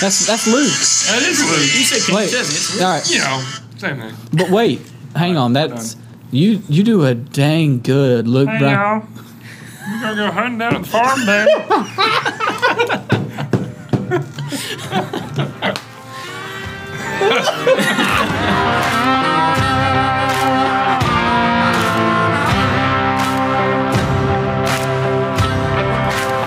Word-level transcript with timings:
That's 0.00 0.26
that's 0.26 0.46
Luke. 0.46 0.66
That 0.68 1.22
is 1.22 1.40
Luke. 1.42 1.60
You 1.60 1.84
said 1.84 2.02
Kenny 2.06 2.16
Wait. 2.18 2.30
Chesney. 2.30 2.54
It's 2.56 2.80
All 2.82 2.88
right, 2.90 3.10
You 3.10 3.18
know, 3.18 3.42
same 3.78 3.98
thing. 4.00 4.14
but 4.32 4.50
wait, 4.50 4.80
hang 5.14 5.36
on. 5.36 5.52
That's 5.54 5.96
you. 6.30 6.60
You 6.68 6.82
do 6.82 7.04
a 7.04 7.14
dang 7.14 7.80
good, 7.80 8.28
Luke 8.28 8.48
Hey, 8.48 8.58
Brown. 8.58 9.00
y'all. 9.00 9.08
We 9.94 10.00
gonna 10.00 10.16
go 10.16 10.30
hunting 10.32 10.58
down 10.58 10.74
at 10.76 10.82
the 10.82 10.88
farm, 10.88 11.24
Dad. 11.24 11.48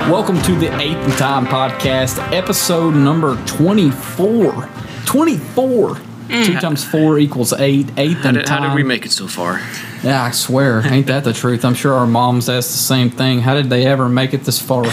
Welcome 0.10 0.42
to 0.42 0.56
the 0.56 0.76
Eighth 0.82 0.98
and 0.98 1.14
Time 1.14 1.46
Podcast, 1.46 2.18
episode 2.34 2.96
number 2.96 3.36
24. 3.46 4.68
24. 5.06 5.96
Two 6.28 6.60
times 6.60 6.84
four 6.84 7.20
equals 7.20 7.54
eight. 7.54 7.92
Eighth 7.96 8.18
How 8.18 8.30
and 8.30 8.38
did, 8.40 8.50
how 8.50 8.68
did 8.68 8.74
we 8.74 8.82
make 8.82 9.06
it 9.06 9.12
so 9.12 9.28
far? 9.28 9.62
Yeah, 10.02 10.24
I 10.24 10.32
swear, 10.32 10.82
ain't 10.84 11.06
that 11.06 11.24
the 11.24 11.32
truth? 11.32 11.64
I'm 11.64 11.76
sure 11.76 11.94
our 11.94 12.08
moms 12.08 12.50
asked 12.50 12.72
the 12.72 12.78
same 12.80 13.12
thing. 13.12 13.42
How 13.42 13.54
did 13.54 13.70
they 13.70 13.86
ever 13.86 14.10
make 14.10 14.34
it 14.34 14.46
this 14.46 14.60
far? 14.60 14.86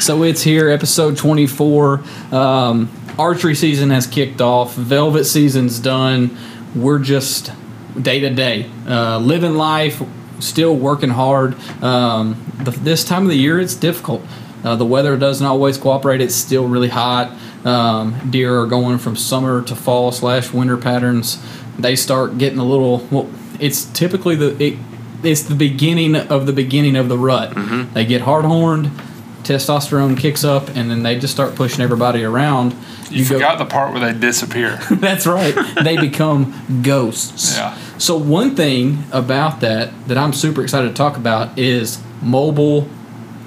so 0.00 0.22
it's 0.22 0.42
here, 0.42 0.70
episode 0.70 1.16
24. 1.16 2.04
Um, 2.30 2.88
archery 3.18 3.56
season 3.56 3.90
has 3.90 4.06
kicked 4.06 4.40
off. 4.40 4.76
Velvet 4.76 5.24
season's 5.24 5.80
done. 5.80 6.38
We're 6.76 7.00
just 7.00 7.50
day 8.00 8.20
to 8.20 8.30
day, 8.30 8.70
uh, 8.86 9.18
living 9.18 9.54
life, 9.54 10.00
still 10.40 10.74
working 10.74 11.10
hard. 11.10 11.54
Um, 11.82 12.44
the, 12.62 12.70
this 12.70 13.04
time 13.04 13.22
of 13.22 13.28
the 13.28 13.36
year, 13.36 13.58
it's 13.58 13.74
difficult. 13.74 14.22
Uh, 14.64 14.76
the 14.76 14.84
weather 14.84 15.16
doesn't 15.16 15.46
always 15.46 15.78
cooperate. 15.78 16.20
It's 16.20 16.34
still 16.34 16.66
really 16.66 16.88
hot. 16.88 17.36
Um, 17.64 18.30
deer 18.30 18.60
are 18.60 18.66
going 18.66 18.98
from 18.98 19.16
summer 19.16 19.62
to 19.62 19.74
fall 19.76 20.12
slash 20.12 20.52
winter 20.52 20.76
patterns. 20.76 21.42
They 21.78 21.96
start 21.96 22.38
getting 22.38 22.58
a 22.58 22.64
little. 22.64 23.06
Well, 23.10 23.30
it's 23.60 23.84
typically 23.84 24.36
the 24.36 24.62
it, 24.62 24.78
it's 25.22 25.42
the 25.42 25.54
beginning 25.54 26.16
of 26.16 26.46
the 26.46 26.52
beginning 26.52 26.96
of 26.96 27.08
the 27.08 27.18
rut. 27.18 27.52
They 27.94 28.04
get 28.04 28.22
hard 28.22 28.44
horned, 28.44 28.90
testosterone 29.48 30.18
kicks 30.18 30.44
up, 30.44 30.68
and 30.68 30.90
then 30.90 31.02
they 31.02 31.18
just 31.18 31.32
start 31.32 31.54
pushing 31.54 31.80
everybody 31.82 32.22
around. 32.24 32.74
You, 33.10 33.24
go- 33.26 33.34
forgot 33.36 33.58
the 33.58 33.64
part 33.64 33.92
where 33.92 34.00
they 34.12 34.18
disappear. 34.18 34.76
that's 34.90 35.26
right. 35.26 35.54
They 35.82 35.96
become 36.00 36.82
ghosts. 36.82 37.56
Yeah. 37.56 37.76
So 37.98 38.16
one 38.16 38.54
thing 38.54 39.04
about 39.12 39.60
that 39.60 39.90
that 40.08 40.18
I'm 40.18 40.32
super 40.32 40.62
excited 40.62 40.88
to 40.88 40.94
talk 40.94 41.16
about 41.16 41.58
is 41.58 42.00
mobile 42.22 42.88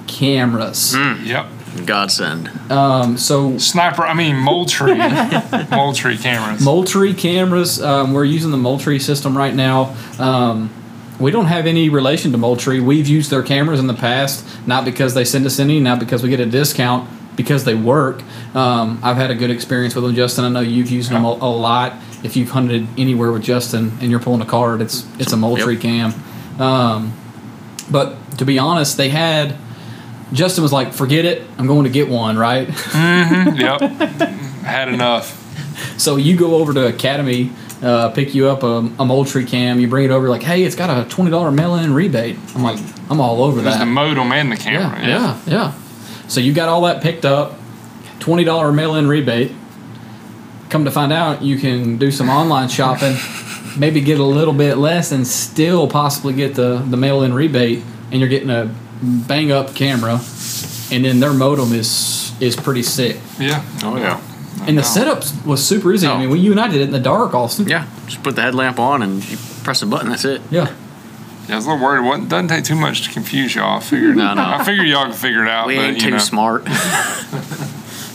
cameras. 0.06 0.94
yep. 1.24 1.46
Godsend. 1.86 2.48
Um, 2.70 3.16
so 3.16 3.56
Sniper, 3.56 4.02
I 4.02 4.12
mean 4.12 4.36
Moultrie. 4.36 4.94
Moultrie 5.70 6.18
cameras. 6.18 6.62
Moultrie 6.62 7.14
cameras. 7.14 7.80
Um, 7.80 8.12
we're 8.12 8.26
using 8.26 8.50
the 8.50 8.58
Moultrie 8.58 8.98
system 8.98 9.36
right 9.38 9.54
now. 9.54 9.96
Um, 10.18 10.68
we 11.22 11.30
don't 11.30 11.46
have 11.46 11.66
any 11.66 11.88
relation 11.88 12.32
to 12.32 12.38
Moultrie. 12.38 12.80
We've 12.80 13.06
used 13.06 13.30
their 13.30 13.42
cameras 13.42 13.78
in 13.78 13.86
the 13.86 13.94
past, 13.94 14.44
not 14.66 14.84
because 14.84 15.14
they 15.14 15.24
send 15.24 15.46
us 15.46 15.60
any, 15.60 15.78
not 15.78 16.00
because 16.00 16.22
we 16.22 16.28
get 16.28 16.40
a 16.40 16.46
discount, 16.46 17.08
because 17.36 17.64
they 17.64 17.74
work. 17.74 18.22
Um, 18.54 18.98
I've 19.02 19.16
had 19.16 19.30
a 19.30 19.34
good 19.36 19.50
experience 19.50 19.94
with 19.94 20.04
them, 20.04 20.14
Justin. 20.14 20.44
I 20.44 20.48
know 20.48 20.60
you've 20.60 20.90
used 20.90 21.10
them 21.10 21.24
a, 21.24 21.28
a 21.28 21.50
lot. 21.50 21.94
If 22.24 22.36
you've 22.36 22.50
hunted 22.50 22.88
anywhere 22.98 23.30
with 23.30 23.42
Justin 23.42 23.92
and 24.00 24.10
you're 24.10 24.20
pulling 24.20 24.42
a 24.42 24.46
card, 24.46 24.80
it's 24.80 25.06
it's 25.18 25.32
a 25.32 25.36
Moultrie 25.36 25.76
cam. 25.76 26.12
Um, 26.58 27.12
but 27.90 28.38
to 28.38 28.44
be 28.44 28.58
honest, 28.58 28.96
they 28.96 29.08
had. 29.08 29.56
Justin 30.32 30.62
was 30.62 30.72
like, 30.72 30.92
"Forget 30.94 31.24
it. 31.24 31.42
I'm 31.58 31.66
going 31.66 31.84
to 31.84 31.90
get 31.90 32.08
one." 32.08 32.38
Right. 32.38 32.68
yep. 32.94 33.80
Had 34.62 34.88
enough. 34.88 35.38
So 35.98 36.16
you 36.16 36.36
go 36.36 36.56
over 36.56 36.72
to 36.72 36.86
Academy, 36.86 37.50
uh, 37.82 38.10
pick 38.10 38.34
you 38.34 38.48
up 38.48 38.62
a, 38.62 38.76
a 38.98 39.04
Moultrie 39.04 39.44
cam. 39.44 39.80
You 39.80 39.88
bring 39.88 40.04
it 40.04 40.10
over, 40.10 40.28
like, 40.28 40.42
hey, 40.42 40.62
it's 40.62 40.76
got 40.76 40.88
a 40.90 41.08
twenty 41.08 41.30
dollar 41.30 41.50
mail-in 41.50 41.92
rebate. 41.92 42.36
I'm 42.54 42.62
like, 42.62 42.78
I'm 43.10 43.20
all 43.20 43.42
over 43.42 43.60
There's 43.60 43.74
that. 43.74 43.80
the 43.80 43.86
modem 43.86 44.30
and 44.32 44.50
the 44.52 44.56
camera. 44.56 45.00
yeah, 45.00 45.08
yeah, 45.08 45.40
yeah. 45.46 45.72
So 46.28 46.40
you 46.40 46.52
got 46.52 46.68
all 46.68 46.82
that 46.82 47.02
picked 47.02 47.24
up, 47.24 47.54
twenty 48.20 48.44
dollar 48.44 48.72
mail-in 48.72 49.08
rebate. 49.08 49.52
Come 50.70 50.84
to 50.86 50.90
find 50.90 51.12
out, 51.12 51.42
you 51.42 51.58
can 51.58 51.98
do 51.98 52.10
some 52.10 52.30
online 52.30 52.68
shopping, 52.70 53.16
maybe 53.78 54.00
get 54.00 54.18
a 54.18 54.24
little 54.24 54.54
bit 54.54 54.78
less, 54.78 55.12
and 55.12 55.26
still 55.26 55.86
possibly 55.88 56.32
get 56.32 56.54
the 56.54 56.78
the 56.78 56.96
mail-in 56.96 57.34
rebate, 57.34 57.82
and 58.10 58.20
you're 58.20 58.28
getting 58.28 58.48
a 58.50 58.74
bang 59.02 59.50
up 59.52 59.74
camera, 59.74 60.20
and 60.92 61.04
then 61.04 61.20
their 61.20 61.34
modem 61.34 61.72
is 61.72 62.32
is 62.40 62.56
pretty 62.56 62.82
sick. 62.82 63.18
Yeah. 63.38 63.62
Oh, 63.84 63.96
yeah. 63.96 64.20
And 64.66 64.78
the 64.78 64.82
know. 64.82 64.88
setup 64.88 65.24
was 65.46 65.64
super 65.66 65.92
easy. 65.92 66.06
I 66.06 66.12
Oh. 66.12 66.18
mean, 66.18 66.30
when 66.30 66.40
you 66.40 66.50
and 66.52 66.60
I 66.60 66.68
did 66.68 66.80
it 66.80 66.84
in 66.84 66.90
the 66.92 67.00
dark, 67.00 67.34
Austin. 67.34 67.68
Yeah. 67.68 67.86
Just 68.06 68.22
put 68.22 68.36
the 68.36 68.42
headlamp 68.42 68.78
on 68.78 69.02
and 69.02 69.28
you 69.28 69.36
press 69.64 69.82
a 69.82 69.86
button. 69.86 70.08
That's 70.10 70.24
it. 70.24 70.40
Yeah. 70.50 70.68
Yeah, 71.48 71.54
I 71.54 71.56
was 71.56 71.66
a 71.66 71.70
little 71.70 71.84
worried. 71.84 72.22
It 72.22 72.28
doesn't 72.28 72.48
take 72.48 72.64
too 72.64 72.76
much 72.76 73.02
to 73.02 73.10
confuse 73.10 73.54
y'all. 73.56 73.78
I 73.78 73.80
figured. 73.80 74.16
No, 74.16 74.32
no. 74.34 74.42
I 74.44 74.64
figured 74.64 74.86
y'all 74.86 75.06
could 75.06 75.16
figure 75.16 75.42
it 75.42 75.48
out. 75.48 75.66
We 75.66 75.76
but, 75.76 75.84
ain't 75.84 75.94
you 75.96 76.02
too 76.02 76.10
know. 76.10 76.18
smart. 76.18 76.66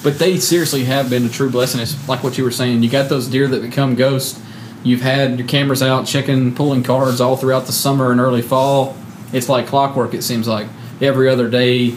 But 0.03 0.19
they 0.19 0.37
seriously 0.37 0.85
have 0.85 1.09
been 1.09 1.25
a 1.25 1.29
true 1.29 1.49
blessing. 1.49 1.81
It's 1.81 2.07
like 2.07 2.23
what 2.23 2.37
you 2.37 2.43
were 2.45 2.51
saying. 2.51 2.81
You 2.81 2.89
got 2.89 3.09
those 3.09 3.27
deer 3.27 3.47
that 3.47 3.61
become 3.61 3.95
ghosts. 3.95 4.39
You've 4.83 5.01
had 5.01 5.37
your 5.37 5.47
cameras 5.47 5.83
out 5.83 6.05
checking, 6.05 6.55
pulling 6.55 6.83
cards 6.83 7.19
all 7.19 7.35
throughout 7.35 7.65
the 7.65 7.73
summer 7.73 8.11
and 8.11 8.21
early 8.21 8.43
fall. 8.43 8.95
It's 9.33 9.49
like 9.49 9.67
clockwork. 9.67 10.13
It 10.13 10.21
seems 10.21 10.47
like 10.47 10.67
every 11.01 11.27
other 11.27 11.49
day, 11.49 11.95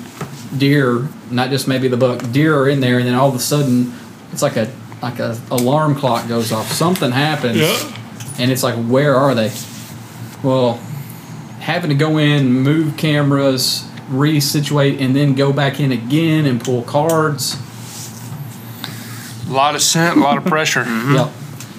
deer, 0.57 1.07
not 1.31 1.51
just 1.51 1.69
maybe 1.69 1.87
the 1.87 1.97
buck, 1.99 2.33
deer 2.33 2.59
are 2.59 2.69
in 2.69 2.81
there, 2.81 2.99
and 2.99 3.07
then 3.07 3.15
all 3.15 3.29
of 3.29 3.35
a 3.37 3.39
sudden, 3.39 3.93
it's 4.33 4.43
like 4.43 4.57
a 4.57 4.71
like 5.03 5.19
a 5.19 5.39
alarm 5.51 5.95
clock 5.95 6.29
goes 6.29 6.53
off. 6.53 6.71
Something 6.71 7.11
happens, 7.11 7.59
and 8.39 8.51
it's 8.51 8.63
like, 8.63 8.77
where 8.87 9.15
are 9.15 9.35
they? 9.35 9.51
Well, 10.43 10.75
having 11.61 11.91
to 11.91 11.97
go 11.97 12.19
in, 12.19 12.53
move 12.53 12.97
cameras, 12.97 13.89
resituate, 14.11 15.01
and 15.01 15.15
then 15.15 15.35
go 15.35 15.53
back 15.53 15.81
in 15.81 15.93
again 15.93 16.47
and 16.47 16.63
pull 16.63 16.83
cards. 16.83 17.57
A 19.49 19.53
lot 19.53 19.75
of 19.75 19.83
scent, 19.83 20.19
a 20.19 20.21
lot 20.21 20.39
of 20.39 20.45
pressure. 20.45 20.85
Yep. 21.13 21.33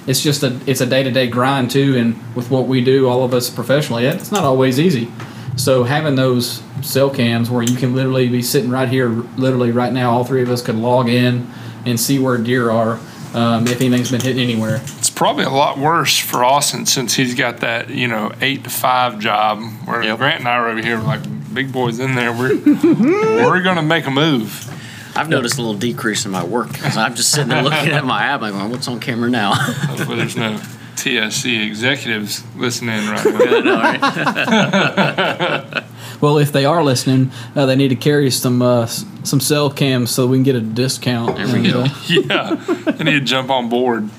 It's 0.07 0.21
just 0.21 0.41
a 0.41 0.59
it's 0.65 0.81
a 0.81 0.85
day 0.87 1.03
to 1.03 1.11
day 1.11 1.27
grind 1.27 1.69
too, 1.69 1.95
and 1.95 2.35
with 2.35 2.49
what 2.49 2.67
we 2.67 2.83
do, 2.83 3.07
all 3.07 3.23
of 3.23 3.35
us 3.35 3.51
professionally, 3.51 4.05
it's 4.07 4.31
not 4.31 4.43
always 4.43 4.79
easy. 4.79 5.11
So 5.57 5.83
having 5.83 6.15
those 6.15 6.63
cell 6.81 7.11
cams 7.11 7.51
where 7.51 7.61
you 7.61 7.77
can 7.77 7.93
literally 7.93 8.27
be 8.27 8.41
sitting 8.41 8.71
right 8.71 8.89
here, 8.89 9.09
literally 9.09 9.71
right 9.71 9.93
now, 9.93 10.11
all 10.11 10.23
three 10.23 10.41
of 10.41 10.49
us 10.49 10.63
could 10.63 10.75
log 10.75 11.07
in 11.07 11.47
and 11.85 11.99
see 11.99 12.19
where 12.19 12.37
deer 12.37 12.69
are, 12.69 12.99
um, 13.33 13.65
if 13.67 13.79
anything's 13.81 14.11
been 14.11 14.21
hit 14.21 14.37
anywhere. 14.37 14.81
It's 14.97 15.09
probably 15.09 15.45
a 15.45 15.49
lot 15.49 15.77
worse 15.77 16.17
for 16.17 16.43
Austin 16.43 16.85
since 16.85 17.15
he's 17.15 17.35
got 17.35 17.61
that, 17.61 17.89
you 17.89 18.07
know, 18.07 18.31
eight 18.41 18.63
to 18.65 18.69
five 18.69 19.19
job. 19.19 19.61
Where 19.85 20.03
Yep. 20.03 20.17
Grant 20.17 20.39
and 20.39 20.47
I 20.47 20.55
are 20.57 20.69
over 20.69 20.81
here 20.81 20.99
like 20.99 21.21
big 21.53 21.71
boys 21.71 21.99
in 21.99 22.15
there. 22.15 22.31
We're 22.31 22.55
we're 23.45 23.61
gonna 23.63 23.81
make 23.83 24.05
a 24.07 24.11
move. 24.11 24.67
I've 25.15 25.27
noticed 25.27 25.57
a 25.57 25.61
little 25.61 25.77
decrease 25.77 26.25
in 26.25 26.31
my 26.31 26.43
work 26.43 26.71
because 26.71 26.95
I'm 26.95 27.15
just 27.15 27.31
sitting 27.31 27.49
there 27.49 27.61
looking 27.61 27.89
at 27.91 28.05
my 28.05 28.23
app. 28.23 28.41
I'm 28.43 28.53
going, 28.53 28.71
what's 28.71 28.87
on 28.87 29.01
camera 29.01 29.29
now? 29.29 29.53
Hopefully 29.53 30.15
there's 30.17 30.37
no 30.37 30.57
TSC 30.95 31.65
executives 31.67 32.43
listening 32.55 33.05
right 33.07 33.25
now. 33.65 33.71
All 33.71 33.81
right. 33.81 35.83
Well, 36.21 36.37
if 36.37 36.51
they 36.51 36.65
are 36.65 36.83
listening, 36.83 37.31
uh, 37.55 37.65
they 37.65 37.75
need 37.75 37.89
to 37.89 37.95
carry 37.95 38.29
some 38.31 38.61
uh, 38.61 38.83
s- 38.83 39.05
some 39.23 39.39
cell 39.39 39.69
cams 39.69 40.11
so 40.11 40.27
we 40.27 40.37
can 40.37 40.43
get 40.43 40.55
a 40.55 40.61
discount. 40.61 41.35
There 41.35 41.47
we 41.47 41.69
go. 41.71 41.85
yeah, 42.07 42.63
I 42.87 43.03
need 43.03 43.11
to 43.11 43.19
jump 43.21 43.49
on 43.49 43.69
board. 43.69 44.09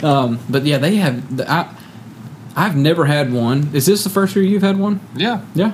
but 0.00 0.64
yeah, 0.64 0.78
they 0.78 0.96
have. 0.96 1.40
I, 1.48 1.74
I've 2.54 2.76
never 2.76 3.06
had 3.06 3.32
one. 3.32 3.70
Is 3.74 3.86
this 3.86 4.04
the 4.04 4.10
first 4.10 4.36
year 4.36 4.44
you've 4.44 4.62
had 4.62 4.78
one? 4.78 5.00
Yeah, 5.14 5.42
Yeah. 5.54 5.72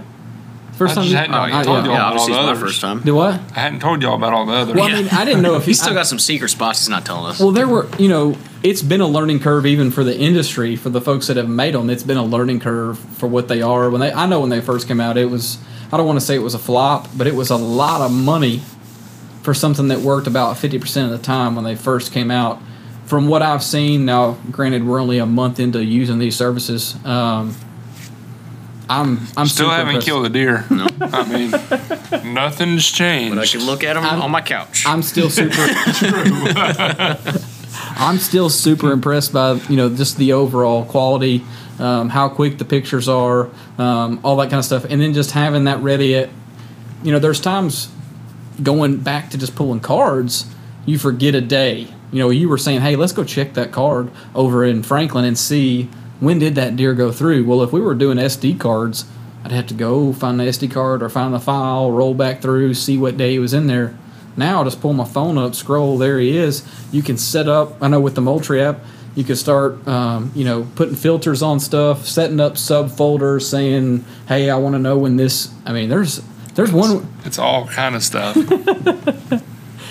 First 0.76 0.93
I 0.93 0.94
time 0.94 1.03
just 1.06 1.10
you 1.10 1.16
hadn't 1.16 1.34
oh. 1.34 1.47
You 1.47 1.54
I- 1.54 1.65
told 1.65 1.78
yeah. 1.78 1.84
y'all. 1.87 1.93
Yeah, 1.94 2.05
all 2.05 2.12
the 2.15 2.20
it's 2.20 2.28
my 2.31 2.38
others. 2.53 2.60
first 2.60 2.81
time. 2.81 3.00
Do 3.00 3.14
what? 3.17 3.34
I 3.34 3.58
hadn't 3.58 3.81
told 3.81 4.00
y'all 4.00 4.14
about 4.14 4.32
all 4.32 4.46
the 4.46 4.52
others. 4.52 4.76
Well, 4.76 4.84
I 4.84 4.93
mean, 4.93 5.08
I 5.11 5.25
didn't 5.25 5.43
know 5.43 5.56
if 5.56 5.64
He's 5.67 5.81
still 5.81 5.91
I- 5.91 5.96
got 5.96 6.06
some 6.06 6.20
secret 6.20 6.50
spots 6.50 6.79
he's 6.79 6.88
not 6.88 7.05
telling 7.05 7.31
us. 7.32 7.41
Well, 7.41 7.50
there 7.50 7.67
were, 7.67 7.88
you 7.99 8.06
know, 8.08 8.37
it's 8.62 8.81
been 8.82 9.00
a 9.00 9.08
learning 9.08 9.41
curve 9.41 9.67
even 9.67 9.91
for 9.91 10.05
the 10.05 10.17
industry 10.17 10.76
for 10.76 10.88
the 10.91 11.00
folks 11.00 11.26
that 11.26 11.37
have 11.37 11.49
made 11.49 11.75
them. 11.75 11.91
It's 11.91 12.05
been 12.05 12.17
a 12.17 12.25
learning 12.25 12.61
curve 12.61 12.96
for 12.96 13.26
what 13.26 13.49
they 13.49 13.61
are. 13.61 13.91
When 13.91 14.00
they, 14.00 14.12
I 14.12 14.26
know 14.26 14.38
when 14.38 14.50
they 14.50 14.61
first 14.61 14.87
came 14.87 15.00
out, 15.00 15.17
it 15.19 15.25
was, 15.29 15.58
I 15.93 15.96
don't 15.96 16.06
want 16.06 16.19
to 16.20 16.25
say 16.25 16.35
it 16.35 16.43
was 16.43 16.55
a 16.55 16.58
flop, 16.58 17.08
but 17.17 17.26
it 17.26 17.35
was 17.35 17.50
a 17.50 17.56
lot 17.56 18.00
of 18.02 18.12
money 18.12 18.62
for 19.43 19.55
something 19.55 19.88
that 19.88 20.00
worked 20.00 20.26
about 20.26 20.56
fifty 20.58 20.79
percent 20.79 21.11
of 21.12 21.19
the 21.19 21.25
time 21.25 21.55
when 21.55 21.64
they 21.64 21.75
first 21.76 22.12
came 22.12 22.31
out. 22.31 22.61
From 23.06 23.26
what 23.29 23.40
I've 23.40 23.62
seen, 23.62 24.05
now 24.05 24.37
granted 24.50 24.87
we're 24.87 25.00
only 25.00 25.17
a 25.19 25.25
month 25.26 25.58
into 25.61 25.82
using 25.82 26.19
these 26.19 26.37
services. 26.37 26.94
Um, 27.06 27.55
I'm, 28.90 29.19
I'm 29.37 29.46
Still 29.46 29.69
haven't 29.69 29.88
impressed. 29.96 30.06
killed 30.06 30.25
a 30.26 30.29
deer. 30.31 30.64
No. 30.70 30.87
I 31.00 31.25
mean, 31.31 32.32
nothing's 32.34 32.87
changed. 32.91 33.34
but 33.37 33.43
I 33.43 33.46
can 33.46 33.64
look 33.67 33.84
at 33.84 33.94
them 33.94 34.05
I'm- 34.05 34.23
on 34.23 34.31
my 34.31 34.41
couch. 34.43 34.84
I'm 34.87 35.02
still 35.02 35.29
super. 35.31 35.55
I'm 38.00 38.19
still 38.19 38.49
super 38.50 38.93
impressed 38.93 39.32
by 39.32 39.55
you 39.69 39.76
know 39.76 39.88
just 39.94 40.17
the 40.19 40.32
overall 40.32 40.84
quality, 40.84 41.44
um, 41.78 42.08
how 42.08 42.28
quick 42.28 42.58
the 42.58 42.64
pictures 42.64 43.08
are, 43.08 43.48
um, 43.78 44.20
all 44.25 44.36
that 44.36 44.50
kind 44.50 44.58
of 44.58 44.64
stuff, 44.64 44.84
and 44.84 45.00
then 45.00 45.14
just 45.14 45.32
having 45.32 45.64
that 45.64 45.80
ready 45.80 46.16
at, 46.16 46.28
you 47.02 47.12
know, 47.12 47.19
there's 47.19 47.40
times 47.40 47.88
going 48.62 48.98
back 48.98 49.30
to 49.30 49.38
just 49.38 49.54
pulling 49.54 49.80
cards, 49.80 50.52
you 50.86 50.98
forget 50.98 51.34
a 51.34 51.40
day. 51.40 51.88
You 52.10 52.20
know, 52.20 52.30
you 52.30 52.48
were 52.48 52.58
saying, 52.58 52.80
"Hey, 52.80 52.96
let's 52.96 53.12
go 53.12 53.22
check 53.22 53.54
that 53.54 53.70
card 53.70 54.10
over 54.34 54.64
in 54.64 54.82
Franklin 54.82 55.25
and 55.25 55.38
see 55.38 55.90
when 56.20 56.38
did 56.38 56.54
that 56.54 56.75
deer 56.75 56.94
go 56.94 57.12
through." 57.12 57.44
Well, 57.44 57.62
if 57.62 57.72
we 57.72 57.81
were 57.81 57.94
doing 57.94 58.19
SD 58.19 58.58
cards, 58.58 59.04
I'd 59.44 59.52
have 59.52 59.66
to 59.69 59.74
go 59.74 60.12
find 60.12 60.40
the 60.40 60.44
SD 60.44 60.70
card 60.70 61.02
or 61.02 61.08
find 61.08 61.34
the 61.34 61.40
file, 61.40 61.92
roll 61.92 62.14
back 62.14 62.40
through, 62.40 62.74
see 62.74 62.98
what 62.98 63.16
day 63.16 63.32
he 63.32 63.38
was 63.38 63.54
in 63.54 63.66
there. 63.66 63.96
Now, 64.36 64.60
I 64.60 64.64
just 64.64 64.81
pull 64.81 64.92
my 64.92 65.04
phone 65.04 65.36
up, 65.36 65.54
scroll, 65.54 65.98
there 65.98 66.19
he 66.19 66.36
is. 66.36 66.62
You 66.92 67.02
can 67.02 67.19
set 67.19 67.48
up. 67.48 67.76
I 67.82 67.88
know 67.88 68.00
with 68.00 68.14
the 68.14 68.20
Moultrie 68.20 68.62
app, 68.62 68.81
you 69.19 69.25
can 69.25 69.35
start, 69.35 69.87
um, 69.88 70.31
you 70.32 70.44
know, 70.44 70.65
putting 70.76 70.94
filters 70.94 71.43
on 71.43 71.59
stuff, 71.59 72.06
setting 72.06 72.38
up 72.38 72.55
subfolders, 72.55 73.43
saying, 73.43 74.05
"Hey, 74.29 74.49
I 74.49 74.55
want 74.56 74.75
to 74.75 74.79
know 74.79 74.97
when 74.97 75.17
this." 75.17 75.50
I 75.67 75.73
mean, 75.73 75.88
there's 75.88 76.23
there's 76.55 76.70
one. 76.70 77.12
It's 77.25 77.38
all 77.38 77.67
kind 77.67 77.97
of 77.97 78.03
stuff. 78.05 78.37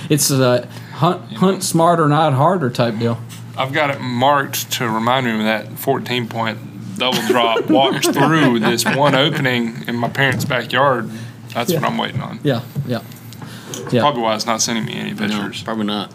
It's 0.10 0.32
a 0.32 0.66
hunt 0.94 1.34
hunt 1.34 1.64
smarter, 1.64 2.08
not 2.08 2.32
harder 2.34 2.70
type 2.70 2.98
deal. 2.98 3.18
I've 3.58 3.74
got 3.74 3.90
it 3.90 4.00
marked 4.00 4.72
to 4.74 4.90
remind 4.90 5.26
me 5.26 5.34
of 5.34 5.40
that 5.40 5.78
14 5.78 6.28
point 6.30 6.58
double 6.98 7.22
drop 7.28 7.66
walks 7.70 8.08
through 8.08 8.60
this 8.60 8.86
one 8.86 9.16
opening 9.16 9.84
in 9.88 9.98
my 9.98 10.08
parents' 10.08 10.46
backyard. 10.46 11.10
That's 11.54 11.74
what 11.74 11.84
I'm 11.84 11.98
waiting 11.98 12.22
on. 12.22 12.40
Yeah, 12.42 12.62
yeah, 12.88 13.02
yeah. 13.92 14.00
Probably 14.02 14.22
why 14.22 14.36
it's 14.36 14.46
not 14.46 14.62
sending 14.62 14.86
me 14.86 14.94
any 14.94 15.12
No, 15.12 15.28
pictures. 15.28 15.62
probably 15.64 15.86
not. 15.88 16.14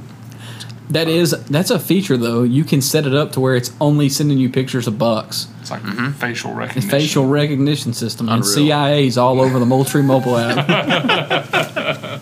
That 0.92 1.08
is 1.08 1.30
that's 1.46 1.70
a 1.70 1.78
feature 1.78 2.16
though. 2.16 2.42
You 2.42 2.64
can 2.64 2.82
set 2.82 3.06
it 3.06 3.14
up 3.14 3.32
to 3.32 3.40
where 3.40 3.54
it's 3.56 3.72
only 3.80 4.08
sending 4.08 4.38
you 4.38 4.50
pictures 4.50 4.86
of 4.86 4.98
bucks. 4.98 5.46
It's 5.60 5.70
like 5.70 5.82
Mm-hmm. 5.82 6.12
facial 6.12 6.50
The 6.50 6.56
recognition. 6.56 6.90
facial 6.90 7.26
recognition 7.26 7.92
system 7.94 8.28
and 8.28 8.44
CIA's 8.44 9.16
all 9.16 9.40
over 9.40 9.58
the 9.58 9.66
Moultrie 9.66 10.02
mobile 10.02 10.36
app. 10.36 10.66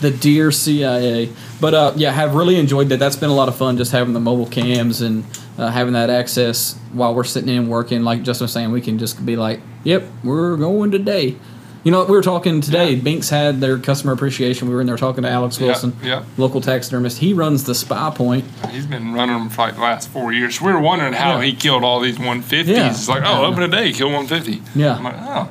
the 0.00 0.10
deer 0.10 0.50
CIA. 0.52 1.30
But 1.60 1.74
uh, 1.74 1.92
yeah, 1.96 2.10
I 2.10 2.12
have 2.12 2.34
really 2.34 2.56
enjoyed 2.56 2.88
that. 2.90 2.98
That's 2.98 3.16
been 3.16 3.30
a 3.30 3.34
lot 3.34 3.48
of 3.48 3.56
fun 3.56 3.76
just 3.76 3.92
having 3.92 4.14
the 4.14 4.20
mobile 4.20 4.46
cams 4.46 5.00
and 5.02 5.24
uh, 5.58 5.70
having 5.70 5.92
that 5.94 6.08
access 6.08 6.74
while 6.92 7.14
we're 7.14 7.24
sitting 7.24 7.54
in 7.54 7.68
working. 7.68 8.04
Like 8.04 8.22
Justin 8.22 8.44
was 8.44 8.52
saying, 8.52 8.70
we 8.70 8.80
can 8.80 8.98
just 8.98 9.24
be 9.26 9.36
like, 9.36 9.60
"Yep, 9.84 10.04
we're 10.24 10.56
going 10.56 10.90
today." 10.92 11.36
You 11.84 11.92
know, 11.92 12.04
we 12.04 12.10
were 12.12 12.22
talking 12.22 12.60
today. 12.60 12.92
Yeah. 12.92 13.02
Binks 13.02 13.30
had 13.30 13.60
their 13.60 13.78
customer 13.78 14.12
appreciation. 14.12 14.68
We 14.68 14.74
were 14.74 14.80
in 14.80 14.86
there 14.86 14.96
talking 14.96 15.22
to 15.22 15.28
Alex 15.30 15.60
Wilson, 15.60 15.96
yeah. 16.02 16.24
local 16.36 16.60
taxidermist. 16.60 17.18
He 17.18 17.32
runs 17.32 17.64
the 17.64 17.74
Spy 17.74 18.10
Point. 18.10 18.44
He's 18.70 18.86
been 18.86 19.12
running 19.14 19.38
them 19.38 19.48
for 19.48 19.62
like 19.62 19.74
the 19.76 19.80
last 19.82 20.08
four 20.08 20.32
years. 20.32 20.60
We 20.60 20.72
were 20.72 20.80
wondering 20.80 21.12
how 21.12 21.38
Yeah. 21.38 21.44
he 21.44 21.54
killed 21.54 21.84
all 21.84 22.00
these 22.00 22.18
150s. 22.18 22.66
Yeah. 22.66 22.90
It's 22.90 23.08
like, 23.08 23.22
oh, 23.24 23.44
open 23.46 23.62
a 23.62 23.68
day, 23.68 23.92
kill 23.92 24.08
150. 24.10 24.60
Yeah. 24.78 24.96
I'm 24.96 25.04
like, 25.04 25.14
oh, 25.18 25.48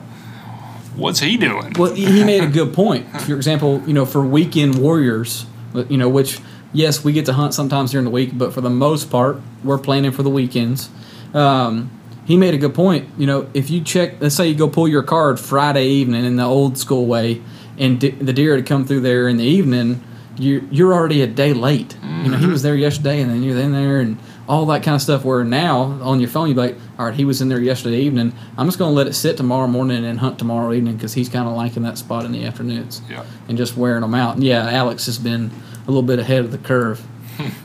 what's 0.96 1.20
he 1.22 1.38
doing? 1.38 1.74
Well, 1.78 1.94
he 1.94 2.24
made 2.24 2.44
a 2.44 2.48
good 2.48 2.74
point. 2.74 3.08
For 3.22 3.34
example, 3.36 3.82
you 3.88 3.94
know, 3.94 4.06
for 4.06 4.22
weekend 4.22 4.78
warriors, 4.80 5.46
you 5.90 5.98
know, 5.98 6.10
which 6.10 6.40
yes, 6.74 7.04
we 7.04 7.14
get 7.14 7.26
to 7.28 7.34
hunt 7.34 7.54
sometimes 7.54 7.92
during 7.92 8.06
the 8.06 8.12
week, 8.12 8.32
but 8.38 8.54
for 8.54 8.62
the 8.62 8.70
most 8.70 9.10
part, 9.10 9.40
we're 9.64 9.78
planning 9.78 10.12
for 10.12 10.24
the 10.24 10.30
weekends. 10.30 10.90
Um, 11.34 11.90
he 12.28 12.36
made 12.36 12.54
a 12.54 12.58
good 12.58 12.76
point. 12.76 13.08
You 13.18 13.26
know, 13.26 13.50
if 13.54 13.70
you 13.70 13.82
check, 13.82 14.16
let's 14.20 14.36
say 14.36 14.50
you 14.50 14.56
go 14.56 14.68
pull 14.68 14.90
your 14.90 15.02
card 15.02 15.40
Friday 15.40 15.88
evening 15.88 16.26
in 16.26 16.36
the 16.36 16.44
old 16.44 16.78
school 16.78 17.06
way, 17.06 17.42
and 17.78 18.02
d- 18.02 18.10
the 18.10 18.34
deer 18.34 18.58
had 18.58 18.66
come 18.66 18.86
through 18.86 19.00
there 19.00 19.30
in 19.30 19.38
the 19.38 19.46
evening, 19.46 20.04
you 20.38 20.68
you're 20.70 20.94
already 20.94 21.22
a 21.22 21.28
day 21.28 21.54
late. 21.54 21.96
You 22.04 22.32
know, 22.32 22.38
he 22.38 22.44
mm-hmm. 22.44 22.52
was 22.52 22.64
there 22.64 22.76
yesterday, 22.76 23.22
and 23.22 23.32
then 23.32 23.44
you're 23.44 23.58
in 23.58 23.72
there, 23.72 24.02
and 24.02 24.18
all 24.48 24.66
that 24.66 24.84
kind 24.84 24.96
of 24.96 25.02
stuff. 25.02 25.24
Where 25.24 25.46
now 25.46 25.84
on 26.02 26.20
your 26.20 26.30
phone, 26.30 26.50
you're 26.50 26.58
like, 26.58 26.76
all 27.00 27.06
right, 27.06 27.16
he 27.16 27.24
was 27.24 27.42
in 27.42 27.48
there 27.48 27.62
yesterday 27.62 28.02
evening. 28.02 28.34
I'm 28.58 28.68
just 28.68 28.78
going 28.78 28.92
to 28.92 28.96
let 28.96 29.08
it 29.08 29.14
sit 29.14 29.38
tomorrow 29.38 29.68
morning 29.68 30.04
and 30.04 30.20
hunt 30.20 30.38
tomorrow 30.38 30.74
evening 30.74 30.96
because 30.96 31.14
he's 31.14 31.30
kind 31.30 31.48
of 31.48 31.56
liking 31.56 31.84
that 31.84 31.98
spot 31.98 32.26
in 32.26 32.34
the 32.34 32.44
afternoons 32.46 33.02
Yeah. 33.10 33.24
and 33.48 33.58
just 33.58 33.78
wearing 33.78 34.02
them 34.02 34.14
out. 34.14 34.36
And 34.36 34.44
yeah, 34.44 34.70
Alex 34.70 35.06
has 35.06 35.18
been 35.18 35.50
a 35.84 35.88
little 35.88 36.02
bit 36.02 36.20
ahead 36.20 36.44
of 36.44 36.52
the 36.52 36.58
curve. 36.58 37.02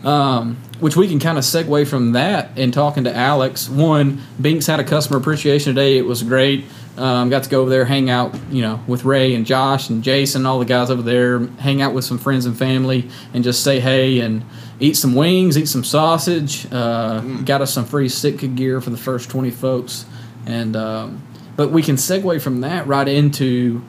Um, 0.04 0.56
which 0.80 0.96
we 0.96 1.08
can 1.08 1.18
kind 1.18 1.38
of 1.38 1.44
segue 1.44 1.86
from 1.86 2.12
that 2.12 2.56
in 2.58 2.72
talking 2.72 3.04
to 3.04 3.14
Alex. 3.14 3.68
One, 3.68 4.20
Binks 4.40 4.66
had 4.66 4.80
a 4.80 4.84
customer 4.84 5.18
appreciation 5.18 5.74
today. 5.74 5.96
It 5.98 6.06
was 6.06 6.22
great. 6.22 6.64
Um, 6.96 7.30
got 7.30 7.44
to 7.44 7.50
go 7.50 7.62
over 7.62 7.70
there, 7.70 7.86
hang 7.86 8.10
out, 8.10 8.34
you 8.50 8.60
know, 8.60 8.78
with 8.86 9.04
Ray 9.06 9.34
and 9.34 9.46
Josh 9.46 9.88
and 9.88 10.02
Jason, 10.02 10.44
all 10.44 10.58
the 10.58 10.66
guys 10.66 10.90
over 10.90 11.00
there, 11.00 11.38
hang 11.38 11.80
out 11.80 11.94
with 11.94 12.04
some 12.04 12.18
friends 12.18 12.44
and 12.44 12.56
family, 12.56 13.08
and 13.32 13.42
just 13.42 13.64
say 13.64 13.80
hey 13.80 14.20
and 14.20 14.44
eat 14.78 14.98
some 14.98 15.14
wings, 15.14 15.56
eat 15.56 15.68
some 15.68 15.84
sausage. 15.84 16.70
Uh, 16.70 17.20
Got 17.46 17.62
us 17.62 17.72
some 17.72 17.86
free 17.86 18.10
Sitka 18.10 18.46
gear 18.46 18.82
for 18.82 18.90
the 18.90 18.98
first 18.98 19.30
twenty 19.30 19.50
folks, 19.50 20.04
and 20.44 20.76
um, 20.76 21.22
but 21.56 21.70
we 21.70 21.82
can 21.82 21.96
segue 21.96 22.42
from 22.42 22.60
that 22.60 22.86
right 22.86 23.08
into 23.08 23.82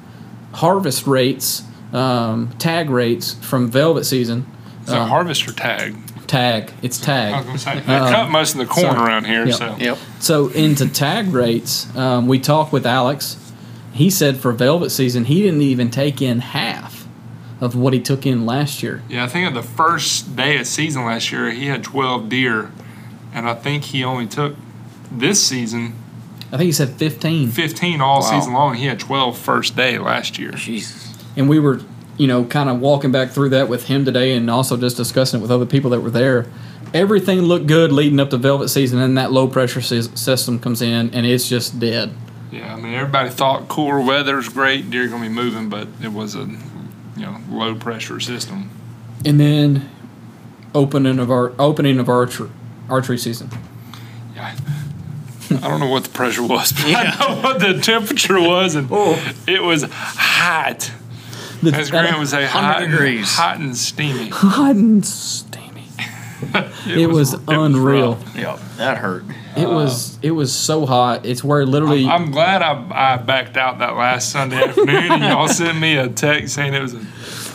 harvest 0.54 1.06
rates, 1.06 1.64
um, 1.92 2.54
tag 2.58 2.90
rates 2.90 3.34
from 3.34 3.70
velvet 3.70 4.06
season. 4.06 4.46
So 4.86 5.00
Um, 5.00 5.10
harvest 5.10 5.48
or 5.48 5.52
tag? 5.54 5.96
tag, 6.28 6.72
it's 6.82 6.98
tag. 6.98 7.34
I 7.34 7.38
was 7.38 7.46
going 7.46 7.58
to 7.58 7.64
say, 7.64 7.76
they 7.76 7.84
cut 8.00 8.30
most 8.32 8.54
of 8.54 8.60
the 8.60 8.66
corn 8.66 8.86
Uh, 8.88 8.94
sorry. 8.94 9.08
around 9.10 9.26
here, 9.26 9.46
Yep. 9.46 9.56
so. 9.56 9.76
Yep. 9.80 9.98
So 10.20 10.48
into 10.50 10.88
tag 10.88 11.32
rates, 11.34 11.88
um, 11.96 12.28
we 12.28 12.40
talked 12.40 12.74
with 12.74 12.86
Alex. 12.86 13.38
He 13.94 14.10
said 14.10 14.38
for 14.38 14.52
velvet 14.52 14.90
season, 14.90 15.26
he 15.26 15.42
didn't 15.44 15.62
even 15.62 15.90
take 15.92 16.22
in 16.22 16.40
half 16.40 17.06
of 17.62 17.76
what 17.76 17.94
he 17.94 18.00
took 18.00 18.26
in 18.26 18.46
last 18.46 18.82
year. 18.84 19.02
Yeah, 19.08 19.24
I 19.24 19.28
think 19.28 19.48
of 19.48 19.54
the 19.54 19.62
first 19.64 20.36
day 20.36 20.58
of 20.58 20.66
season 20.68 21.06
last 21.06 21.32
year, 21.32 21.52
he 21.52 21.68
had 21.68 21.84
12 21.84 22.28
deer, 22.28 22.72
and 23.34 23.48
I 23.48 23.54
think 23.54 23.84
he 23.86 24.04
only 24.04 24.26
took 24.28 24.56
this 25.12 25.42
season 25.46 25.94
I 26.52 26.58
think 26.58 26.68
he 26.68 26.72
said 26.72 26.90
15. 26.92 27.50
15 27.50 28.00
all 28.00 28.20
Wow. 28.22 28.30
season 28.30 28.54
long. 28.54 28.76
He 28.76 28.86
had 28.86 29.00
12 29.00 29.40
first 29.40 29.76
day 29.76 29.98
last 29.98 30.38
year. 30.38 30.52
Jesus. 30.52 31.08
And 31.36 31.50
we 31.50 31.58
were, 31.58 31.82
you 32.18 32.28
know, 32.28 32.44
kind 32.46 32.70
of 32.70 32.80
walking 32.80 33.12
back 33.12 33.32
through 33.32 33.50
that 33.50 33.68
with 33.70 33.88
him 33.88 34.06
today 34.06 34.34
and 34.36 34.50
also 34.50 34.78
just 34.78 34.98
discussing 34.98 35.40
it 35.40 35.42
with 35.42 35.52
other 35.52 35.66
people 35.66 35.90
that 35.92 36.02
were 36.02 36.10
there. 36.12 36.46
Everything 36.94 37.42
looked 37.42 37.66
good 37.66 37.92
leading 37.92 38.20
up 38.20 38.30
to 38.30 38.38
velvet 38.38 38.70
season, 38.70 39.00
and 39.00 39.18
that 39.18 39.32
low 39.32 39.48
pressure 39.48 39.80
sys- 39.80 40.16
system 40.18 40.60
comes 40.60 40.82
in, 40.82 41.10
and 41.14 41.26
it's 41.26 41.50
just 41.50 41.80
dead. 41.80 42.14
Yeah, 42.52 42.72
I 42.72 42.80
mean 42.80 42.94
everybody 42.94 43.32
thought 43.32 43.68
cooler 43.68 44.00
weather's 44.00 44.48
great, 44.48 44.92
deer 44.92 45.08
gonna 45.08 45.24
be 45.24 45.30
moving, 45.30 45.70
but 45.70 45.88
it 46.04 46.14
was 46.14 46.36
a 46.36 46.42
you 47.18 47.24
know 47.26 47.38
low 47.50 47.74
pressure 47.74 48.20
system. 48.20 48.70
And 49.26 49.40
then 49.40 49.90
opening 50.76 51.18
of 51.18 51.32
our 51.32 51.54
opening 51.58 51.98
of 52.00 52.10
archery 52.10 52.50
archery 52.90 53.18
season. 53.18 53.50
Yeah. 54.36 54.56
I 55.50 55.68
don't 55.68 55.80
know 55.80 55.90
what 55.90 56.04
the 56.04 56.10
pressure 56.12 56.44
was, 56.44 56.72
but 56.74 56.88
Yeah. 56.88 57.16
I 57.20 57.36
know 57.36 57.42
what 57.42 57.60
the 57.60 57.80
temperature 57.82 58.40
was, 58.40 58.76
and 58.76 58.88
Oh. 58.92 59.20
it 59.48 59.64
was 59.64 59.84
hot. 59.92 60.92
The- 61.64 61.76
As 61.78 61.90
Grant 61.92 62.18
would 62.20 62.28
say, 62.28 62.42
100 62.44 62.48
hot, 62.74 62.84
and- 62.84 62.92
degrees. 62.92 63.36
hot 63.36 63.58
and 63.60 63.76
steamy. 63.76 64.30
hot 64.34 64.76
and 64.76 65.06
steamy. 65.06 65.88
It 66.86 67.10
was 67.10 67.34
unreal. 67.48 68.16
rough. 68.16 68.36
Yep. 68.36 68.60
That 68.78 68.98
hurt. 68.98 69.24
It 69.56 69.66
uh, 69.66 69.70
was 69.74 70.20
it 70.22 70.32
was 70.32 70.54
so 70.54 70.86
hot. 70.86 71.26
It's 71.26 71.42
where 71.44 71.66
literally 71.66 72.06
I'm 72.06 72.32
glad 72.32 72.62
I, 72.62 73.14
I 73.14 73.18
backed 73.18 73.56
out 73.56 73.80
that 73.80 73.96
last 73.96 74.30
Sunday 74.32 74.58
afternoon, 74.58 75.12
and 75.14 75.24
y'all 75.24 75.48
sent 75.62 75.80
me 75.80 75.96
a 75.96 76.10
text 76.10 76.54
saying 76.56 76.74
it 76.74 76.82
was 76.82 76.96
a 76.96 77.00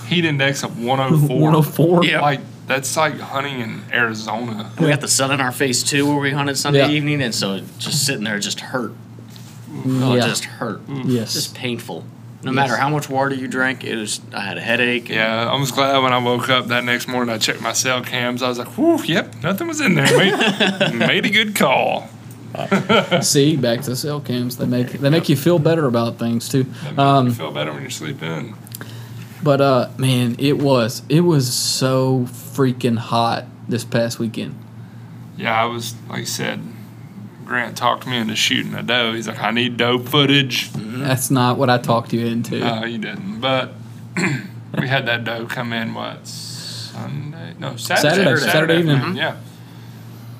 heat 0.06 0.24
index 0.24 0.62
of 0.62 0.82
104. 0.82 1.38
104. 1.38 2.04
Yeah. 2.06 2.22
Like 2.22 2.40
that's 2.66 2.96
like 2.96 3.20
hunting 3.20 3.60
in 3.60 3.82
Arizona. 3.92 4.72
We 4.80 4.88
got 4.88 5.02
the 5.02 5.08
sun 5.08 5.32
in 5.32 5.40
our 5.40 5.52
face 5.52 5.82
too, 5.82 6.06
where 6.06 6.16
we 6.18 6.30
hunted 6.30 6.56
Sunday 6.56 6.78
Yeah. 6.80 6.88
evening, 6.88 7.20
and 7.20 7.34
so 7.34 7.60
just 7.78 8.06
sitting 8.06 8.24
there 8.24 8.38
just 8.38 8.60
hurt. 8.60 8.92
Oh, 9.86 10.14
it 10.14 10.18
Yeah. 10.20 10.26
just 10.26 10.44
hurt. 10.44 10.84
Mm. 10.86 11.02
Yes. 11.06 11.34
Just 11.34 11.54
painful. 11.54 12.04
No 12.42 12.52
matter 12.52 12.76
how 12.76 12.88
much 12.88 13.08
water 13.08 13.34
you 13.34 13.48
drank, 13.48 13.82
it 13.82 13.96
was. 13.96 14.20
I 14.32 14.40
had 14.42 14.58
a 14.58 14.60
headache. 14.60 15.08
Yeah, 15.08 15.50
I 15.50 15.58
was 15.58 15.72
glad 15.72 16.00
when 16.02 16.12
I 16.12 16.18
woke 16.18 16.48
up 16.48 16.66
that 16.66 16.84
next 16.84 17.08
morning. 17.08 17.34
I 17.34 17.38
checked 17.38 17.60
my 17.60 17.72
cell 17.72 18.02
cams. 18.02 18.42
I 18.42 18.48
was 18.48 18.58
like, 18.58 18.68
"Whew, 18.78 19.02
yep, 19.04 19.34
nothing 19.42 19.66
was 19.66 19.80
in 19.80 19.96
there." 19.96 20.06
Made, 20.16 20.94
made 20.94 21.26
a 21.26 21.30
good 21.30 21.56
call. 21.56 22.08
See, 23.22 23.56
back 23.56 23.80
to 23.82 23.96
cell 23.96 24.20
cams. 24.20 24.56
They 24.56 24.66
make 24.66 24.92
they 24.92 25.10
make 25.10 25.28
you 25.28 25.36
feel 25.36 25.58
better 25.58 25.86
about 25.86 26.18
things 26.18 26.48
too. 26.48 26.66
Um, 26.96 27.26
you 27.26 27.32
feel 27.32 27.50
better 27.52 27.72
when 27.72 27.82
you 27.82 27.90
sleep 27.90 28.22
in. 28.22 28.54
but 29.42 29.60
uh, 29.60 29.90
man, 29.98 30.36
it 30.38 30.58
was 30.58 31.02
it 31.08 31.22
was 31.22 31.52
so 31.52 32.20
freaking 32.28 32.98
hot 32.98 33.46
this 33.68 33.84
past 33.84 34.18
weekend. 34.20 34.56
Yeah, 35.36 35.60
I 35.60 35.66
was 35.66 35.94
like 36.08 36.20
I 36.20 36.24
said. 36.24 36.62
Grant 37.48 37.76
talked 37.78 38.06
me 38.06 38.18
into 38.18 38.36
shooting 38.36 38.74
a 38.74 38.82
doe. 38.82 39.14
He's 39.14 39.26
like, 39.26 39.42
"I 39.42 39.50
need 39.50 39.78
doe 39.78 39.98
footage." 39.98 40.70
That's 40.72 41.30
not 41.30 41.56
what 41.56 41.70
I 41.70 41.78
talked 41.78 42.12
you 42.12 42.26
into. 42.26 42.60
No, 42.60 42.84
you 42.84 42.98
didn't. 42.98 43.40
But 43.40 43.72
we 44.78 44.86
had 44.86 45.06
that 45.06 45.24
doe 45.24 45.46
come 45.46 45.72
in 45.72 45.94
what 45.94 46.26
Sunday? 46.26 47.54
No, 47.58 47.76
Saturday. 47.76 48.16
Saturday, 48.24 48.40
Saturday 48.40 48.78
evening. 48.80 48.96
afternoon, 48.96 49.16
Yeah. 49.16 49.36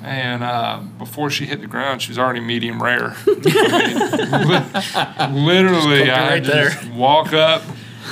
And 0.04 0.44
uh, 0.44 0.80
before 0.98 1.28
she 1.30 1.46
hit 1.46 1.60
the 1.60 1.66
ground, 1.66 2.02
she 2.02 2.10
was 2.10 2.18
already 2.18 2.40
medium 2.40 2.80
rare. 2.80 3.16
I 3.26 5.28
mean, 5.32 5.34
li- 5.34 5.42
literally, 5.44 6.04
Just 6.04 6.04
cooked 6.04 6.08
her 6.08 6.12
I 6.12 6.28
right 6.28 6.42
just 6.44 6.90
walk 6.92 7.32
up, 7.32 7.62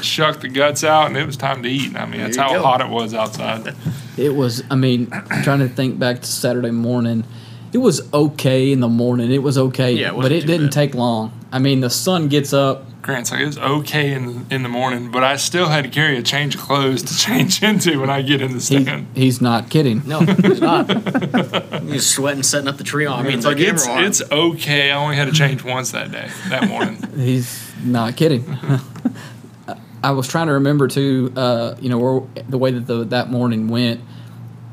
shuck 0.02 0.40
the 0.40 0.48
guts 0.48 0.82
out, 0.82 1.06
and 1.06 1.16
it 1.16 1.24
was 1.24 1.36
time 1.36 1.62
to 1.62 1.68
eat. 1.68 1.94
I 1.94 2.06
mean, 2.06 2.20
that's 2.22 2.36
how 2.36 2.54
go. 2.54 2.62
hot 2.62 2.80
it 2.80 2.88
was 2.88 3.14
outside. 3.14 3.72
It 4.16 4.34
was. 4.34 4.64
I 4.70 4.74
mean, 4.74 5.06
trying 5.44 5.60
to 5.60 5.68
think 5.68 5.98
back 5.98 6.20
to 6.20 6.26
Saturday 6.26 6.72
morning. 6.72 7.24
It 7.72 7.78
was 7.78 8.12
okay 8.12 8.72
in 8.72 8.80
the 8.80 8.88
morning. 8.88 9.30
It 9.30 9.42
was 9.42 9.58
okay, 9.58 9.92
Yeah, 9.92 10.14
it 10.16 10.20
but 10.20 10.32
it 10.32 10.46
didn't 10.46 10.66
bad. 10.66 10.72
take 10.72 10.94
long. 10.94 11.32
I 11.52 11.58
mean, 11.58 11.80
the 11.80 11.90
sun 11.90 12.28
gets 12.28 12.52
up, 12.52 12.84
Grant's 13.02 13.30
like, 13.30 13.40
it 13.40 13.46
was 13.46 13.58
okay 13.58 14.12
in 14.12 14.26
the, 14.48 14.54
in 14.56 14.62
the 14.64 14.68
morning, 14.68 15.12
but 15.12 15.22
I 15.22 15.36
still 15.36 15.68
had 15.68 15.84
to 15.84 15.90
carry 15.90 16.16
a 16.18 16.22
change 16.22 16.56
of 16.56 16.60
clothes 16.60 17.02
to 17.04 17.16
change 17.26 17.62
into 17.62 18.00
when 18.00 18.10
I 18.10 18.22
get 18.22 18.40
in 18.42 18.48
the 18.48 18.54
He, 18.54 18.82
stand. 18.82 19.06
he's 19.14 19.40
not 19.40 19.70
kidding. 19.70 20.02
No, 20.06 20.20
he's 20.20 20.60
not. 20.60 20.90
He's 21.86 22.04
sweating 22.10 22.42
setting 22.42 22.66
up 22.66 22.78
the 22.78 22.84
tree 22.84 23.06
on. 23.06 23.20
I 23.20 23.22
mean, 23.22 23.36
it's 23.38 23.46
like 23.46 23.58
the 23.58 23.66
it's 23.68 23.86
it's 23.88 24.22
okay. 24.32 24.90
I 24.90 24.96
only 24.96 25.14
had 25.14 25.26
to 25.26 25.32
change 25.32 25.62
once 25.62 25.92
that 25.92 26.10
day, 26.10 26.28
that 26.48 26.66
morning. 26.68 27.00
He's 27.16 27.72
not 27.84 28.16
kidding. 28.16 28.44
I 30.02 30.10
was 30.10 30.26
trying 30.28 30.48
to 30.48 30.54
remember 30.54 30.88
too. 30.88 31.32
Uh, 31.36 31.76
you 31.80 31.88
know, 31.88 31.98
where, 31.98 32.22
the 32.48 32.58
way 32.58 32.72
that 32.72 32.86
the, 32.86 33.04
that 33.04 33.30
morning 33.30 33.68
went. 33.68 34.00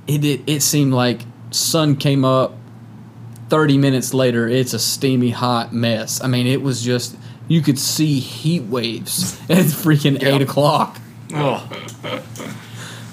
It, 0.08 0.26
it 0.26 0.42
it 0.48 0.62
seemed 0.62 0.94
like 0.94 1.22
sun 1.52 1.96
came 1.98 2.26
up. 2.26 2.56
Thirty 3.54 3.78
minutes 3.78 4.16
later, 4.16 4.48
it's 4.48 4.74
a 4.74 4.80
steamy 4.80 5.30
hot 5.30 5.72
mess. 5.72 6.20
I 6.24 6.26
mean, 6.28 6.48
it 6.48 6.64
was 6.64 6.82
just 6.82 7.16
you 7.48 7.62
could 7.62 7.78
see 7.78 8.20
heat 8.20 8.64
waves 8.64 9.40
at 9.48 9.66
freaking 9.68 10.20
Yeah. 10.20 10.30
eight 10.30 10.42
o'clock. 10.42 10.98
oh, 11.36 11.70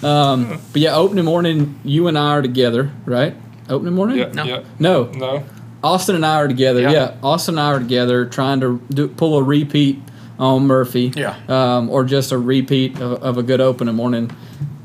But 0.01 0.81
yeah, 0.81 0.97
opening 0.97 1.27
morning, 1.27 1.79
you 1.85 2.09
and 2.09 2.17
I 2.17 2.31
are 2.31 2.41
together, 2.43 2.91
right? 3.05 3.35
Opening 3.69 3.93
morning? 3.93 4.17
Yeah, 4.17 4.33
No. 4.33 4.45
yeah. 4.45 4.61
No, 4.79 5.05
No. 5.15 5.45
Austin 5.85 6.15
and 6.17 6.25
I 6.25 6.37
are 6.37 6.49
together. 6.49 6.81
Yeah, 6.81 6.91
Yeah. 6.91 7.15
Austin 7.23 7.57
and 7.59 7.61
I 7.61 7.73
are 7.75 7.79
together 7.79 8.25
trying 8.25 8.61
to 8.61 8.81
do, 8.89 9.09
pull 9.09 9.37
a 9.37 9.43
repeat 9.43 10.01
on 10.39 10.67
Murphy. 10.67 11.13
Yeah. 11.15 11.35
Um, 11.49 11.91
or 11.91 12.03
just 12.05 12.33
a 12.33 12.39
repeat 12.39 12.99
of, 12.99 13.23
of 13.23 13.37
a 13.37 13.43
good 13.43 13.61
opening 13.61 13.95
morning. 13.95 14.31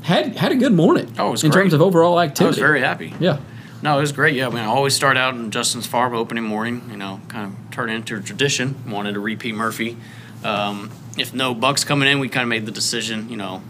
Had 0.02 0.36
had 0.36 0.52
a 0.52 0.56
good 0.56 0.74
morning. 0.74 1.10
Oh, 1.18 1.28
it 1.28 1.30
was 1.30 1.44
in 1.44 1.50
great. 1.50 1.62
terms 1.62 1.72
of 1.72 1.80
overall 1.80 2.20
activity. 2.20 2.44
I 2.44 2.48
activity. 2.48 2.48
was 2.48 2.58
very 2.58 2.80
happy. 2.82 3.14
yeah. 3.20 3.38
No, 3.86 3.98
it 3.98 4.00
was 4.00 4.10
great. 4.10 4.34
Yeah, 4.34 4.48
I 4.48 4.50
mean, 4.50 4.58
I 4.58 4.66
always 4.66 4.96
start 4.96 5.16
out 5.16 5.36
in 5.36 5.52
Justin's 5.52 5.86
farm 5.86 6.12
opening 6.12 6.42
morning. 6.42 6.88
You 6.90 6.96
know, 6.96 7.20
kind 7.28 7.52
of 7.52 7.70
turn 7.70 7.88
into 7.88 8.16
a 8.16 8.20
tradition. 8.20 8.74
Wanted 8.90 9.12
to 9.12 9.20
repeat 9.20 9.54
Murphy. 9.54 9.96
Um, 10.42 10.90
if 11.16 11.32
no 11.32 11.54
bucks 11.54 11.84
coming 11.84 12.08
in, 12.08 12.18
we 12.18 12.28
kind 12.28 12.42
of 12.42 12.48
made 12.48 12.66
the 12.66 12.72
decision. 12.72 13.28
You 13.28 13.36
know, 13.36 13.62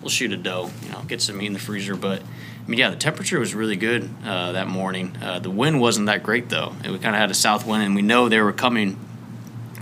we'll 0.00 0.08
shoot 0.08 0.32
a 0.32 0.38
doe. 0.38 0.70
You 0.82 0.92
know, 0.92 1.02
get 1.02 1.20
some 1.20 1.36
meat 1.36 1.48
in 1.48 1.52
the 1.52 1.58
freezer. 1.58 1.94
But 1.94 2.22
I 2.22 2.70
mean, 2.70 2.78
yeah, 2.78 2.88
the 2.88 2.96
temperature 2.96 3.38
was 3.38 3.54
really 3.54 3.76
good 3.76 4.08
uh, 4.24 4.52
that 4.52 4.66
morning. 4.66 5.14
Uh, 5.20 5.40
the 5.40 5.50
wind 5.50 5.78
wasn't 5.78 6.06
that 6.06 6.22
great 6.22 6.48
though. 6.48 6.72
We 6.82 6.98
kind 6.98 7.14
of 7.14 7.20
had 7.20 7.30
a 7.30 7.34
south 7.34 7.66
wind, 7.66 7.82
and 7.82 7.94
we 7.94 8.00
know 8.00 8.30
they 8.30 8.40
were 8.40 8.54
coming 8.54 8.98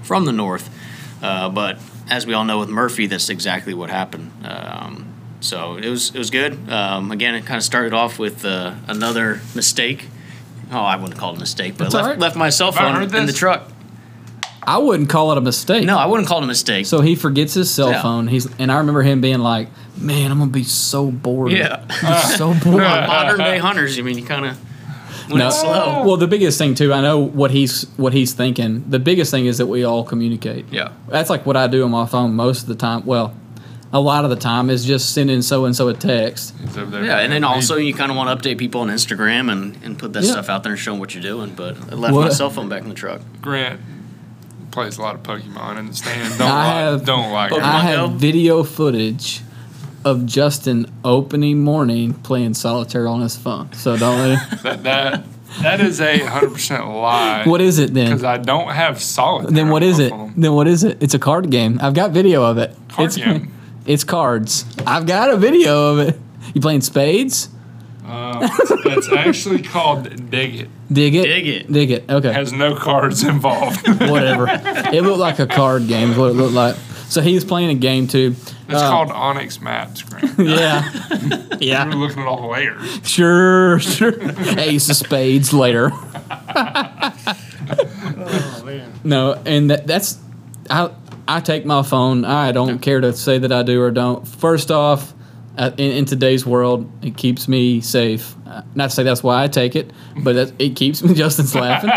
from 0.02 0.24
the 0.24 0.32
north. 0.32 0.76
Uh, 1.22 1.50
but 1.50 1.78
as 2.10 2.26
we 2.26 2.34
all 2.34 2.44
know 2.44 2.58
with 2.58 2.68
Murphy, 2.68 3.06
that's 3.06 3.28
exactly 3.28 3.74
what 3.74 3.90
happened. 3.90 4.32
Um, 4.44 5.07
so 5.40 5.76
it 5.76 5.88
was 5.88 6.14
it 6.14 6.18
was 6.18 6.30
good. 6.30 6.68
Um, 6.70 7.10
again, 7.10 7.34
it 7.34 7.44
kind 7.46 7.56
of 7.58 7.62
started 7.64 7.92
off 7.94 8.18
with 8.18 8.44
uh, 8.44 8.74
another 8.86 9.40
mistake. 9.54 10.06
Oh, 10.70 10.78
I 10.78 10.96
wouldn't 10.96 11.18
call 11.18 11.32
it 11.32 11.36
a 11.36 11.40
mistake, 11.40 11.74
but 11.78 11.84
That's 11.84 11.94
left, 11.94 12.04
all 12.04 12.10
right. 12.10 12.18
left 12.18 12.36
my 12.36 12.50
cell 12.50 12.72
phone 12.72 13.02
in 13.14 13.26
the 13.26 13.32
truck. 13.32 13.70
I 14.62 14.76
wouldn't 14.76 15.08
call 15.08 15.32
it 15.32 15.38
a 15.38 15.40
mistake. 15.40 15.84
No, 15.86 15.96
I 15.96 16.04
wouldn't 16.06 16.28
call 16.28 16.40
it 16.40 16.44
a 16.44 16.46
mistake. 16.46 16.84
So 16.84 17.00
he 17.00 17.14
forgets 17.16 17.54
his 17.54 17.70
cell 17.72 17.90
Yeah. 17.90 18.02
phone. 18.02 18.28
He's 18.28 18.46
and 18.58 18.70
I 18.70 18.78
remember 18.78 19.02
him 19.02 19.22
being 19.22 19.38
like, 19.38 19.68
"Man, 19.96 20.30
I'm 20.30 20.38
gonna 20.38 20.50
be 20.50 20.64
so 20.64 21.10
bored. 21.10 21.52
Yeah. 21.52 21.84
I'm 22.02 22.36
so 22.36 22.52
bored." 22.64 22.82
modern 22.82 23.38
day 23.38 23.58
hunters, 23.58 23.98
I 23.98 24.02
mean, 24.02 24.18
you 24.18 24.24
kind 24.26 24.44
of 24.44 24.58
went 25.30 25.38
No. 25.38 25.48
slow. 25.50 26.02
Well, 26.04 26.16
the 26.18 26.26
biggest 26.26 26.58
thing 26.58 26.74
too, 26.74 26.92
I 26.92 27.00
know 27.00 27.18
what 27.18 27.50
he's 27.50 27.86
what 27.96 28.12
he's 28.12 28.34
thinking. 28.34 28.84
The 28.90 28.98
biggest 28.98 29.30
thing 29.30 29.46
is 29.46 29.56
that 29.56 29.66
we 29.68 29.84
all 29.84 30.04
communicate. 30.04 30.66
Yeah. 30.70 30.90
That's 31.08 31.30
like 31.30 31.46
what 31.46 31.56
I 31.56 31.66
do 31.66 31.84
on 31.84 31.90
my 31.90 32.04
phone 32.04 32.34
most 32.34 32.62
of 32.62 32.68
the 32.68 32.74
time. 32.74 33.06
Well, 33.06 33.32
a 33.92 34.00
lot 34.00 34.24
of 34.24 34.30
the 34.30 34.36
time 34.36 34.68
is 34.70 34.84
just 34.84 35.14
sending 35.14 35.40
so 35.42 35.64
and 35.64 35.74
so 35.74 35.88
a 35.88 35.94
text. 35.94 36.54
He's 36.60 36.76
over 36.76 36.90
there. 36.90 37.04
Yeah, 37.04 37.18
and 37.20 37.32
then 37.32 37.42
also 37.44 37.76
you 37.76 37.94
kind 37.94 38.10
of 38.10 38.16
want 38.16 38.28
to 38.42 38.48
update 38.48 38.58
people 38.58 38.82
on 38.82 38.88
Instagram 38.88 39.50
and, 39.50 39.78
and 39.82 39.98
put 39.98 40.12
that 40.12 40.24
Yeah. 40.24 40.32
stuff 40.32 40.48
out 40.50 40.62
there 40.62 40.72
and 40.72 40.78
show 40.80 40.90
them 40.92 41.00
what 41.00 41.14
you're 41.14 41.22
doing. 41.22 41.54
But 41.56 41.76
I 41.90 41.94
left 41.94 42.12
my 42.14 42.20
What? 42.24 42.32
cell 42.34 42.50
phone 42.50 42.68
back 42.68 42.82
in 42.82 42.88
the 42.90 42.94
truck. 42.94 43.20
Grant 43.40 43.80
plays 44.70 44.98
a 44.98 45.02
lot 45.02 45.14
of 45.14 45.22
Pokemon 45.22 45.78
in 45.78 45.86
the 45.86 45.94
stand. 45.94 46.34
Don't 46.38 46.48
I 46.50 46.54
like, 46.66 46.74
have- 46.98 47.04
don't 47.06 47.32
like 47.32 47.50
Pokemon 47.52 47.56
it. 47.58 47.62
I 47.64 47.80
have 47.80 48.10
video 48.12 48.62
footage 48.62 49.40
of 50.04 50.26
Justin 50.26 50.86
opening 51.04 51.62
morning 51.64 52.12
playing 52.14 52.54
solitaire 52.54 53.08
on 53.08 53.20
his 53.20 53.36
phone. 53.36 53.72
So 53.72 53.96
don't 53.96 54.18
let 54.18 54.50
That 54.62 54.82
that 54.84 55.24
that 55.62 55.80
is 55.80 56.00
a 56.00 56.18
hundred 56.18 56.52
percent 56.52 56.86
lie. 56.86 57.42
What 57.44 57.60
is 57.60 57.78
it 57.78 57.92
then? 57.94 58.06
Because 58.06 58.20
then? 58.22 58.30
I 58.30 58.36
don't 58.38 58.68
have 58.70 59.02
solitaire. 59.02 59.50
Then 59.50 59.70
what 59.70 59.82
is 59.82 59.98
it? 59.98 60.12
Then 60.36 60.52
what 60.52 60.68
is 60.68 60.84
it? 60.84 61.02
It's 61.02 61.14
a 61.14 61.18
card 61.18 61.50
game. 61.50 61.78
I've 61.82 61.94
got 61.94 62.12
video 62.12 62.44
of 62.44 62.58
it. 62.58 62.76
Card 62.90 63.06
it's 63.06 63.16
game. 63.16 63.52
it's 63.88 64.04
cards. 64.04 64.64
I've 64.86 65.06
got 65.06 65.30
a 65.30 65.36
video 65.36 65.92
of 65.94 65.98
it. 66.08 66.20
You 66.54 66.60
playing 66.60 66.82
spades? 66.82 67.48
Uh, 68.06 68.48
it's 68.86 69.10
actually 69.12 69.62
called 69.62 70.04
Dig 70.30 70.54
It. 70.60 70.68
Dig 70.90 71.14
it. 71.14 71.24
Dig 71.24 71.46
it. 71.46 71.72
Dig 71.72 71.90
it. 71.90 72.04
Okay. 72.10 72.32
Has 72.32 72.52
no 72.52 72.74
cards 72.74 73.22
involved. 73.24 73.86
whatever. 74.08 74.46
it 74.48 75.02
looked 75.02 75.18
like 75.18 75.38
a 75.40 75.46
card 75.46 75.88
game. 75.88 76.12
Is 76.12 76.16
what 76.16 76.30
it 76.30 76.34
looked 76.34 76.54
like. 76.54 76.76
So 77.08 77.20
he 77.20 77.34
was 77.34 77.44
playing 77.44 77.70
a 77.70 77.74
game 77.74 78.06
too. 78.06 78.34
It's 78.68 78.82
Uh, 78.82 78.88
called 78.90 79.08
onX 79.08 79.60
Maps, 79.60 80.02
Grant. 80.02 80.38
Yeah. 80.38 80.90
You're 81.20 81.58
yeah. 81.60 81.84
looking 81.84 82.20
at 82.22 82.26
all 82.28 82.40
the 82.42 82.46
layers. 82.48 83.00
Sure. 83.06 83.78
Sure. 83.80 84.14
Ace 84.58 84.88
of 84.88 84.96
spades 84.96 85.52
later. 85.52 85.90
Oh 87.70 88.62
man. 88.64 88.92
No, 89.04 89.34
and 89.44 89.70
that, 89.70 89.86
that's 89.86 90.18
I. 90.70 90.90
I 91.28 91.40
take 91.40 91.66
my 91.66 91.82
phone. 91.82 92.24
I 92.24 92.52
don't 92.52 92.78
care 92.78 93.02
to 93.02 93.12
say 93.12 93.38
that 93.38 93.52
I 93.52 93.62
do 93.62 93.82
or 93.82 93.90
don't. 93.90 94.26
First 94.26 94.70
off, 94.70 95.12
uh, 95.58 95.72
in, 95.76 95.92
in 95.92 96.04
today's 96.06 96.46
world, 96.46 96.90
it 97.04 97.18
keeps 97.18 97.48
me 97.48 97.82
safe. 97.82 98.34
Uh, 98.46 98.62
not 98.74 98.90
to 98.90 98.96
say 98.96 99.02
that's 99.02 99.22
why 99.22 99.42
I 99.42 99.48
take 99.48 99.76
it, 99.76 99.92
but 100.16 100.32
that, 100.34 100.52
it 100.58 100.74
keeps 100.74 101.02
me. 101.02 101.12
Justin's 101.18 101.54
laughing, 101.54 101.90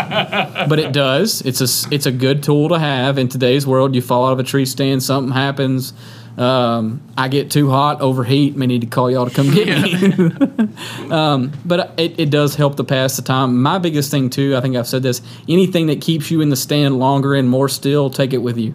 but 0.68 0.78
it 0.78 0.92
does. 0.92 1.40
It's 1.42 1.60
a 1.60 1.94
it's 1.94 2.04
a 2.04 2.12
good 2.12 2.42
tool 2.42 2.68
to 2.68 2.78
have 2.78 3.16
in 3.16 3.28
today's 3.28 3.66
world. 3.66 3.94
You 3.94 4.02
fall 4.02 4.26
out 4.26 4.32
of 4.32 4.38
a 4.38 4.42
tree 4.42 4.66
stand, 4.66 5.02
something 5.02 5.32
happens. 5.32 5.94
Um, 6.36 7.02
I 7.16 7.28
get 7.28 7.50
too 7.50 7.70
hot, 7.70 8.00
overheat. 8.00 8.56
May 8.56 8.66
need 8.66 8.80
to 8.82 8.86
call 8.86 9.10
y'all 9.10 9.28
to 9.28 9.34
come 9.34 9.50
get 9.54 9.82
me. 9.82 11.10
um, 11.10 11.52
but 11.64 11.98
it, 11.98 12.18
it 12.18 12.30
does 12.30 12.54
help 12.54 12.76
to 12.76 12.84
pass 12.84 13.16
the 13.16 13.22
time. 13.22 13.62
My 13.62 13.78
biggest 13.78 14.10
thing 14.10 14.28
too, 14.28 14.56
I 14.56 14.60
think 14.60 14.76
I've 14.76 14.88
said 14.88 15.02
this. 15.02 15.22
Anything 15.48 15.86
that 15.86 16.00
keeps 16.00 16.30
you 16.30 16.40
in 16.40 16.48
the 16.48 16.56
stand 16.56 16.98
longer 16.98 17.34
and 17.34 17.48
more 17.48 17.68
still, 17.68 18.10
take 18.10 18.32
it 18.32 18.38
with 18.38 18.58
you. 18.58 18.74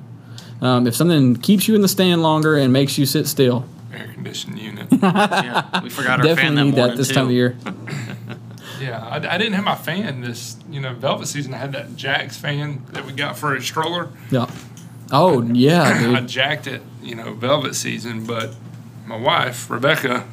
Um, 0.62 0.88
if 0.88 0.96
something 0.96 1.36
keeps 1.36 1.68
you 1.68 1.76
in 1.76 1.82
the 1.82 1.88
stand 1.88 2.24
longer 2.24 2.56
and 2.58 2.74
makes 2.74 2.98
you 2.98 3.06
sit 3.06 3.28
still, 3.28 3.66
Air 3.94 4.10
conditioned 4.14 4.60
unit. 4.60 4.88
Yeah, 5.02 5.82
we 5.82 5.90
forgot 5.90 6.26
our 6.26 6.36
fan 6.36 6.56
that 6.56 6.64
need 6.64 6.76
that 6.76 6.98
this 6.98 7.08
too. 7.10 7.14
time 7.14 7.26
of 7.26 7.32
year. 7.32 7.56
Yeah, 8.80 9.04
I, 9.04 9.16
I 9.16 9.38
didn't 9.40 9.54
have 9.54 9.64
my 9.64 9.74
fan 9.74 10.22
this, 10.22 10.56
you 10.70 10.80
know, 10.80 10.94
Velvet 10.94 11.26
season. 11.28 11.52
I 11.52 11.58
had 11.58 11.72
that 11.72 11.96
Jax 11.96 12.38
fan 12.38 12.84
that 12.92 13.06
we 13.08 13.14
got 13.14 13.36
for 13.36 13.56
a 13.56 13.62
stroller. 13.62 14.10
Yeah. 14.30 14.46
Oh 15.12 15.42
yeah, 15.42 16.14
I 16.16 16.22
jacked 16.22 16.68
it, 16.68 16.84
you 17.02 17.16
know, 17.16 17.34
Velvet 17.34 17.74
season, 17.74 18.26
but 18.26 18.56
my 19.08 19.18
wife, 19.18 19.70
Rebecca, 19.72 20.28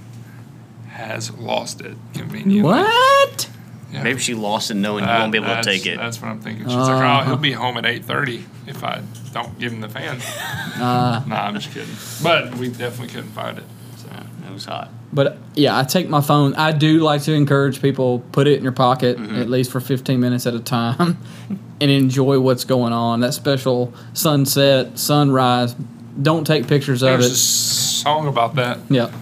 has 0.89 1.31
lost 1.33 1.81
it 1.81 1.97
conveniently. 2.13 2.63
What? 2.63 3.49
Yeah. 3.95 4.03
Maybe 4.03 4.19
she 4.19 4.35
lost 4.35 4.71
it 4.71 4.75
knowing 4.75 5.05
you 5.05 5.11
won't 5.11 5.31
be 5.33 5.39
able 5.39 5.55
to 5.55 5.63
take 5.63 5.87
it. 5.87 5.97
That's 5.97 6.21
what 6.21 6.29
I'm 6.29 6.41
thinking. 6.41 6.65
She's 6.67 6.75
like, 6.75 6.89
oh, 6.89 6.95
Uh-huh. 7.05 7.25
he'll 7.27 7.37
be 7.37 7.53
home 7.53 7.77
at 7.79 7.85
8.30 7.85 8.43
if 8.67 8.83
I 8.83 9.03
don't 9.33 9.57
give 9.59 9.73
him 9.73 9.81
the 9.81 9.89
fan. 9.89 10.21
Uh, 10.75 11.23
nah, 11.29 11.43
I'm 11.47 11.55
just 11.55 11.73
kidding. 11.73 11.95
But 12.23 12.57
we 12.57 12.67
definitely 12.69 13.07
couldn't 13.15 13.31
find 13.31 13.57
it. 13.59 13.65
So. 13.99 14.09
It 14.49 14.53
was 14.53 14.65
hot. 14.65 14.91
but 15.13 15.39
yeah, 15.55 15.79
I 15.79 15.85
take 15.85 16.09
my 16.09 16.21
phone. 16.21 16.55
I 16.55 16.73
do 16.73 16.99
like 16.99 17.23
to 17.23 17.33
encourage 17.33 17.81
people 17.81 18.19
put 18.33 18.49
it 18.49 18.57
in 18.59 18.65
your 18.65 18.73
pocket 18.73 19.17
at 19.21 19.49
least 19.49 19.71
for 19.71 19.79
15 19.79 20.19
minutes 20.19 20.47
at 20.49 20.55
a 20.55 20.59
time, 20.61 21.17
and 21.81 21.91
enjoy 21.91 22.41
what's 22.41 22.65
going 22.65 22.93
on. 22.93 23.21
That 23.21 23.35
special 23.35 23.95
sunset, 24.15 24.99
sunrise. 24.99 25.75
Don't 26.21 26.45
take 26.45 26.67
pictures 26.67 27.03
of 27.03 27.09
it. 27.09 27.19
There's 27.19 27.27
a 27.31 27.33
it. 27.35 27.37
song 27.37 28.27
about 28.27 28.57
that. 28.57 28.79
Yeah. 28.91 29.13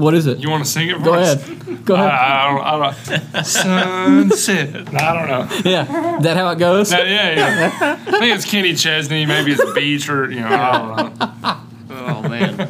What 0.00 0.14
is 0.14 0.26
it? 0.26 0.38
You 0.38 0.50
want 0.50 0.64
to 0.64 0.70
sing 0.70 0.88
it 0.88 0.96
for 0.98 1.04
Go 1.04 1.14
us? 1.14 1.42
ahead. 1.48 1.84
Go 1.84 1.94
I, 1.94 2.06
ahead. 2.06 2.12
I 2.12 2.50
don't, 2.50 2.82
I 3.34 3.34
don't, 3.34 3.44
sunset. 3.46 4.94
I 4.94 5.14
don't 5.14 5.28
know. 5.28 5.70
Yeah. 5.70 6.16
Is 6.16 6.22
that 6.24 6.36
how 6.36 6.50
it 6.50 6.58
goes? 6.58 6.90
Yeah, 6.92 7.04
yeah, 7.04 7.34
yeah. 7.34 7.98
I 8.06 8.18
think 8.18 8.34
it's 8.34 8.44
Kenny 8.44 8.74
Chesney. 8.74 9.26
Maybe 9.26 9.52
it's 9.52 9.72
Beach 9.74 10.08
or, 10.08 10.30
you 10.30 10.40
know, 10.40 10.48
I 10.48 10.78
don't 10.78 11.18
know. 11.18 11.60
Oh 11.90 12.28
man. 12.28 12.60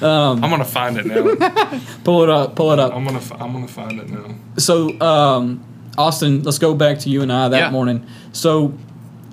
Um, 0.00 0.42
I'm 0.44 0.50
going 0.50 0.58
to 0.58 0.64
find 0.64 0.96
it 0.96 1.06
now. 1.06 1.80
Pull 2.04 2.22
it 2.22 2.30
up. 2.30 2.54
Pull 2.56 2.72
it 2.72 2.78
up. 2.78 2.94
I'm 2.94 3.04
going 3.04 3.18
to 3.18 3.34
I'm 3.34 3.52
gonna 3.52 3.68
find 3.68 3.98
it 4.00 4.08
now. 4.08 4.34
So, 4.56 4.98
um, 5.00 5.64
Austin, 5.96 6.42
let's 6.42 6.58
go 6.58 6.74
back 6.74 7.00
to 7.00 7.08
you 7.10 7.22
and 7.22 7.32
I 7.32 7.48
that 7.48 7.58
Yeah. 7.58 7.70
morning. 7.70 8.06
So, 8.32 8.74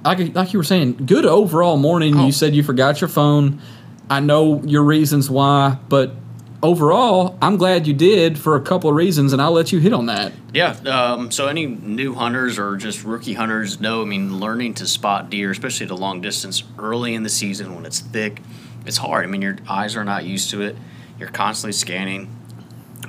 like, 0.03 0.33
like 0.35 0.53
you 0.53 0.59
were 0.59 0.63
saying, 0.63 1.05
good 1.05 1.25
overall 1.25 1.77
morning. 1.77 2.15
Oh. 2.17 2.25
You 2.25 2.31
said 2.31 2.55
you 2.55 2.63
forgot 2.63 3.01
your 3.01 3.07
phone. 3.07 3.61
I 4.09 4.19
know 4.19 4.61
your 4.63 4.83
reasons 4.83 5.29
why, 5.29 5.77
but 5.89 6.15
overall, 6.61 7.37
I'm 7.41 7.57
glad 7.57 7.87
you 7.87 7.93
did 7.93 8.37
for 8.37 8.55
a 8.55 8.61
couple 8.61 8.89
of 8.89 8.95
reasons, 8.95 9.33
and 9.33 9.41
I'll 9.41 9.51
let 9.51 9.71
you 9.71 9.79
hit 9.79 9.93
on 9.93 10.07
that. 10.07 10.33
Yeah. 10.53 10.71
Um, 10.85 11.31
so 11.31 11.47
any 11.47 11.65
new 11.65 12.13
hunters 12.13 12.57
or 12.57 12.75
just 12.77 13.03
rookie 13.03 13.33
hunters 13.33 13.79
know, 13.79 14.01
I 14.01 14.05
mean, 14.05 14.39
learning 14.39 14.75
to 14.75 14.87
spot 14.87 15.29
deer, 15.29 15.51
especially 15.51 15.85
at 15.85 15.91
a 15.91 15.95
long 15.95 16.21
distance 16.21 16.63
early 16.77 17.13
in 17.13 17.23
the 17.23 17.29
season 17.29 17.75
when 17.75 17.85
it's 17.85 17.99
thick, 17.99 18.41
it's 18.85 18.97
hard. 18.97 19.25
I 19.25 19.27
mean, 19.27 19.41
your 19.41 19.57
eyes 19.67 19.95
are 19.95 20.03
not 20.03 20.25
used 20.25 20.49
to 20.51 20.61
it. 20.61 20.75
You're 21.19 21.29
constantly 21.29 21.73
scanning. 21.73 22.29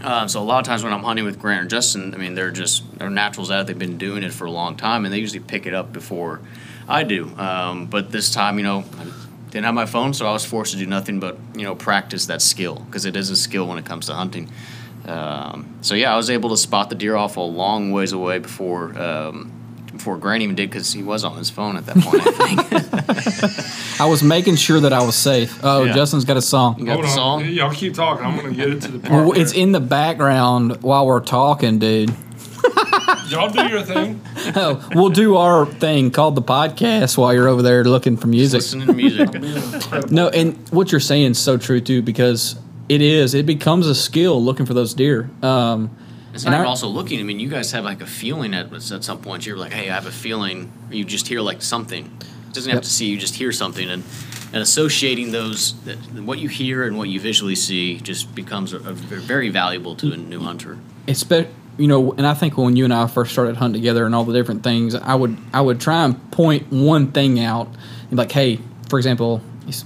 Um, 0.02 0.28
so 0.28 0.40
a 0.40 0.44
lot 0.44 0.58
of 0.58 0.66
times 0.66 0.84
when 0.84 0.92
I'm 0.92 1.02
hunting 1.02 1.24
with 1.24 1.38
Grant 1.38 1.64
or 1.64 1.68
Justin, 1.68 2.14
I 2.14 2.18
mean, 2.18 2.34
they're 2.34 2.50
just 2.50 2.98
they're 2.98 3.10
naturals 3.10 3.50
at 3.50 3.60
it. 3.60 3.66
They've 3.66 3.78
been 3.78 3.98
doing 3.98 4.22
it 4.22 4.32
for 4.32 4.44
a 4.44 4.50
long 4.50 4.76
time, 4.76 5.04
and 5.04 5.12
they 5.12 5.18
usually 5.18 5.40
pick 5.40 5.66
it 5.66 5.74
up 5.74 5.92
before 5.92 6.40
I 6.88 7.02
do. 7.02 7.34
Um, 7.36 7.86
but 7.86 8.12
this 8.12 8.32
time, 8.32 8.58
you 8.58 8.64
know, 8.64 8.84
didn't 9.56 9.64
have 9.66 9.74
my 9.74 9.86
phone, 9.86 10.12
so 10.12 10.26
I 10.26 10.32
was 10.32 10.44
forced 10.44 10.72
to 10.72 10.78
do 10.78 10.86
nothing 10.86 11.18
but 11.18 11.38
you 11.54 11.62
know 11.62 11.74
practice 11.74 12.26
that 12.26 12.42
skill 12.42 12.76
because 12.86 13.06
it 13.06 13.16
is 13.16 13.30
a 13.30 13.36
skill 13.36 13.66
when 13.66 13.78
it 13.78 13.86
comes 13.86 14.06
to 14.06 14.14
hunting. 14.14 14.50
Um, 15.06 15.78
so 15.80 15.94
yeah, 15.94 16.12
I 16.12 16.16
was 16.16 16.28
able 16.28 16.50
to 16.50 16.56
spot 16.56 16.90
the 16.90 16.94
deer 16.94 17.16
off 17.16 17.36
a 17.36 17.40
long 17.40 17.90
ways 17.90 18.12
away 18.12 18.38
before 18.38 18.96
um, 19.00 19.50
before 19.92 20.18
Grant 20.18 20.42
even 20.42 20.56
did 20.56 20.68
because 20.68 20.92
he 20.92 21.02
was 21.02 21.24
on 21.24 21.38
his 21.38 21.48
phone 21.48 21.76
at 21.76 21.86
that 21.86 21.96
point. 21.96 22.22
I 22.26 22.30
think. 22.32 24.00
I 24.00 24.04
was 24.04 24.22
making 24.22 24.56
sure 24.56 24.78
that 24.80 24.92
I 24.92 25.02
was 25.02 25.16
safe. 25.16 25.58
Oh, 25.62 25.84
Yeah. 25.84 25.94
Justin's 25.94 26.26
got 26.26 26.36
a 26.36 26.42
song. 26.42 26.84
got 26.84 27.00
the 27.00 27.08
song? 27.08 27.46
Y'all 27.46 27.72
keep 27.72 27.94
talking. 27.94 28.26
I'm 28.26 28.36
gonna 28.36 28.52
get 28.52 28.68
it 28.68 28.82
to 28.82 28.88
the 28.92 28.98
part. 28.98 29.26
Well, 29.26 29.40
it's 29.40 29.52
in 29.54 29.72
the 29.72 29.80
background 29.80 30.82
while 30.82 31.06
we're 31.06 31.20
talking, 31.20 31.78
dude. 31.78 32.14
Y'all 33.28 33.50
do 33.50 33.66
your 33.68 33.82
thing. 33.82 34.20
Oh, 34.54 34.88
we'll 34.94 35.08
do 35.10 35.36
our 35.36 35.66
thing 35.66 36.10
called 36.10 36.34
the 36.36 36.42
podcast 36.42 37.18
while 37.18 37.34
you're 37.34 37.48
over 37.48 37.62
there 37.62 37.84
looking 37.84 38.16
for 38.16 38.28
music. 38.28 38.58
Listening 38.58 38.86
to 38.86 38.92
music. 38.92 39.30
No, 40.10 40.28
and 40.28 40.56
what 40.70 40.92
you're 40.92 41.00
saying 41.00 41.32
is 41.32 41.38
so 41.38 41.56
true 41.56 41.80
too 41.80 42.00
because 42.02 42.56
it 42.88 43.00
is. 43.02 43.34
It 43.34 43.44
becomes 43.46 43.88
a 43.88 43.94
skill 43.94 44.42
looking 44.42 44.64
for 44.66 44.74
those 44.74 44.94
deer. 44.94 45.28
Um, 45.42 45.90
It's 46.32 46.44
And 46.44 46.52
not 46.52 46.58
even 46.58 46.66
I- 46.66 46.68
also 46.68 46.86
looking. 46.88 47.18
I 47.18 47.22
mean, 47.24 47.40
you 47.40 47.48
guys 47.48 47.72
have 47.72 47.84
like 47.84 48.00
a 48.02 48.06
feeling 48.06 48.54
at 48.54 48.72
at 48.72 49.02
some 49.04 49.18
point. 49.18 49.44
You're 49.46 49.56
like, 49.56 49.72
hey, 49.72 49.90
I 49.90 49.94
have 49.94 50.06
a 50.06 50.12
feeling. 50.12 50.70
Or 50.90 50.94
you 50.94 51.04
just 51.04 51.26
hear 51.28 51.40
like 51.40 51.62
something. 51.62 52.04
It 52.20 52.54
doesn't 52.54 52.70
have 52.70 52.76
Yep. 52.78 52.84
to 52.84 52.90
see. 52.90 53.06
You 53.06 53.16
just 53.18 53.34
hear 53.34 53.50
something, 53.52 53.88
and 53.90 54.04
and 54.52 54.62
associating 54.62 55.32
those 55.32 55.74
that, 55.86 55.96
what 56.22 56.38
you 56.38 56.48
hear 56.48 56.84
and 56.84 56.96
what 56.96 57.08
you 57.08 57.18
visually 57.20 57.56
see 57.56 57.98
just 58.00 58.32
becomes 58.34 58.72
a, 58.72 58.76
a 58.76 58.92
very 58.92 59.48
valuable 59.48 59.96
to 59.96 60.12
a 60.12 60.16
new 60.16 60.40
hunter. 60.40 60.78
it's 61.08 61.24
be, 61.24 61.46
you 61.78 61.88
know, 61.88 62.12
and 62.12 62.26
I 62.26 62.34
think 62.34 62.56
when 62.56 62.76
you 62.76 62.84
and 62.84 62.94
I 62.94 63.06
first 63.06 63.32
started 63.32 63.56
hunting 63.56 63.80
together 63.80 64.06
and 64.06 64.14
all 64.14 64.24
the 64.24 64.32
different 64.32 64.62
things, 64.62 64.94
I 64.94 65.14
would 65.14 65.36
I 65.52 65.60
would 65.60 65.80
try 65.80 66.04
and 66.04 66.30
point 66.30 66.72
one 66.72 67.12
thing 67.12 67.38
out, 67.40 67.68
and 68.10 68.18
like, 68.18 68.32
hey, 68.32 68.60
for 68.88 68.98
example, 68.98 69.42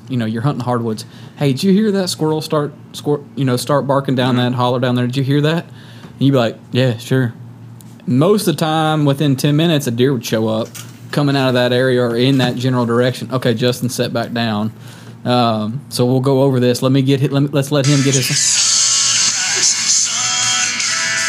you 0.08 0.16
know, 0.16 0.26
you're 0.26 0.42
hunting 0.42 0.64
hardwoods. 0.64 1.04
Hey, 1.36 1.52
did 1.52 1.64
you 1.64 1.72
hear 1.72 1.90
that 1.92 2.08
squirrel 2.08 2.40
start 2.40 2.72
squir- 2.92 3.24
you 3.34 3.44
know 3.44 3.56
start 3.56 3.86
barking 3.86 4.14
down 4.14 4.36
that 4.36 4.52
holler 4.52 4.78
down 4.78 4.94
there? 4.94 5.06
Did 5.06 5.16
you 5.16 5.24
hear 5.24 5.40
that? 5.40 5.64
And 5.64 6.20
you'd 6.20 6.32
be 6.32 6.38
like, 6.38 6.56
yeah, 6.70 6.96
sure. 6.98 7.34
Most 8.06 8.46
of 8.46 8.56
the 8.56 8.60
time, 8.60 9.04
within 9.04 9.36
ten 9.36 9.56
minutes, 9.56 9.86
a 9.86 9.90
deer 9.90 10.12
would 10.12 10.24
show 10.24 10.48
up 10.48 10.68
coming 11.10 11.36
out 11.36 11.48
of 11.48 11.54
that 11.54 11.72
area 11.72 12.02
or 12.02 12.16
in 12.16 12.38
that 12.38 12.56
general 12.56 12.86
direction. 12.86 13.32
Okay, 13.32 13.54
Justin, 13.54 13.88
set 13.88 14.12
back 14.12 14.32
down. 14.32 14.72
Um, 15.24 15.84
so 15.88 16.06
we'll 16.06 16.20
go 16.20 16.42
over 16.42 16.60
this. 16.60 16.82
Let 16.82 16.92
me 16.92 17.02
get 17.02 17.20
hit. 17.20 17.32
Let 17.32 17.42
me, 17.42 17.48
let's 17.48 17.72
let 17.72 17.86
him 17.86 18.02
get 18.02 18.14
his. 18.14 18.69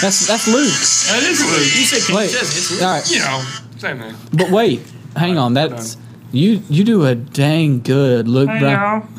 That's 0.02 0.28
that's 0.28 0.48
Luke. 0.48 0.74
That 1.12 1.22
is 1.30 1.46
Luke. 1.46 1.60
You 1.60 1.86
said 1.86 2.16
Wait, 2.16 2.34
all 2.82 2.88
right. 2.92 3.12
You 3.12 3.20
know, 3.20 3.44
same 3.78 4.00
thing. 4.00 4.16
But 4.34 4.50
wait, 4.50 4.82
hang 5.16 5.38
on. 5.38 5.54
That's 5.54 5.96
you. 6.32 6.64
You 6.70 6.84
do 6.84 7.06
a 7.06 7.14
dang 7.14 7.82
good, 7.82 8.28
Luke. 8.28 8.50
Hey 8.50 8.58
Brown. 8.60 9.02
y'all, 9.02 9.10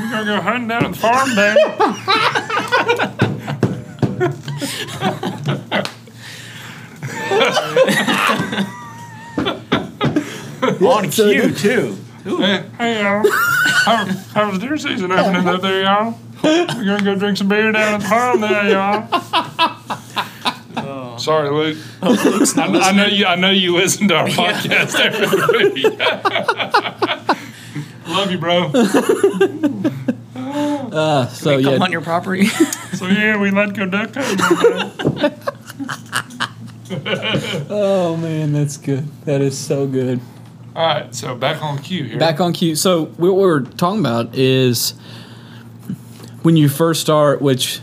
we're 0.00 0.10
gonna 0.10 0.24
go 0.24 0.40
hunting 0.40 0.66
down 0.68 0.84
at 0.84 0.92
the 0.92 0.98
farm 0.98 1.28
today. 1.30 1.54
on 11.00 11.10
cue 11.10 11.54
too. 11.54 11.96
hey, 12.24 12.64
hey 12.78 13.02
y'all, 13.02 13.24
how, 13.84 14.04
how's 14.34 14.58
deer 14.58 14.76
season 14.76 15.12
opening 15.12 15.48
up 15.48 15.62
there, 15.62 15.82
y'all? 15.82 16.18
We're 16.42 16.66
gonna 16.66 17.04
go 17.04 17.14
drink 17.14 17.38
some 17.38 17.48
beer 17.48 17.72
down 17.72 17.94
at 17.94 18.00
the 18.00 18.08
farm 18.08 18.40
there, 18.40 18.70
y'all. 18.70 19.08
Sorry, 21.20 21.50
Luke. 21.50 21.76
I, 22.02 22.48
I 22.56 22.92
know 22.92 23.06
you. 23.06 23.26
I 23.26 23.36
know 23.36 23.50
you 23.50 23.76
listen 23.76 24.08
to 24.08 24.16
our 24.16 24.28
podcast 24.28 24.98
every 24.98 25.70
week. 25.70 25.98
Love 28.08 28.32
you, 28.32 28.38
bro. 28.38 28.72
Uh, 30.92 31.26
so 31.28 31.62
Come 31.62 31.74
yeah, 31.74 31.82
on 31.82 31.92
your 31.92 32.00
property. 32.00 32.48
So 33.00 33.06
yeah, 33.06 33.40
we 33.40 33.50
let 33.50 33.72
go 33.72 33.86
duck 33.86 34.10
hunting. 34.14 35.32
oh 37.70 38.14
man, 38.16 38.52
that's 38.52 38.76
good. 38.76 39.08
That 39.24 39.40
is 39.40 39.56
so 39.56 39.86
good. 39.86 40.20
All 40.76 40.86
right, 40.86 41.14
so 41.14 41.34
back 41.34 41.62
on 41.62 41.78
cue 41.78 42.04
here. 42.04 42.18
Back 42.18 42.40
on 42.40 42.52
cue. 42.52 42.74
So 42.74 43.06
what 43.06 43.36
we're 43.36 43.60
talking 43.60 44.00
about 44.00 44.34
is 44.34 44.90
when 46.42 46.56
you 46.56 46.68
first 46.68 47.00
start, 47.00 47.40
which 47.40 47.80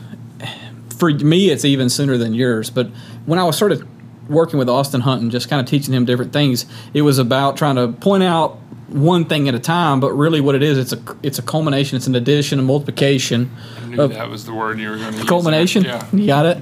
for 1.00 1.10
me 1.10 1.50
it's 1.50 1.66
even 1.66 1.90
sooner 1.90 2.16
than 2.18 2.36
yours. 2.36 2.70
But 2.70 2.90
when 3.28 3.38
I 3.38 3.44
was 3.44 3.56
sort 3.56 3.72
of 3.72 3.88
working 4.30 4.58
with 4.58 4.68
Austin 4.68 5.02
Hunting, 5.02 5.30
just 5.30 5.50
kind 5.50 5.60
of 5.60 5.68
teaching 5.68 5.94
him 5.94 6.06
different 6.06 6.34
things, 6.34 6.66
it 6.94 7.04
was 7.04 7.20
about 7.20 7.56
trying 7.58 7.76
to 7.76 7.90
point 7.90 8.24
out 8.24 8.58
one 8.88 9.26
thing 9.26 9.48
at 9.48 9.54
a 9.54 9.60
time. 9.60 10.00
But 10.00 10.14
really, 10.14 10.42
what 10.42 10.56
it 10.56 10.64
is, 10.64 10.78
it's 10.78 10.94
a 10.94 11.18
it's 11.22 11.38
a 11.38 11.44
culmination. 11.44 11.98
It's 11.98 12.08
an 12.08 12.16
addition, 12.16 12.58
a 12.58 12.64
multiplication. 12.64 13.52
I 13.78 13.86
knew 13.86 14.08
that 14.08 14.30
was 14.30 14.46
the 14.46 14.54
word 14.54 14.80
you 14.80 14.90
were 14.90 14.98
going 14.98 15.12
to 15.12 15.20
use. 15.20 15.30
culmination. 15.30 15.84
Yeah. 15.84 16.08
You 16.12 16.26
got 16.26 16.46
it. 16.46 16.58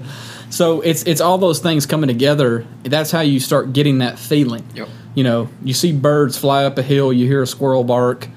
So 0.50 0.82
it's 0.82 1.04
it's 1.04 1.22
all 1.22 1.38
those 1.38 1.60
things 1.60 1.86
coming 1.86 2.08
together. 2.08 2.66
That's 2.84 3.12
how 3.12 3.22
you 3.22 3.40
start 3.40 3.74
getting 3.74 4.00
that 4.00 4.20
feeling. 4.20 4.64
Yep. 4.76 4.90
You 5.14 5.24
know, 5.24 5.50
you 5.64 5.74
see 5.74 5.94
birds 5.94 6.38
fly 6.38 6.66
up 6.66 6.78
a 6.78 6.82
hill, 6.84 7.14
you 7.14 7.26
hear 7.26 7.42
a 7.42 7.48
squirrel 7.48 7.84
bark, 7.84 8.28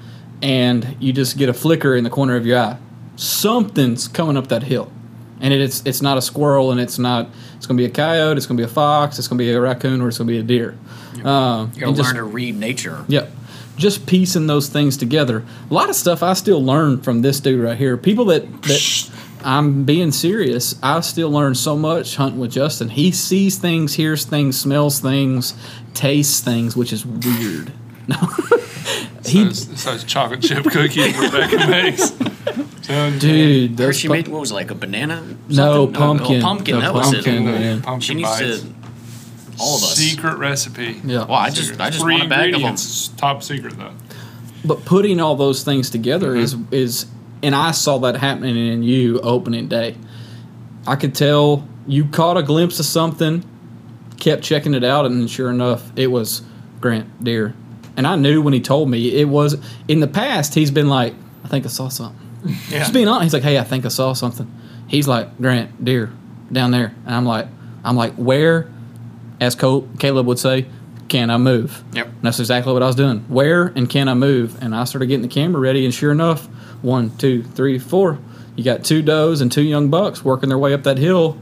and 0.41 0.95
you 0.99 1.11
just 1.13 1.37
get 1.37 1.49
a 1.49 1.53
flicker 1.53 1.95
in 1.95 2.03
the 2.03 2.09
corner 2.09 2.35
of 2.35 2.45
your 2.45 2.57
eye. 2.57 2.77
Something's 3.15 4.07
coming 4.07 4.37
up 4.37 4.47
that 4.47 4.63
hill, 4.63 4.91
and 5.41 5.53
it, 5.53 5.61
it's 5.61 5.81
it's 5.85 6.01
not 6.01 6.17
a 6.17 6.21
squirrel, 6.21 6.71
and 6.71 6.79
it's 6.79 6.97
not. 6.99 7.29
It's 7.57 7.65
going 7.67 7.77
to 7.77 7.81
be 7.83 7.85
a 7.89 7.93
coyote. 7.93 8.37
It's 8.37 8.45
going 8.45 8.57
to 8.57 8.63
be 8.63 8.69
a 8.69 8.73
fox. 8.73 9.19
It's 9.19 9.27
going 9.27 9.37
to 9.37 9.43
be 9.43 9.51
a 9.51 9.59
raccoon, 9.59 10.01
or 10.01 10.07
it's 10.07 10.17
going 10.17 10.27
to 10.27 10.33
be 10.33 10.39
a 10.39 10.43
deer. 10.43 10.77
Um, 11.25 11.71
You 11.75 11.81
gotta 11.81 11.95
just- 11.95 12.07
learn 12.09 12.15
to 12.15 12.23
read 12.23 12.55
nature. 12.57 13.03
Yep. 13.07 13.31
Just 13.75 14.05
piecing 14.05 14.47
those 14.47 14.67
things 14.67 14.97
together. 14.97 15.43
A 15.69 15.73
lot 15.73 15.89
of 15.89 15.95
stuff 15.95 16.21
I 16.21 16.33
still 16.33 16.63
learn 16.63 17.01
from 17.01 17.21
this 17.21 17.39
dude 17.39 17.61
right 17.63 17.77
here. 17.77 17.95
People 17.97 18.25
that, 18.25 18.61
that 18.63 19.09
I'm 19.43 19.85
being 19.85 20.11
serious. 20.11 20.75
I 20.83 20.99
still 20.99 21.29
learn 21.31 21.55
so 21.55 21.77
much 21.77 22.17
hunting 22.17 22.41
with 22.41 22.51
Justin. 22.51 22.89
He 22.89 23.11
sees 23.11 23.57
things, 23.57 23.93
hears 23.93 24.25
things, 24.25 24.59
smells 24.59 24.99
things, 24.99 25.53
tastes 25.93 26.41
things, 26.41 26.75
which 26.75 26.91
is 26.91 27.05
weird. 27.05 27.71
No. 28.07 28.17
he, 29.25 29.43
those 29.45 30.03
chocolate 30.03 30.41
chip 30.41 30.65
cookies 30.65 31.17
Rebecca 31.19 31.67
makes. 31.67 32.11
Telling 32.89 33.13
you, 33.13 33.19
dude, 33.19 33.77
those 33.77 33.85
Hershey 33.85 34.07
pu- 34.07 34.13
made 34.15 34.27
what 34.29 34.41
was 34.41 34.49
it, 34.49 34.55
like 34.55 34.71
a 34.71 34.75
banana? 34.75 35.21
no 35.21 35.35
something? 35.53 35.55
Oh, 35.55 35.87
pumpkin. 35.87 36.39
Oh, 36.39 36.41
pumpkin. 36.41 36.75
The 36.75 36.81
that 36.81 36.93
was 36.95 37.11
pumpkin, 37.11 37.35
it. 37.35 37.37
Uh, 37.37 37.43
man. 37.43 37.61
man. 37.61 37.81
Pumpkin 37.83 38.01
She 38.01 38.13
needs 38.15 38.29
bites. 38.29 38.61
to. 38.61 38.73
All 39.59 39.77
of 39.77 39.83
us. 39.83 39.95
Secret 39.95 40.37
recipe. 40.37 40.99
Yeah. 41.03 41.25
Well, 41.25 41.33
I 41.33 41.51
just 41.51 41.79
I 41.79 41.91
just 41.91 42.01
Three 42.01 42.15
want 42.15 42.25
a 42.25 42.29
bag 42.29 42.39
of 42.55 42.61
them. 42.61 42.71
ingredients. 42.71 43.09
Top 43.09 43.43
secret 43.43 43.77
though. 43.77 43.93
But 44.65 44.85
putting 44.85 45.19
all 45.19 45.35
those 45.35 45.63
things 45.63 45.91
together 45.91 46.33
mm-hmm. 46.33 46.73
is 46.73 47.03
is 47.03 47.05
and 47.43 47.53
I 47.53 47.71
saw 47.71 47.99
that 47.99 48.15
happening 48.15 48.57
in 48.57 48.81
you 48.81 49.19
opening 49.19 49.67
day. 49.67 49.95
I 50.87 50.95
could 50.95 51.13
tell 51.13 51.67
you 51.85 52.05
caught 52.05 52.37
a 52.37 52.43
glimpse 52.43 52.79
of 52.79 52.87
something, 52.87 53.43
kept 54.17 54.41
checking 54.41 54.73
it 54.73 54.83
out, 54.83 55.05
and 55.05 55.29
sure 55.29 55.51
enough, 55.51 55.91
it 55.95 56.07
was 56.07 56.41
Grant 56.81 57.23
Deer. 57.23 57.53
And 57.95 58.07
I 58.07 58.15
knew 58.15 58.41
when 58.41 58.53
he 58.53 58.61
told 58.61 58.89
me 58.89 59.19
it 59.19 59.27
was 59.27 59.61
in 59.87 59.99
the 59.99 60.07
past 60.07 60.55
he's 60.55 60.71
been 60.71 60.89
like, 60.89 61.13
I 61.43 61.49
think 61.49 61.65
I 61.65 61.69
saw 61.69 61.89
something. 61.89 62.18
Yeah. 62.45 62.79
Just 62.79 62.93
being 62.93 63.07
honest, 63.07 63.23
he's 63.25 63.33
like, 63.33 63.43
Hey, 63.43 63.57
I 63.59 63.63
think 63.63 63.85
I 63.85 63.89
saw 63.89 64.13
something. 64.13 64.49
He's 64.87 65.07
like, 65.07 65.37
Grant 65.37 65.83
Deer, 65.83 66.11
down 66.51 66.71
there. 66.71 66.93
And 67.05 67.15
I'm 67.15 67.25
like 67.25 67.47
I'm 67.83 67.95
like, 67.95 68.13
where, 68.15 68.69
as 69.39 69.55
Col- 69.55 69.87
Caleb 69.99 70.25
would 70.27 70.39
say, 70.39 70.65
can 71.07 71.29
I 71.29 71.37
move? 71.37 71.83
Yep. 71.93 72.05
And 72.07 72.21
that's 72.21 72.39
exactly 72.39 72.71
what 72.73 72.83
I 72.83 72.87
was 72.87 72.95
doing. 72.95 73.19
Where 73.29 73.67
and 73.67 73.89
can 73.89 74.07
I 74.07 74.13
move? 74.13 74.61
And 74.61 74.75
I 74.75 74.83
started 74.83 75.07
getting 75.07 75.21
the 75.21 75.27
camera 75.33 75.59
ready, 75.59 75.85
and 75.85 75.93
sure 75.93 76.11
enough, 76.11 76.45
one, 76.81 77.15
two, 77.17 77.43
three, 77.43 77.79
four. 77.79 78.19
You 78.55 78.63
got 78.63 78.83
two 78.83 79.01
does 79.01 79.41
and 79.41 79.51
two 79.51 79.61
young 79.63 79.89
bucks 79.89 80.23
working 80.25 80.49
their 80.49 80.57
way 80.57 80.73
up 80.73 80.83
that 80.83 80.97
hill, 80.97 81.37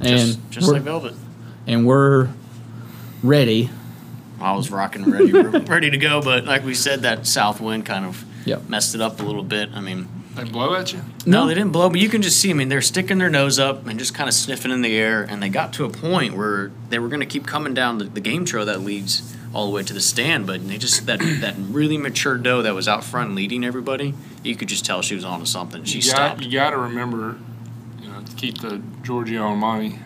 and 0.00 0.18
Just, 0.18 0.50
just 0.50 0.68
like 0.72 0.82
Velvet. 0.82 1.14
and 1.66 1.86
we're 1.86 2.28
ready. 3.22 3.70
I 4.40 4.52
was 4.52 4.70
rocking 4.70 5.10
ready, 5.10 5.32
ready 5.32 5.90
to 5.90 5.96
go, 5.98 6.20
but 6.20 6.44
like 6.44 6.64
we 6.64 6.74
said, 6.74 7.02
that 7.02 7.26
south 7.26 7.60
wind 7.60 7.86
kind 7.86 8.04
of 8.04 8.24
Yep. 8.46 8.68
messed 8.68 8.94
it 8.94 9.00
up 9.00 9.20
a 9.20 9.22
little 9.22 9.42
bit. 9.42 9.70
I 9.74 9.80
mean, 9.80 10.06
They 10.34 10.44
blow 10.44 10.74
at 10.74 10.92
you. 10.92 11.00
no, 11.26 11.46
they 11.46 11.54
didn't 11.54 11.70
blow, 11.72 11.88
but 11.88 12.00
you 12.00 12.08
can 12.08 12.20
just 12.22 12.40
see. 12.40 12.50
I 12.50 12.54
mean, 12.54 12.68
they're 12.68 12.82
sticking 12.82 13.18
their 13.18 13.30
nose 13.30 13.58
up 13.58 13.86
and 13.86 13.98
just 13.98 14.14
kind 14.14 14.28
of 14.28 14.34
sniffing 14.34 14.72
in 14.72 14.82
the 14.82 14.96
air, 14.96 15.22
and 15.22 15.42
they 15.42 15.48
got 15.48 15.72
to 15.74 15.84
a 15.84 15.88
point 15.90 16.34
where 16.34 16.72
they 16.88 16.98
were 16.98 17.08
going 17.08 17.20
to 17.20 17.26
keep 17.26 17.46
coming 17.46 17.72
down 17.74 17.98
the, 17.98 18.04
the 18.04 18.20
game 18.20 18.44
trail 18.44 18.64
that 18.66 18.80
leads 18.80 19.36
all 19.54 19.66
the 19.66 19.72
way 19.72 19.84
to 19.84 19.92
the 19.92 20.00
stand, 20.00 20.46
but 20.48 20.66
they 20.66 20.76
just 20.76 21.06
that 21.06 21.20
that 21.40 21.54
really 21.58 21.96
mature 21.96 22.36
doe 22.36 22.62
that 22.62 22.74
was 22.74 22.88
out 22.88 23.04
front 23.04 23.36
leading 23.36 23.62
everybody, 23.64 24.12
you 24.42 24.56
could 24.56 24.66
just 24.68 24.84
tell 24.84 25.00
she 25.02 25.14
was 25.14 25.24
onto 25.24 25.46
something. 25.46 25.84
She 25.84 25.98
You 25.98 26.02
got, 26.04 26.08
stopped. 26.10 26.42
you 26.42 26.50
got 26.50 26.70
to 26.70 26.78
remember, 26.78 27.36
you 28.02 28.08
know, 28.08 28.20
to 28.20 28.32
keep 28.34 28.58
the 28.60 28.82
Giorgio 29.04 29.42
Armani 29.42 30.00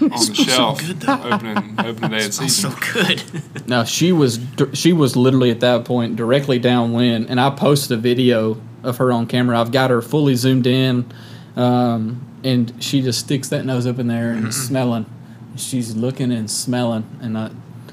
on 0.00 0.08
the 0.08 0.34
shelf. 0.34 0.80
so 0.80 0.86
good, 0.86 1.00
though. 1.00 1.22
opening 1.22 1.74
opening 1.78 2.10
day 2.12 2.24
of 2.24 2.32
Smells 2.32 2.54
season. 2.54 2.70
so 2.70 2.92
good. 2.94 3.68
Now 3.68 3.84
she 3.84 4.12
was 4.12 4.40
she 4.72 4.94
was 4.94 5.14
literally 5.16 5.50
at 5.50 5.60
that 5.60 5.84
point 5.84 6.16
directly 6.16 6.58
downwind, 6.58 7.28
and 7.28 7.38
I 7.38 7.50
posted 7.50 7.98
a 7.98 8.00
video 8.00 8.58
of 8.86 8.96
her 8.98 9.12
on 9.12 9.26
camera. 9.26 9.60
I've 9.60 9.72
got 9.72 9.90
her 9.90 10.00
fully 10.00 10.34
zoomed 10.34 10.66
in, 10.66 11.04
um, 11.56 12.20
and 12.44 12.72
she 12.82 13.02
just 13.02 13.20
sticks 13.20 13.48
that 13.50 13.64
nose 13.64 13.86
up 13.86 13.98
in 13.98 14.06
there 14.06 14.30
and 14.32 14.54
smelling. 14.54 15.06
She's 15.56 15.94
looking 15.96 16.32
and 16.32 16.50
smelling, 16.50 17.04
and 17.20 17.36
I, 17.36 17.50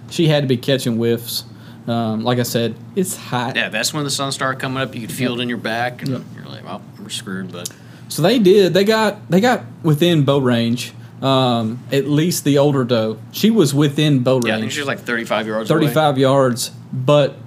she 0.10 0.28
had 0.28 0.44
to 0.44 0.48
be 0.48 0.58
catching 0.58 0.96
whiffs. 0.98 1.46
Um, 1.88 2.24
like 2.24 2.40
I 2.40 2.44
said, 2.44 2.76
it's 2.96 3.16
hot. 3.18 3.56
Yeah, 3.56 3.70
that's 3.70 3.94
when 3.94 4.04
the 4.06 4.10
sun 4.10 4.32
started 4.32 4.60
coming 4.62 4.82
up. 4.82 4.96
You 4.96 5.02
could 5.02 5.12
feel 5.12 5.38
it 5.38 5.42
in 5.44 5.50
your 5.50 5.58
back, 5.58 6.02
and 6.02 6.12
Yep. 6.12 6.22
you're 6.36 6.46
like, 6.46 6.64
"Well, 6.64 6.82
we're 7.02 7.10
screwed." 7.10 7.52
But 7.52 7.70
So 8.08 8.22
they 8.22 8.40
did. 8.40 8.74
They 8.74 8.84
got 8.86 9.30
they 9.30 9.42
got 9.42 9.64
within 9.82 10.24
bow 10.24 10.38
range. 10.40 10.94
Um, 11.22 11.80
at 11.92 12.06
least 12.08 12.44
the 12.44 12.58
older 12.58 12.84
doe, 12.84 13.18
she 13.32 13.50
was 13.50 13.74
within 13.74 14.24
bow 14.24 14.42
yeah, 14.44 14.54
I 14.54 14.56
think 14.56 14.62
range, 14.64 14.74
she 14.74 14.80
was 14.82 14.88
like 14.88 15.00
35 15.00 15.48
yards. 15.48 15.72
away. 15.72 15.80
thirty-five 15.82 16.18
yards, 16.18 16.72
but 16.92 17.38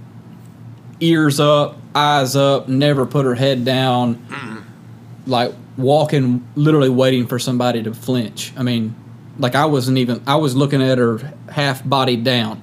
ears 1.00 1.38
up, 1.40 1.76
eyes 1.96 2.36
up, 2.36 2.68
never 2.68 3.06
put 3.06 3.24
her 3.24 3.34
head 3.34 3.64
down, 3.64 4.64
like 5.26 5.52
walking, 5.76 6.46
literally 6.54 6.90
waiting 6.90 7.26
for 7.26 7.38
somebody 7.38 7.82
to 7.82 7.94
flinch. 7.94 8.52
I 8.56 8.62
mean, 8.62 8.94
like 9.38 9.54
I 9.54 9.66
wasn't 9.66 9.98
even. 9.98 10.22
I 10.26 10.36
was 10.36 10.54
looking 10.54 10.82
at 10.82 10.98
her 10.98 11.32
half 11.50 11.86
body 11.88 12.16
down. 12.16 12.62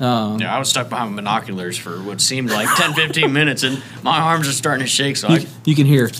Um, 0.00 0.40
Yeah, 0.40 0.54
I 0.54 0.58
was 0.58 0.68
stuck 0.68 0.88
behind 0.88 1.14
binoculars 1.14 1.78
for 1.78 2.02
what 2.02 2.20
seemed 2.20 2.50
like 2.50 2.68
10, 2.76 2.94
15 2.94 3.32
minutes, 3.32 3.62
and 3.62 3.80
my 4.02 4.18
arms 4.18 4.48
are 4.48 4.52
starting 4.52 4.84
to 4.84 4.90
shake. 4.90 5.16
So 5.16 5.28
I, 5.28 5.36
you, 5.38 5.46
you 5.66 5.74
can 5.76 5.86
hear 5.86 6.10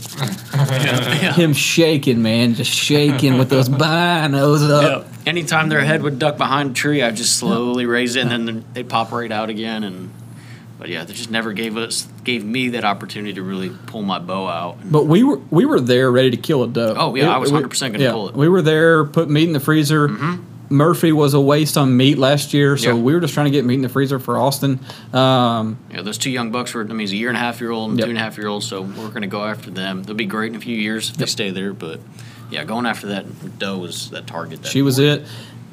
yeah, 0.55 1.33
him 1.33 1.53
shaking, 1.53 2.23
man, 2.23 2.55
just 2.55 2.71
shaking 2.71 3.37
with 3.37 3.51
those 3.51 3.69
binos 3.69 4.71
up. 4.71 5.05
yeah. 5.05 5.11
Anytime 5.27 5.71
their 5.71 5.81
head 5.81 6.03
would 6.03 6.19
duck 6.19 6.37
behind 6.37 6.71
a 6.71 6.75
tree, 6.75 7.03
I'd 7.03 7.17
just 7.17 7.37
slowly 7.37 7.87
raise 7.87 8.15
it, 8.15 8.27
and 8.27 8.31
then 8.49 8.65
they'd 8.75 8.89
pop 8.89 9.11
right 9.11 9.33
out 9.33 9.51
again. 9.51 9.83
And 9.83 10.11
but 10.85 10.91
yeah, 10.91 11.03
they 11.03 11.15
just 11.15 11.31
never 11.31 11.55
gave 11.55 11.79
us 11.79 12.07
gave 12.25 12.45
me 12.45 12.69
that 12.69 12.85
opportunity 12.85 13.33
to 13.33 13.43
really 13.43 13.71
pull 13.87 14.03
my 14.03 14.19
bow 14.19 14.47
out. 14.47 14.77
But 14.85 15.07
we 15.07 15.23
were 15.23 15.39
we 15.51 15.65
were 15.65 15.81
there 15.81 16.13
ready 16.13 16.31
to 16.33 16.37
kill 16.37 16.63
a 16.63 16.69
doe. 16.69 16.95
Oh, 16.95 17.15
yeah, 17.15 17.35
I 17.35 17.39
was 17.39 17.51
100% 17.51 17.81
gonna 17.93 18.05
yeah, 18.05 18.13
pull 18.13 18.29
it. 18.29 18.33
Mm-hmm. 18.33 18.41
We 18.41 18.49
were 18.51 18.61
there, 18.61 19.07
put 19.07 19.31
meat 19.31 19.45
in 19.47 19.55
the 19.55 19.61
freezer. 19.61 20.09
Murphy 20.69 21.11
was 21.11 21.33
a 21.33 21.41
waste 21.41 21.79
on 21.79 21.97
meat 21.97 22.19
last 22.19 22.53
year, 22.53 22.77
so 22.77 22.89
Yeah. 22.89 23.03
we 23.03 23.15
were 23.15 23.21
just 23.21 23.33
trying 23.33 23.47
to 23.47 23.51
get 23.51 23.65
meat 23.65 23.77
in 23.77 23.81
the 23.81 23.89
freezer 23.89 24.19
for 24.19 24.37
Austin. 24.37 24.79
Um, 25.15 25.79
Yeah, 25.91 26.03
those 26.03 26.19
two 26.19 26.31
young 26.31 26.51
bucks 26.51 26.75
were, 26.75 26.83
I 26.83 26.85
mean, 26.85 26.99
he's 27.01 27.13
a 27.13 27.17
year 27.17 27.29
and 27.29 27.37
a 27.39 27.41
half 27.41 27.63
year 27.63 27.71
old 27.71 27.89
and 27.91 27.99
Yep. 27.99 28.05
two 28.05 28.11
and 28.11 28.19
a 28.19 28.23
half 28.23 28.37
year 28.37 28.49
old, 28.49 28.63
so 28.63 28.83
we're 28.83 29.09
going 29.09 29.23
to 29.23 29.27
go 29.29 29.43
after 29.43 29.71
them. 29.71 30.03
They'll 30.03 30.15
be 30.17 30.27
great 30.27 30.51
in 30.53 30.57
a 30.57 30.61
few 30.61 30.77
years 30.77 31.09
if 31.09 31.17
they 31.17 31.25
stay 31.27 31.51
there, 31.51 31.73
but 31.73 32.01
yeah, 32.51 32.65
going 32.65 32.85
after 32.85 33.07
that 33.07 33.59
doe 33.59 33.79
was 33.79 34.11
that 34.11 34.27
target. 34.27 34.63
That 34.63 34.69
she 34.69 34.83
was 34.83 34.99
it. 34.99 35.25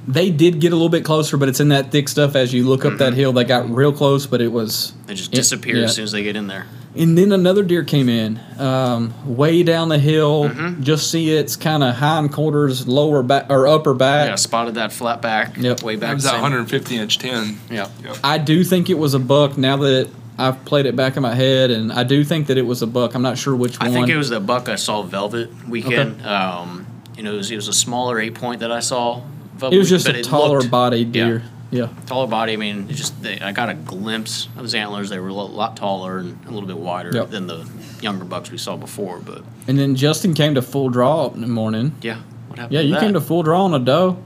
They 0.08 0.32
did 0.32 0.60
get 0.60 0.72
a 0.72 0.76
little 0.76 0.90
bit 0.90 1.06
closer, 1.06 1.38
but 1.38 1.48
it's 1.48 1.60
in 1.60 1.70
that 1.70 1.92
thick 1.92 2.10
stuff. 2.10 2.36
As 2.36 2.54
you 2.54 2.68
look 2.68 2.86
up 2.86 2.98
that 2.98 3.14
hill, 3.14 3.34
they 3.34 3.44
got 3.44 3.70
real 3.70 3.94
close, 3.94 4.26
but 4.26 4.42
it 4.42 4.48
was. 4.52 4.94
They 5.06 5.14
just 5.14 5.32
it- 5.32 5.36
disappear 5.36 5.78
yeah. 5.78 5.84
as 5.86 5.96
soon 5.96 6.04
as 6.04 6.12
they 6.12 6.24
get 6.24 6.36
in 6.36 6.48
there. 6.48 6.66
And 6.94 7.18
then 7.18 7.32
another 7.32 7.64
deer 7.64 7.86
came 7.86 8.10
in, 8.10 8.38
um, 8.60 9.14
way 9.38 9.64
down 9.64 9.88
the 9.88 9.98
hill. 9.98 10.50
Mm-hmm. 10.50 10.84
Just 10.84 11.10
see 11.10 11.32
its 11.32 11.56
kind 11.56 11.84
of 11.84 11.96
hind 11.96 12.34
quarters, 12.34 12.86
lower 12.86 13.24
back 13.24 13.46
or 13.50 13.66
upper 13.66 13.94
back. 13.94 14.28
Yeah, 14.28 14.36
spotted 14.36 14.76
that 14.76 14.92
flat 14.92 15.22
back 15.22 15.56
Yep. 15.56 15.84
way 15.84 15.96
That 15.96 16.08
back. 16.08 16.16
was 16.16 16.26
that 16.26 16.34
150 16.34 16.98
inch 16.98 17.18
10. 17.18 17.60
Yeah. 17.70 17.88
Yep. 18.04 18.18
I 18.26 18.40
do 18.40 18.66
think 18.66 18.90
it 18.90 18.98
was 18.98 19.14
a 19.14 19.20
buck. 19.20 19.58
Now 19.58 19.78
that 19.78 20.10
I've 20.38 20.66
played 20.66 20.86
it 20.86 20.98
back 20.98 21.16
in 21.16 21.24
my 21.24 21.34
head, 21.34 21.72
and 21.72 21.94
I 21.94 22.04
do 22.04 22.26
think 22.26 22.48
that 22.48 22.58
it 22.58 22.66
was 22.66 22.82
a 22.82 22.88
buck. 22.88 23.16
I'm 23.16 23.22
not 23.22 23.38
sure 23.38 23.56
which 23.56 23.80
I 23.80 23.86
one. 23.86 23.92
I 23.92 23.94
think 23.94 24.10
it 24.10 24.18
was 24.18 24.30
the 24.30 24.42
buck 24.42 24.68
I 24.68 24.76
saw 24.76 25.02
Velvet 25.02 25.70
weekend. 25.70 26.26
Um, 26.26 26.88
you 27.16 27.24
know, 27.24 27.34
it 27.36 27.38
was, 27.38 27.52
it 27.52 27.56
was 27.56 27.70
a 27.70 27.74
smaller 27.74 28.20
eight 28.20 28.36
point 28.36 28.60
that 28.60 28.72
I 28.72 28.82
saw. 28.82 29.22
Velvet 29.62 29.76
It 29.76 29.80
was 29.80 29.89
just 29.89 30.08
a 30.08 30.21
taller 30.24 30.58
looked- 30.60 30.71
body 30.71 31.06
deer. 31.06 31.43
Yeah. 31.69 31.88
taller 32.06 32.28
body. 32.28 32.52
I 32.52 32.58
mean, 32.58 32.88
it 32.89 32.93
just 32.95 33.21
they, 33.24 33.39
I 33.39 33.54
got 33.54 33.69
a 33.69 33.74
glimpse 33.74 34.50
of 34.58 34.63
his 34.63 34.76
antlers. 34.76 35.10
They 35.10 35.19
were 35.19 35.30
a 35.30 35.34
lot 35.34 35.78
taller 35.78 36.17
and 36.17 36.38
a 36.45 36.52
little 36.52 36.67
bit 36.67 36.78
wider 36.78 37.12
Yep. 37.13 37.30
than 37.30 37.47
the 37.47 37.65
younger 38.02 38.26
bucks 38.26 38.52
we 38.52 38.58
saw 38.58 38.76
before. 38.76 39.19
But 39.19 39.43
And 39.69 39.80
then 39.80 39.95
Justin 39.95 40.34
came 40.34 40.56
to 40.56 40.62
full 40.62 40.89
draw 40.89 41.30
in 41.34 41.39
the 41.39 41.47
morning. 41.47 41.93
yeah, 42.02 42.17
what 42.50 42.60
happened? 42.60 42.74
Yeah, 42.74 42.82
you 42.82 42.93
that? 42.95 43.00
came 43.02 43.13
to 43.13 43.21
full 43.21 43.43
draw 43.43 43.63
on 43.63 43.74
a 43.74 43.80
doe. 43.80 44.17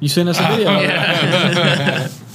You 0.00 0.08
sent 0.08 0.30
us 0.30 0.38
a 0.40 0.48
video. 0.48 2.08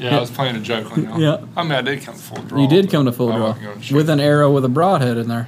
Yeah, 0.00 0.16
I 0.16 0.20
was 0.20 0.32
playing 0.32 0.56
a 0.56 0.60
joke 0.60 0.90
on 0.90 1.04
y'all. 1.04 1.20
Yeah. 1.20 1.36
I 1.56 1.62
mean, 1.62 1.72
I 1.72 1.82
did 1.82 2.02
come 2.02 2.14
to 2.16 2.20
full 2.20 2.42
draw. 2.42 2.60
You 2.60 2.66
did 2.68 2.90
come 2.90 3.04
to 3.04 3.12
full 3.12 3.28
draw 3.30 3.50
wasn't 3.50 3.62
gonna 3.66 3.82
shoot. 3.82 3.94
with 3.94 4.10
an 4.10 4.18
arrow 4.18 4.50
with 4.50 4.64
a 4.64 4.68
broadhead 4.68 5.16
in 5.16 5.28
there. 5.28 5.46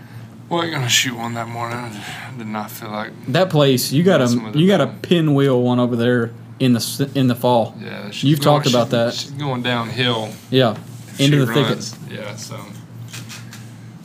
Wasn't 0.48 0.72
gonna 0.74 0.88
shoot 0.88 1.16
one 1.16 1.34
that 1.34 1.48
morning. 1.48 1.78
I 1.78 2.32
did 2.36 2.46
not 2.46 2.70
feel 2.70 2.90
like. 2.90 3.12
That 3.28 3.50
place, 3.50 3.92
you 3.92 4.02
got 4.02 4.20
a 4.20 4.52
you 4.58 4.66
got 4.66 4.80
a 4.80 4.86
pinwheel 4.88 5.60
one 5.62 5.78
over 5.80 5.96
there 5.96 6.30
in 6.60 6.72
the 6.74 7.10
in 7.14 7.26
the 7.28 7.34
fall. 7.34 7.74
Yeah, 7.80 8.10
You've 8.12 8.40
going- 8.40 8.62
talked 8.62 8.66
about 8.68 8.90
that. 8.90 9.14
She's 9.14 9.30
going 9.32 9.62
downhill. 9.62 10.30
Yeah, 10.50 10.76
into 11.18 11.44
the 11.44 11.46
runs. 11.52 11.90
thickets. 11.94 11.96
Yeah, 12.10 12.36
so 12.36 12.56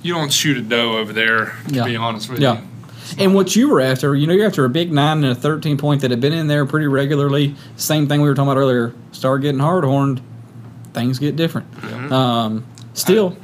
you 0.02 0.14
don't 0.14 0.32
shoot 0.32 0.58
a 0.58 0.62
doe 0.62 0.98
over 0.98 1.14
there. 1.14 1.54
To 1.68 1.74
Yeah. 1.76 1.84
be 1.86 1.96
honest 1.96 2.30
with 2.30 2.40
you. 2.40 2.48
Yeah. 2.48 2.58
you. 2.62 2.64
And 3.18 3.34
what 3.34 3.56
you 3.56 3.70
were 3.70 3.82
after, 3.82 4.16
you 4.16 4.28
know, 4.28 4.34
you're 4.34 4.46
after 4.46 4.64
a 4.66 4.70
big 4.70 4.92
nine 4.94 5.24
and 5.24 5.32
a 5.32 5.36
thirteen 5.36 5.78
point 5.78 6.02
that 6.02 6.12
had 6.12 6.22
been 6.22 6.34
in 6.34 6.48
there 6.48 6.66
pretty 6.66 6.88
regularly. 6.88 7.56
Same 7.76 8.08
thing 8.08 8.22
we 8.22 8.30
were 8.30 8.36
talking 8.36 8.52
about 8.52 8.60
earlier. 8.60 8.94
Start 9.12 9.42
getting 9.42 9.60
hard 9.60 9.84
horned, 9.84 10.22
things 10.94 11.20
get 11.20 11.36
different. 11.36 11.68
Um, 12.12 12.64
still, 12.94 13.36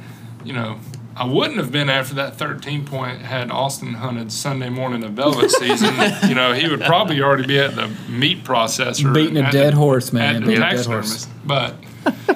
You 0.44 0.52
know, 0.52 0.76
I 1.18 1.24
wouldn't 1.24 1.56
have 1.56 1.72
been 1.72 1.88
after 1.88 2.14
that 2.16 2.36
13 2.36 2.84
point 2.84 3.22
had 3.22 3.50
Austin 3.50 3.94
hunted 3.94 4.30
Sunday 4.30 4.68
morning 4.68 5.02
of 5.02 5.12
velvet 5.12 5.50
season. 5.50 5.94
you 6.28 6.34
know, 6.34 6.52
he 6.52 6.68
would 6.68 6.82
probably 6.82 7.22
already 7.22 7.46
be 7.46 7.58
at 7.58 7.74
the 7.74 7.88
meat 8.08 8.44
processor. 8.44 9.14
beating 9.14 9.38
a 9.38 9.50
dead 9.50 9.72
the, 9.72 9.76
horse, 9.78 10.12
man. 10.12 10.36
At 10.36 10.40
the 10.42 10.46
Beating 10.48 10.62
a 10.62 10.66
dead 10.66 10.70
taxidermist. 10.72 11.28
horse. 11.28 11.34
But 11.44 11.74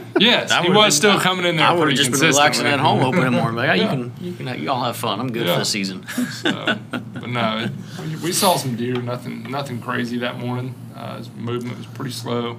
yes, 0.18 0.50
he 0.64 0.70
was 0.70 0.84
been- 0.86 0.90
still 0.92 1.20
coming 1.20 1.44
in 1.44 1.56
there 1.56 1.66
I 1.66 1.72
would 1.72 1.88
have 1.88 1.96
just 1.96 2.10
been 2.10 2.20
relaxing 2.20 2.66
at 2.66 2.80
home 2.80 3.00
opening 3.04 3.32
more. 3.34 3.52
Like, 3.52 3.66
yeah, 3.66 3.74
you 3.74 3.88
can, 3.88 4.12
you 4.20 4.32
can, 4.32 4.62
you 4.62 4.70
all 4.70 4.82
have 4.84 4.96
fun. 4.96 5.20
I'm 5.20 5.30
good 5.30 5.46
Yeah. 5.46 5.54
for 5.54 5.58
the 5.60 5.64
season. 5.66 6.06
So, 6.30 6.78
but 6.90 7.28
no, 7.28 7.58
it, 7.58 7.70
we, 8.08 8.16
we 8.16 8.32
saw 8.32 8.56
some 8.56 8.76
deer. 8.76 8.94
Nothing, 9.02 9.42
nothing 9.50 9.80
crazy 9.82 10.16
that 10.18 10.38
morning. 10.38 10.74
Uh, 10.96 11.18
his 11.18 11.30
movement 11.32 11.76
was 11.76 11.86
pretty 11.86 12.12
slow. 12.12 12.56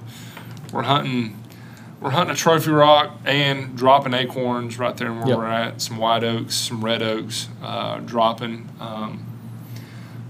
We're 0.72 0.82
hunting, 0.82 1.36
we're 2.02 2.10
hunting 2.10 2.32
a 2.34 2.36
trophy 2.36 2.70
rock 2.72 3.12
and 3.24 3.76
dropping 3.76 4.12
acorns 4.12 4.78
right 4.78 4.96
there 4.96 5.12
where 5.12 5.28
Yep. 5.28 5.38
we're 5.38 5.46
at. 5.46 5.80
Some 5.80 5.98
white 5.98 6.24
oaks, 6.24 6.54
some 6.56 6.84
red 6.84 7.00
oaks, 7.02 7.48
uh, 7.62 7.98
dropping. 8.00 8.68
Um, 8.80 9.20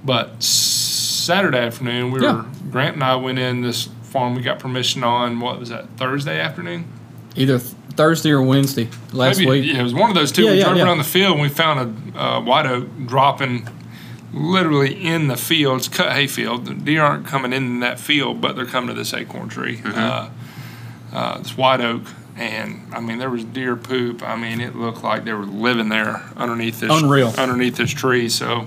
but 0.04 0.42
Saturday 0.42 1.58
afternoon, 1.58 2.10
we 2.10 2.20
Yeah. 2.20 2.32
were 2.36 2.44
Grant 2.70 2.94
and 2.94 3.04
I 3.04 3.16
went 3.16 3.38
in 3.38 3.62
this 3.62 3.88
farm. 4.02 4.34
We 4.34 4.42
got 4.42 4.58
permission 4.58 5.02
on 5.02 5.40
what 5.40 5.58
was 5.58 5.70
that 5.70 5.86
Thursday 5.96 6.38
afternoon? 6.40 6.84
either 7.34 7.58
th- 7.58 7.72
Thursday 7.96 8.30
or 8.30 8.42
Wednesday 8.42 8.88
last 9.14 9.38
Maybe, 9.38 9.50
week. 9.50 9.72
Yeah, 9.72 9.80
it 9.80 9.82
was 9.82 9.94
one 9.94 10.10
of 10.10 10.14
those 10.14 10.30
two. 10.32 10.42
Yeah, 10.42 10.50
we 10.50 10.58
yeah, 10.58 10.64
drove 10.64 10.76
yeah. 10.76 10.84
around 10.84 10.98
the 10.98 11.04
field 11.04 11.32
and 11.32 11.40
we 11.40 11.48
found 11.48 12.12
a 12.14 12.20
uh, 12.22 12.40
white 12.42 12.66
oak 12.66 12.88
dropping 13.06 13.66
literally 14.34 14.92
in 15.02 15.28
the 15.28 15.36
field. 15.36 15.78
It's 15.78 15.88
cut 15.88 16.12
hay 16.12 16.26
field. 16.26 16.66
The 16.66 16.74
deer 16.74 17.02
aren't 17.02 17.26
coming 17.26 17.54
in 17.54 17.80
that 17.80 17.98
field, 17.98 18.42
but 18.42 18.54
they're 18.56 18.66
coming 18.66 18.88
to 18.88 18.94
this 18.94 19.14
acorn 19.14 19.48
tree. 19.48 19.76
Mm-hmm. 19.78 19.98
Uh, 19.98 20.28
uh, 21.12 21.38
this 21.38 21.56
white 21.56 21.80
oak. 21.80 22.02
And 22.36 22.94
I 22.94 23.00
mean, 23.00 23.18
there 23.18 23.28
was 23.28 23.44
deer 23.44 23.76
poop. 23.76 24.22
I 24.22 24.36
mean, 24.36 24.60
it 24.60 24.74
looked 24.74 25.04
like 25.04 25.24
they 25.24 25.34
were 25.34 25.44
living 25.44 25.90
there 25.90 26.22
underneath 26.36 26.80
this 26.80 26.90
Unreal. 26.90 27.28
underneath 27.36 27.76
this 27.76 27.90
tree. 27.90 28.30
So, 28.30 28.66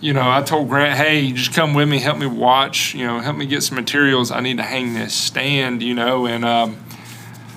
you 0.00 0.14
know, 0.14 0.28
I 0.28 0.40
told 0.40 0.70
Grant, 0.70 0.96
"Hey, 0.96 1.30
just 1.32 1.52
come 1.52 1.74
with 1.74 1.88
me, 1.90 1.98
help 1.98 2.16
me 2.16 2.26
watch. 2.26 2.94
You 2.94 3.06
know, 3.06 3.20
help 3.20 3.36
me 3.36 3.44
get 3.44 3.62
some 3.62 3.76
materials. 3.76 4.30
I 4.30 4.40
need 4.40 4.56
to 4.56 4.62
hang 4.62 4.94
this 4.94 5.14
stand. 5.14 5.82
You 5.82 5.92
know, 5.94 6.26
and 6.26 6.42
um, 6.42 6.78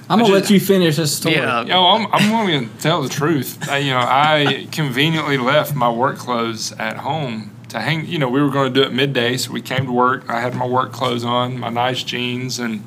I'm 0.10 0.20
gonna 0.20 0.32
I 0.32 0.39
let 0.39 0.50
you 0.50 0.60
finish 0.60 0.98
this 0.98 1.16
story. 1.16 1.36
Yeah. 1.36 1.63
Yo, 1.63 1.86
I'm, 1.86 2.08
I'm 2.12 2.30
going 2.30 2.70
to 2.70 2.78
tell 2.80 3.02
the 3.02 3.10
truth. 3.10 3.70
I, 3.70 3.78
you 3.78 3.92
know, 3.92 4.00
I 4.00 4.68
conveniently 4.72 5.38
left 5.38 5.74
my 5.74 5.89
work 5.89 6.18
clothes 6.18 6.74
at 6.74 6.98
home 6.98 7.52
to 7.70 7.80
hang. 7.80 8.06
You 8.06 8.20
know, 8.20 8.28
we 8.28 8.42
were 8.42 8.52
going 8.52 8.74
to 8.74 8.80
do 8.82 8.86
it 8.86 8.94
midday, 8.94 9.38
so 9.38 9.54
we 9.54 9.62
came 9.62 9.86
to 9.86 9.92
work. 9.92 10.30
I 10.30 10.42
had 10.42 10.56
my 10.56 10.68
work 10.68 10.92
clothes 10.92 11.24
on, 11.24 11.58
my 11.58 11.70
nice 11.70 12.04
jeans 12.04 12.60
and 12.60 12.84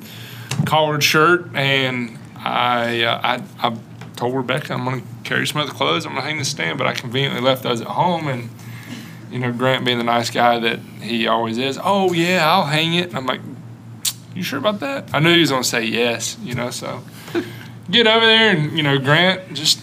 collared 0.67 1.03
shirt, 1.03 1.47
and 1.55 2.17
I, 2.37 3.03
uh, 3.03 3.19
I, 3.61 3.67
I 3.69 3.77
told 4.15 4.35
Rebecca 4.35 4.73
I'm 4.73 4.83
going 4.83 5.01
to 5.01 5.07
carry 5.23 5.47
some 5.47 5.61
other 5.61 5.71
clothes. 5.71 6.05
I'm 6.05 6.11
going 6.11 6.23
to 6.23 6.27
hang 6.27 6.37
the 6.37 6.45
stand, 6.45 6.77
but 6.77 6.85
I 6.87 6.93
conveniently 6.93 7.41
left 7.41 7.63
those 7.63 7.81
at 7.81 7.87
home, 7.87 8.27
and 8.27 8.49
you 9.31 9.39
know, 9.39 9.51
Grant 9.51 9.85
being 9.85 9.97
the 9.97 10.03
nice 10.03 10.29
guy 10.29 10.59
that 10.59 10.79
he 11.01 11.27
always 11.27 11.57
is. 11.57 11.79
Oh 11.83 12.13
yeah, 12.13 12.49
I'll 12.49 12.65
hang 12.65 12.93
it. 12.93 13.15
I'm 13.15 13.25
like, 13.25 13.41
you 14.35 14.43
sure 14.43 14.59
about 14.59 14.79
that? 14.81 15.13
I 15.13 15.19
knew 15.19 15.33
he 15.33 15.39
was 15.41 15.49
going 15.49 15.63
to 15.63 15.67
say 15.69 15.83
yes. 15.85 16.37
You 16.43 16.53
know, 16.55 16.69
so 16.69 17.03
get 17.91 18.05
over 18.07 18.25
there 18.25 18.55
and 18.55 18.71
you 18.77 18.83
know 18.83 18.97
Grant 18.99 19.53
just 19.53 19.81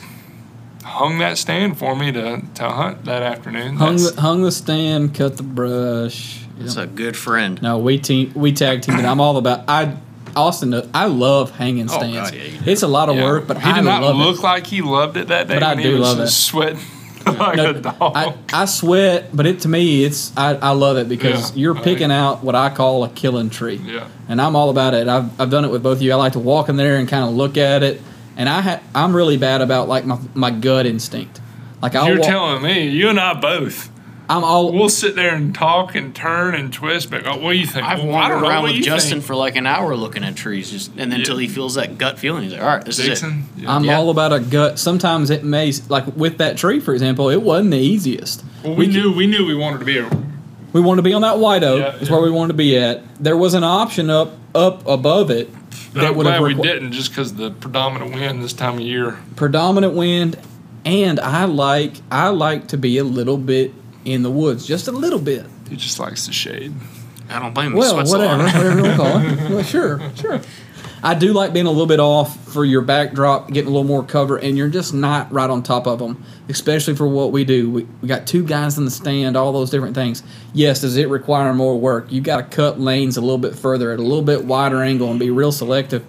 hung 0.85 1.19
that 1.19 1.37
stand 1.39 1.77
for 1.79 1.97
me 1.97 2.13
to, 2.13 2.41
to 2.55 2.69
hunt 2.71 3.05
that 3.07 3.23
afternoon. 3.23 3.77
hung 3.77 3.97
the, 3.97 4.15
hung 4.21 4.43
the 4.43 4.53
stand, 4.53 5.15
cut 5.15 5.37
the 5.39 5.43
brush. 5.43 6.43
you 6.59 6.65
It's 6.67 6.77
know. 6.77 6.83
a 6.83 6.87
good 6.87 7.17
friend. 7.17 7.61
No, 7.63 7.79
we 7.79 7.99
team 7.99 8.33
we 8.35 8.53
tag 8.53 8.83
team 8.83 8.99
it. 8.99 9.05
I'm 9.05 9.21
all 9.21 9.37
about 9.37 9.65
I 9.69 9.97
Austin. 10.37 10.75
I 10.95 11.07
love 11.07 11.51
hanging 11.53 11.89
Oh, 11.91 11.95
stands. 11.99 12.31
God, 12.31 12.35
yeah, 12.35 12.61
it's 12.67 12.83
a 12.83 12.89
lot 12.89 13.09
of 13.09 13.17
yeah. 13.17 13.25
work, 13.25 13.47
but 13.47 13.59
he 13.61 13.69
I 13.71 13.75
did 13.77 13.85
not 13.85 14.03
love 14.03 14.17
look 14.17 14.39
it. 14.39 14.43
like 14.43 14.67
he 14.67 14.81
loved 14.83 15.17
it 15.17 15.29
that 15.29 15.49
day. 15.49 15.55
But 15.55 15.63
I 15.63 15.75
do 15.75 15.83
he 15.83 15.89
was 15.91 16.01
love 16.01 16.19
just 16.19 16.39
it. 16.39 16.43
sweating 16.43 16.81
like 17.27 17.57
No, 17.57 17.71
a 17.71 17.75
dog. 17.75 18.13
I, 18.15 18.35
I 18.53 18.65
sweat, 18.67 19.31
but 19.35 19.47
it 19.47 19.61
to 19.61 19.69
me 19.69 20.05
it's 20.05 20.37
I, 20.37 20.55
I 20.57 20.71
love 20.71 20.97
it 20.99 21.09
because 21.09 21.57
you're 21.57 21.75
picking 21.75 22.11
out 22.13 22.43
what 22.45 22.55
I 22.55 22.69
call 22.71 23.05
a 23.05 23.09
killing 23.09 23.49
tree. 23.51 23.77
yeah, 23.85 24.09
and 24.29 24.41
I'm 24.41 24.55
all 24.57 24.71
about 24.71 24.93
it. 24.95 25.09
I've, 25.09 25.41
I've 25.41 25.51
done 25.51 25.65
it 25.65 25.71
with 25.71 25.83
both 25.83 25.99
of 25.99 26.03
you. 26.03 26.13
I 26.13 26.17
like 26.17 26.33
to 26.35 26.39
walk 26.41 26.69
in 26.69 26.77
there 26.77 26.97
and 26.97 27.09
kind 27.09 27.25
of 27.25 27.35
look 27.35 27.57
at 27.57 27.83
it, 27.83 28.01
and 28.37 28.49
I 28.49 28.61
ha- 28.61 28.81
I'm 28.95 29.15
really 29.17 29.37
bad 29.39 29.63
about 29.63 29.89
like 29.89 30.05
my, 30.05 30.19
my 30.35 30.51
gut 30.51 30.85
instinct. 30.87 31.41
Like 31.81 31.95
I'll 31.95 32.09
you're 32.09 32.19
walk, 32.19 32.29
telling 32.29 32.63
me 32.63 32.89
you 32.89 33.09
and 33.09 33.19
I 33.21 33.35
both. 33.35 33.91
I'm 34.29 34.43
all 34.43 34.73
We'll 34.73 34.89
sit 34.89 35.17
there 35.17 35.35
and 35.35 35.55
talk 35.55 35.95
and 35.95 36.15
turn 36.15 36.55
and 36.55 36.73
twist, 36.73 37.11
but 37.11 37.27
oh, 37.27 37.37
what 37.39 37.53
do 37.53 37.59
you 37.59 37.67
think? 37.67 37.85
I've 37.87 37.99
Well, 37.99 38.09
wandered 38.09 38.43
around 38.43 38.65
with 38.65 38.77
Justin 38.83 39.19
think? 39.19 39.25
for 39.27 39.35
like 39.35 39.57
an 39.57 39.67
hour 39.67 39.95
looking 39.97 40.25
at 40.25 40.35
trees, 40.37 40.71
just 40.71 40.91
and 40.97 41.13
then 41.13 41.21
until 41.21 41.37
he 41.37 41.47
feels 41.47 41.75
that 41.75 41.99
gut 41.99 42.19
feeling, 42.19 42.43
he's 42.45 42.53
like, 42.53 42.63
"All 42.63 42.69
right, 42.69 42.85
this 42.85 42.99
is 42.99 43.23
it." 43.23 43.29
Yeah. 43.59 43.75
I'm 43.75 43.85
Yeah. 43.85 43.97
all 43.99 44.09
about 44.11 44.33
a 44.33 44.41
gut. 44.41 44.79
Sometimes 44.79 45.29
it 45.31 45.45
may 45.45 45.73
like 45.89 46.05
with 46.17 46.39
that 46.39 46.57
tree, 46.57 46.81
for 46.81 46.95
example, 46.95 47.29
it 47.29 47.43
wasn't 47.43 47.73
the 47.73 47.79
easiest. 47.79 48.43
well, 48.63 48.75
we 48.75 48.87
knew 48.87 49.13
we 49.13 49.27
knew 49.27 49.45
we 49.47 49.55
wanted 49.55 49.79
to 49.81 49.85
be 49.85 49.99
a 49.99 50.09
We 50.73 50.81
wanted 50.81 51.03
to 51.03 51.09
be 51.09 51.13
on 51.13 51.23
that 51.23 51.39
white 51.39 51.63
oak. 51.63 51.81
Yeah, 51.81 51.97
is 51.97 52.09
yeah. 52.09 52.15
where 52.15 52.23
we 52.25 52.31
wanted 52.31 52.55
to 52.55 52.57
be 52.57 52.79
at. 52.79 53.03
There 53.23 53.37
was 53.37 53.53
an 53.55 53.63
option 53.65 54.09
up 54.11 54.33
up 54.55 54.87
above 54.89 55.31
it 55.31 55.51
But 55.93 56.05
I'm 56.05 56.15
would 56.17 56.27
have 56.27 56.41
glad 56.41 56.57
we 56.57 56.63
didn't, 56.63 56.93
just 56.93 57.11
because 57.11 57.35
the 57.35 57.51
predominant 57.51 58.15
wind 58.15 58.43
this 58.43 58.53
time 58.55 58.75
of 58.75 58.81
year. 58.81 59.19
predominant 59.37 59.93
wind, 59.95 60.37
and 60.85 61.21
I 61.21 61.45
like 61.45 61.95
I 62.11 62.29
like 62.29 62.69
to 62.69 62.79
be 62.79 62.97
a 62.99 63.05
little 63.05 63.37
bit 63.37 63.73
in 64.05 64.23
the 64.23 64.31
woods, 64.31 64.67
just 64.67 64.89
a 64.89 64.93
little 64.93 65.19
bit. 65.19 65.47
He 65.69 65.77
just 65.77 65.99
likes 65.99 66.27
the 66.27 66.33
shade. 66.33 66.73
I 67.29 67.39
don't 67.39 67.55
blame 67.55 67.73
him. 67.73 67.79
Well, 67.79 67.97
whatever, 67.97 68.43
whatever 68.43 68.77
you 68.77 68.83
want 68.83 68.97
to 68.97 68.97
call 68.97 69.19
it. 69.19 69.51
Well, 69.51 69.63
sure, 69.63 70.13
sure. 70.17 70.41
I 71.03 71.15
do 71.15 71.35
like 71.35 71.53
being 71.53 71.67
a 71.67 71.71
little 71.71 71.87
bit 71.87 72.01
off 72.01 72.51
for 72.51 72.65
your 72.65 72.81
backdrop, 72.81 73.49
getting 73.49 73.69
a 73.69 73.71
little 73.71 73.87
more 73.87 74.03
cover, 74.03 74.39
and 74.39 74.57
you're 74.57 74.71
just 74.71 74.95
not 74.95 75.31
right 75.31 75.51
on 75.51 75.63
top 75.63 75.87
of 75.87 75.99
them, 75.99 76.25
especially 76.49 76.97
for 76.97 77.07
what 77.07 77.31
we 77.31 77.45
do. 77.45 77.71
We, 77.71 77.87
we 78.01 78.09
got 78.09 78.27
two 78.27 78.43
guys 78.43 78.79
in 78.79 78.87
the 78.87 78.91
stand, 78.91 79.37
all 79.37 79.53
those 79.53 79.69
different 79.71 79.95
things. 79.95 80.23
Yes, 80.55 80.81
does 80.81 80.97
it 80.97 81.11
require 81.11 81.53
more 81.53 81.79
work? 81.79 82.11
You 82.11 82.23
got 82.23 82.51
to 82.51 82.57
cut 82.57 82.81
lanes 82.81 83.17
a 83.17 83.21
little 83.21 83.39
bit 83.39 83.55
further 83.55 83.93
at 83.93 83.99
a 83.99 84.03
little 84.03 84.23
bit 84.23 84.45
wider 84.45 84.83
angle 84.83 85.11
and 85.11 85.21
be 85.21 85.31
real 85.31 85.53
selective. 85.53 86.05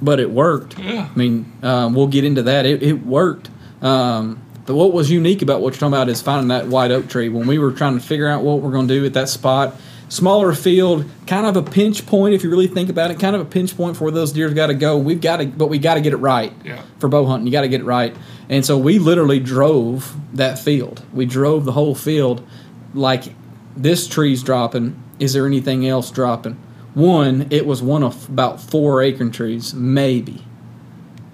But 0.00 0.20
it 0.20 0.30
worked. 0.30 0.78
Yeah. 0.78 1.08
I 1.12 1.18
mean, 1.18 1.52
um, 1.62 1.94
we'll 1.94 2.08
get 2.08 2.24
into 2.24 2.42
that. 2.44 2.66
It, 2.66 2.82
it 2.82 3.04
worked. 3.04 3.50
Um, 3.80 4.41
but 4.64 4.74
what 4.74 4.92
was 4.92 5.10
unique 5.10 5.42
about 5.42 5.60
what 5.60 5.74
you're 5.74 5.80
talking 5.80 5.94
about 5.94 6.08
is 6.08 6.22
finding 6.22 6.48
that 6.48 6.68
white 6.68 6.90
oak 6.90 7.08
tree. 7.08 7.28
When 7.28 7.46
we 7.46 7.58
were 7.58 7.72
trying 7.72 7.98
to 7.98 8.04
figure 8.04 8.28
out 8.28 8.42
what 8.42 8.60
we're 8.60 8.70
going 8.70 8.86
to 8.88 8.94
do 8.94 9.04
at 9.04 9.14
that 9.14 9.28
spot, 9.28 9.74
smaller 10.08 10.52
field, 10.52 11.04
kind 11.26 11.46
of 11.46 11.56
a 11.56 11.62
pinch 11.62 12.06
point 12.06 12.34
if 12.34 12.44
you 12.44 12.50
really 12.50 12.68
think 12.68 12.88
about 12.88 13.10
it, 13.10 13.18
kind 13.18 13.34
of 13.34 13.42
a 13.42 13.44
pinch 13.44 13.76
point 13.76 13.96
for 13.96 14.04
where 14.04 14.12
those 14.12 14.30
deer's 14.32 14.54
got 14.54 14.68
to 14.68 14.74
go. 14.74 14.96
We've 14.96 15.20
got 15.20 15.38
to, 15.38 15.46
but 15.46 15.66
we 15.66 15.78
got 15.78 15.94
to 15.94 16.00
get 16.00 16.12
it 16.12 16.18
right. 16.18 16.52
Yeah. 16.64 16.82
For 16.98 17.08
bow 17.08 17.26
hunting, 17.26 17.46
you 17.46 17.52
got 17.52 17.62
to 17.62 17.68
get 17.68 17.80
it 17.80 17.84
right. 17.84 18.14
And 18.48 18.64
so 18.64 18.78
we 18.78 18.98
literally 18.98 19.40
drove 19.40 20.14
that 20.34 20.58
field. 20.58 21.02
We 21.12 21.26
drove 21.26 21.64
the 21.64 21.72
whole 21.72 21.94
field, 21.94 22.46
like 22.94 23.34
this 23.76 24.06
tree's 24.06 24.42
dropping. 24.42 25.02
Is 25.18 25.32
there 25.32 25.46
anything 25.46 25.88
else 25.88 26.10
dropping? 26.10 26.54
One, 26.94 27.48
it 27.50 27.66
was 27.66 27.82
one 27.82 28.02
of 28.02 28.28
about 28.28 28.60
four 28.60 29.02
acorn 29.02 29.32
trees, 29.32 29.72
maybe 29.74 30.44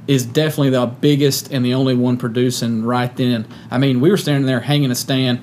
is 0.09 0.27
definitely 0.27 0.71
the 0.71 0.87
biggest 0.87 1.53
and 1.53 1.65
the 1.65 1.75
only 1.75 1.95
one 1.95 2.17
producing 2.17 2.83
right 2.85 3.15
then. 3.17 3.47
I 3.71 3.79
mean, 3.79 4.01
we 4.01 4.11
were 4.11 4.17
standing 4.17 4.47
there 4.47 4.61
hanging 4.61 4.91
a 4.91 4.95
stand, 4.97 5.39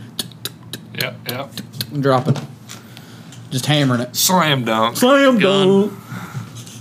Yeah, 1.00 1.14
yeah. 1.30 1.48
dropping, 1.98 2.36
just 3.52 3.68
hammering 3.68 4.02
it. 4.02 4.16
Slam 4.16 4.66
dunk. 4.66 4.98
Slam 4.98 5.40
dunk. 5.40 5.94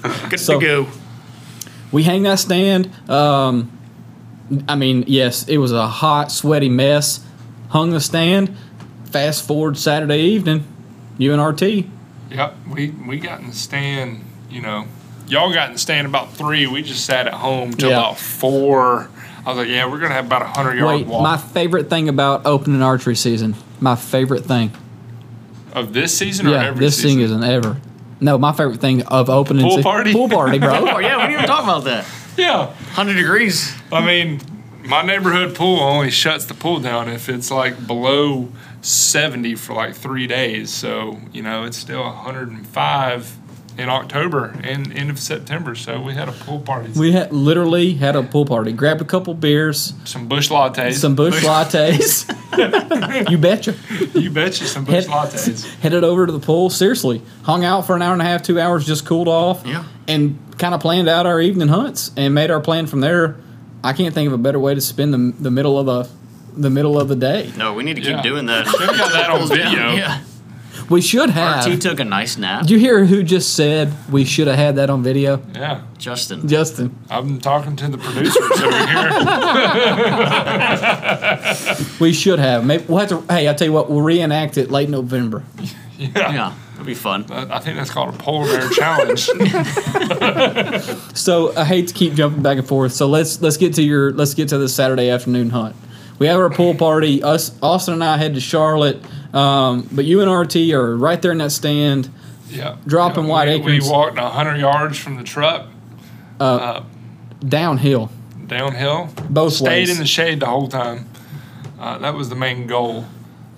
Good 0.31 0.41
So- 0.41 0.59
to 0.59 0.67
go. 0.67 0.87
We 1.93 2.03
hang 2.03 2.25
that 2.25 2.41
stand. 2.41 2.91
Um, 3.09 3.71
I 4.69 4.75
mean, 4.75 5.05
yes, 5.07 5.49
it 5.49 5.59
was 5.59 5.71
a 5.71 5.87
hot, 5.87 6.33
sweaty 6.33 6.69
mess. 6.69 7.25
Hung 7.69 7.91
the 7.91 8.01
stand. 8.01 8.57
Fast 9.13 9.47
forward 9.47 9.79
Saturday 9.79 10.21
evening, 10.23 10.65
UNRT. 11.19 11.89
Yep, 12.31 12.57
we 12.69 12.91
we 12.91 13.19
got 13.21 13.41
in 13.41 13.47
the 13.51 13.55
stand. 13.55 14.25
You 14.51 14.63
know, 14.63 14.87
y'all 15.29 15.53
got 15.53 15.69
in 15.69 15.73
the 15.75 15.79
stand 15.79 16.07
about 16.07 16.33
three. 16.33 16.67
We 16.67 16.83
just 16.83 17.05
sat 17.05 17.27
at 17.27 17.35
home 17.35 17.73
till 17.75 17.91
Yeah. 17.91 17.99
about 17.99 18.19
four. 18.19 19.09
I 19.47 19.51
was 19.51 19.59
like, 19.59 19.69
yeah, 19.69 19.87
we're 19.87 19.99
gonna 20.01 20.15
have 20.15 20.27
about 20.27 20.43
a 20.43 20.47
hundred 20.47 20.79
yard 20.79 20.97
Wait, 21.01 21.07
walk 21.07 21.23
my 21.23 21.37
favorite 21.37 21.91
thing 21.91 22.09
about 22.09 22.47
opening 22.47 22.81
archery 22.83 23.15
season, 23.17 23.55
my 23.81 23.95
favorite 23.97 24.45
thing. 24.45 24.73
of 25.75 25.93
this 25.93 26.17
season 26.17 26.47
or 26.47 26.51
Yeah, 26.51 26.67
every 26.67 26.85
this 26.87 26.97
season. 26.97 27.11
thing 27.11 27.21
isn't 27.21 27.43
ever. 27.45 27.77
No, 28.21 28.39
my 28.39 28.53
favorite 28.53 28.81
thing 28.81 29.03
of 29.07 29.29
opening 29.29 29.67
Pool 29.67 29.79
se- 29.79 29.83
party? 29.83 30.13
Pool 30.13 30.29
party, 30.29 30.59
bro. 30.61 30.73
Yeah, 31.01 31.17
we 31.17 31.23
didn't 31.23 31.33
even 31.33 31.47
talk 31.47 31.65
about 31.65 31.85
that. 31.85 32.07
Yeah, 32.37 32.73
Hundred 32.93 33.15
degrees. 33.15 33.75
I 33.93 34.05
mean, 34.07 34.41
my 34.87 35.03
neighborhood 35.03 35.55
pool 35.57 35.81
only 35.81 36.11
shuts 36.11 36.45
the 36.45 36.55
pool 36.55 36.79
down 36.81 37.09
if 37.09 37.29
it's 37.29 37.51
like 37.51 37.87
below 37.89 38.49
70 38.83 39.57
for 39.57 39.75
like 39.75 39.95
three 39.95 40.27
days. 40.29 40.71
So, 40.71 41.19
you 41.33 41.43
know, 41.43 41.65
it's 41.65 41.77
still 41.77 42.03
105 42.05 43.37
in 43.77 43.89
October 43.89 44.55
and 44.63 44.93
end 44.93 45.11
of 45.11 45.19
September. 45.19 45.75
So 45.75 46.01
we 46.01 46.15
had 46.15 46.29
a 46.29 46.33
pool 46.33 46.61
party. 46.61 46.91
We 46.99 47.13
had 47.13 47.33
literally 47.33 47.95
had 47.95 48.17
a 48.17 48.23
pool 48.23 48.45
party. 48.47 48.73
Grabbed 48.73 49.01
a 49.01 49.05
couple 49.05 49.35
beers, 49.35 49.93
some 50.05 50.29
Busch 50.29 50.51
lattes. 50.51 50.95
some 50.95 51.15
Busch 51.15 51.43
lattes. 51.45 52.31
you 53.31 53.39
betcha. 53.39 53.75
you 54.19 54.31
betcha 54.31 54.65
some 54.67 54.85
Busch 54.85 55.07
Head- 55.07 55.07
lattes. 55.07 55.65
Headed 55.81 56.05
over 56.05 56.27
to 56.27 56.33
the 56.33 56.41
pool. 56.41 56.71
Seriously, 56.71 57.23
hung 57.43 57.65
out 57.65 57.87
for 57.87 57.97
an 57.97 58.03
hour 58.03 58.13
and 58.13 58.23
a 58.23 58.25
half, 58.25 58.43
two 58.43 58.61
hours, 58.61 58.87
just 58.87 59.05
cooled 59.07 59.29
off. 59.29 59.67
Yeah. 59.67 59.85
And 60.07 60.39
kind 60.59 60.75
of 60.75 60.81
planned 60.81 61.09
out 61.09 61.27
our 61.27 61.41
evening 61.41 61.69
hunts 61.69 62.11
and 62.17 62.35
made 62.35 62.51
our 62.51 62.61
plan 62.61 62.87
from 62.87 63.01
there. 63.01 63.37
I 63.83 63.93
can't 63.93 64.15
think 64.15 64.27
of 64.29 64.33
a 64.33 64.39
better 64.39 64.59
way 64.61 64.75
to 64.75 64.81
spend 64.81 65.13
the, 65.13 65.35
the 65.43 65.51
middle 65.51 65.79
of 65.79 65.87
the 65.87 66.09
the 66.57 66.71
middle 66.71 67.01
of 67.01 67.09
the 67.09 67.17
day. 67.17 67.51
No, 67.57 67.75
we 67.75 67.83
need 67.83 67.95
to 67.97 68.01
keep 68.01 68.11
Yeah. 68.13 68.23
doing 68.23 68.47
that. 68.47 68.67
Should've 68.69 68.97
got 68.97 69.13
that 69.13 69.29
on 69.31 69.49
video. 69.49 69.93
Yeah. 69.95 70.21
We 70.91 71.01
should 71.01 71.31
have. 71.31 71.67
RT 71.67 71.81
took 71.81 72.01
a 72.01 72.05
nice 72.05 72.37
nap. 72.37 72.63
Did 72.63 72.71
you 72.71 72.79
hear 72.79 73.05
who 73.07 73.23
just 73.23 73.55
said 73.55 73.93
we 74.11 74.25
should 74.25 74.47
have 74.49 74.57
had 74.57 74.77
that 74.77 74.91
on 74.91 75.03
video? 75.03 75.43
Yeah. 75.55 75.83
Justin. 75.99 76.47
Justin. 76.47 76.95
I'm 77.11 77.41
talking 77.41 77.75
to 77.77 77.89
the 77.89 77.99
producers 77.99 78.51
over 78.61 78.87
here. 78.87 79.11
We 82.01 82.13
should 82.13 82.39
have. 82.39 82.65
Maybe 82.67 82.85
we'll 82.89 82.99
have 82.99 83.09
to. 83.11 83.21
Hey, 83.33 83.47
I'll 83.49 83.55
tell 83.55 83.67
you 83.67 83.73
what, 83.73 83.89
we'll 83.91 84.03
reenact 84.03 84.59
it 84.59 84.71
late 84.71 84.89
November. 84.91 85.43
Yeah. 85.97 86.09
Yeah, 86.33 86.55
it'll 86.75 86.85
be 86.85 86.95
fun. 86.95 87.25
I 87.31 87.61
think 87.61 87.77
that's 87.79 87.91
called 87.91 88.15
a 88.15 88.19
polar 88.19 88.47
bear 88.47 88.69
challenge. 88.71 89.29
So 91.15 91.57
I 91.57 91.65
hate 91.65 91.89
to 91.89 91.95
keep 91.95 92.15
jumping 92.15 92.43
back 92.43 92.59
and 92.59 92.67
forth. 92.67 92.93
So 92.93 93.07
let's 93.07 93.41
let's 93.41 93.57
get 93.57 93.75
to 93.75 93.83
your 93.83 94.13
let's 94.13 94.35
get 94.35 94.49
to 94.49 94.59
the 94.59 94.69
Saturday 94.69 95.09
afternoon 95.09 95.51
hunt. 95.51 95.77
We 96.19 96.27
have 96.27 96.39
our 96.39 96.51
pool 96.51 96.75
party. 96.75 97.23
Us 97.23 97.53
Austin 97.63 97.95
and 97.95 98.05
I 98.05 98.17
head 98.19 98.35
to 98.35 98.41
Charlotte, 98.41 99.01
um, 99.35 99.89
but 99.93 100.05
you 100.05 100.21
and 100.23 100.31
RT 100.31 100.57
are 100.73 100.97
right 100.97 101.21
there 101.21 101.33
in 101.33 101.39
that 101.39 101.51
stand. 101.51 102.09
Yeah. 102.49 102.77
Dropping 102.87 103.25
Yeah, 103.25 103.31
white 103.31 103.49
we, 103.49 103.59
We 103.65 103.73
acorns. 103.77 103.91
walked 103.91 104.17
100 104.19 104.57
yards 104.57 104.97
from 104.99 105.17
the 105.17 105.25
truck 105.25 105.67
Downhill, 107.47 108.11
downhill. 108.47 109.09
both 109.29 109.55
Stayed 109.55 109.67
ways. 109.69 109.91
in 109.91 109.99
the 109.99 110.07
shade 110.07 110.41
the 110.41 110.47
whole 110.47 110.69
time. 110.69 111.09
Uh, 111.79 111.99
that 111.99 112.15
was 112.15 112.29
the 112.29 112.35
main 112.37 112.67
goal. 112.67 113.05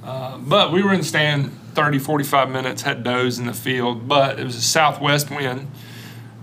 Uh, 0.04 0.38
but 0.38 0.72
we 0.72 0.82
were 0.82 0.92
in 0.92 1.00
the 1.00 1.04
stand 1.06 1.52
30, 1.74 1.98
45 1.98 2.50
minutes, 2.50 2.82
had 2.82 3.02
does 3.04 3.38
in 3.38 3.46
the 3.46 3.52
field, 3.54 4.08
but 4.08 4.38
it 4.40 4.44
was 4.44 4.56
a 4.56 4.62
southwest 4.62 5.30
wind. 5.30 5.68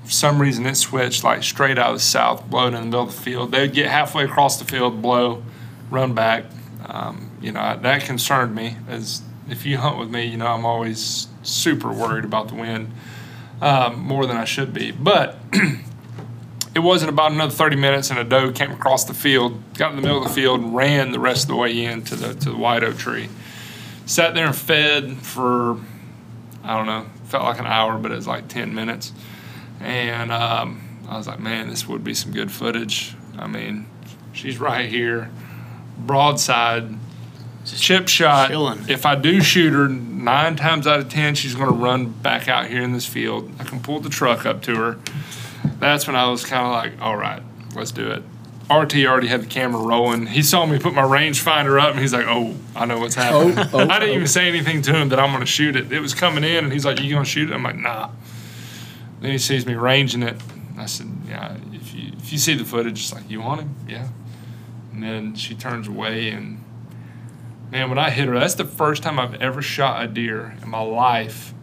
For 0.06 0.12
some 0.12 0.40
reason, 0.42 0.66
it 0.66 0.76
switched 0.76 1.24
like 1.24 1.44
straight 1.44 1.78
out 1.78 1.90
of 1.92 1.96
the 1.96 2.00
south, 2.02 2.50
blowing 2.50 2.74
in 2.74 2.82
the 2.82 2.86
middle 2.86 3.02
of 3.04 3.16
the 3.16 3.22
field. 3.22 3.52
They 3.52 3.62
would 3.62 3.74
get 3.74 3.88
halfway 3.90 4.26
across 4.26 4.58
the 4.60 4.66
field, 4.66 5.02
blow, 5.02 5.44
run 5.90 6.14
back. 6.14 6.46
Um, 6.86 7.32
you 7.44 7.52
know, 7.52 7.78
that 7.82 8.04
concerned 8.04 8.56
me. 8.56 8.78
As 8.88 9.22
if 9.50 9.66
you 9.66 9.78
hunt 9.78 10.00
with 10.00 10.10
me, 10.10 10.26
you 10.26 10.38
know, 10.38 10.48
I'm 10.48 10.66
always 10.66 11.28
super 11.44 11.92
worried 11.92 12.24
about 12.24 12.48
the 12.48 12.56
wind 12.56 12.92
um, 13.62 14.00
more 14.00 14.26
than 14.26 14.38
I 14.38 14.46
should 14.46 14.74
be. 14.74 14.92
But 14.92 15.38
it 16.76 16.80
wasn't 16.80 17.10
about 17.10 17.32
another 17.32 17.52
30 17.52 17.76
minutes 17.76 18.10
and 18.10 18.18
a 18.18 18.24
doe 18.24 18.52
came 18.52 18.72
across 18.72 19.04
the 19.04 19.14
field, 19.14 19.62
got 19.76 19.92
in 19.92 19.98
the 19.98 20.02
middle 20.02 20.18
of 20.18 20.28
the 20.28 20.34
field, 20.34 20.62
and 20.62 20.74
ran 20.74 21.12
the 21.12 21.20
rest 21.20 21.44
of 21.44 21.50
the 21.50 21.56
way 21.56 21.84
in 21.84 22.02
to 22.04 22.16
the 22.16 22.34
to 22.34 22.50
the 22.50 22.58
white 22.58 22.84
oak 22.84 22.98
tree. 22.98 23.30
Sat 24.06 24.34
there 24.34 24.46
and 24.46 24.56
fed 24.56 25.18
for 25.18 25.80
I 26.64 26.78
don't 26.78 26.86
know, 26.86 27.06
felt 27.26 27.44
like 27.44 27.60
an 27.60 27.66
hour, 27.66 27.98
but 27.98 28.12
it 28.12 28.16
was 28.16 28.28
like 28.28 28.48
10 28.48 28.74
minutes. 28.74 29.12
And 29.82 30.32
um, 30.32 30.82
I 31.10 31.18
was 31.18 31.28
like, 31.28 31.42
man, 31.42 31.68
this 31.68 31.88
would 31.88 32.04
be 32.04 32.14
some 32.14 32.32
good 32.32 32.52
footage. 32.52 33.16
I 33.38 33.48
mean, 33.48 33.86
she's 34.32 34.60
right 34.60 34.88
here, 34.88 35.30
broadside, 35.98 36.88
chip 37.66 38.08
shot. 38.08 38.50
chilling. 38.50 38.86
If 38.88 39.06
I 39.06 39.16
do 39.16 39.42
shoot 39.42 39.74
her, 39.74 39.88
nine 39.88 40.56
times 40.56 40.88
out 40.88 41.00
of 41.00 41.10
10, 41.10 41.36
she's 41.36 41.56
going 41.56 41.68
to 41.68 41.76
run 41.76 42.08
back 42.08 42.48
out 42.48 42.68
here 42.68 42.82
in 42.82 42.94
this 42.94 43.06
field. 43.06 43.52
I 43.60 43.64
can 43.64 43.82
pull 43.82 44.00
the 44.00 44.10
truck 44.10 44.46
up 44.46 44.62
to 44.64 44.76
her 44.76 45.00
that's 45.84 46.08
when 46.08 46.16
I 46.16 46.30
was 46.30 46.46
kind 46.46 46.66
of 46.66 46.72
like, 46.72 47.02
all 47.02 47.18
right, 47.18 47.42
let's 47.76 47.92
do 47.92 48.10
it. 48.10 48.24
RT 48.72 48.96
already 49.06 49.28
had 49.28 49.42
the 49.42 49.48
camera 49.48 49.82
rolling. 49.82 50.26
He 50.28 50.42
saw 50.42 50.66
me 50.66 50.80
put 50.80 50.94
my 50.94 51.02
rangefinder 51.02 51.80
up, 51.80 51.92
and 51.92 52.00
he's 52.00 52.14
like, 52.14 52.26
"Oh, 52.28 52.56
I 52.76 52.86
know 52.86 52.98
what's 52.98 53.16
happening." 53.16 53.58
Oh, 53.58 53.70
oh, 53.74 53.80
I 53.90 54.00
didn't 54.00 54.14
oh. 54.14 54.16
even 54.16 54.28
say 54.28 54.48
anything 54.48 54.82
to 54.84 54.94
him 54.94 55.10
that 55.10 55.20
I'm 55.20 55.32
going 55.32 55.42
to 55.42 55.46
shoot 55.46 55.76
it. 55.76 55.92
It 55.92 56.00
was 56.00 56.14
coming 56.16 56.46
in, 56.46 56.64
and 56.64 56.74
he's 56.74 56.86
like, 56.86 57.02
"You 57.02 57.12
going 57.12 57.26
to 57.26 57.30
shoot 57.30 57.52
it?" 57.52 57.54
I'm 57.54 57.62
like, 57.62 57.76
"Nah." 57.76 58.10
Then 59.20 59.32
he 59.32 59.38
sees 59.38 59.66
me 59.66 59.76
ranging 59.76 60.24
it. 60.24 60.38
I 60.78 60.86
said, 60.86 61.08
"Yeah, 61.28 61.58
if 61.74 61.94
you 61.94 62.14
if 62.18 62.32
you 62.32 62.38
see 62.38 62.56
the 62.56 62.64
footage, 62.64 63.02
it's 63.02 63.14
like 63.14 63.30
you 63.30 63.42
want 63.42 63.62
him, 63.62 63.76
yeah." 63.88 64.08
And 64.94 65.04
then 65.04 65.36
she 65.36 65.56
turns 65.56 65.90
away, 65.90 66.30
and 66.30 66.63
man, 67.74 67.90
when 67.90 68.00
I 68.00 68.10
hit 68.10 68.30
her, 68.30 68.40
that's 68.40 68.56
the 68.56 68.66
first 68.66 69.04
time 69.04 69.20
I've 69.20 69.36
ever 69.42 69.62
shot 69.62 70.04
a 70.04 70.08
deer 70.08 70.56
in 70.62 70.70
my 70.70 70.82
life 70.82 71.54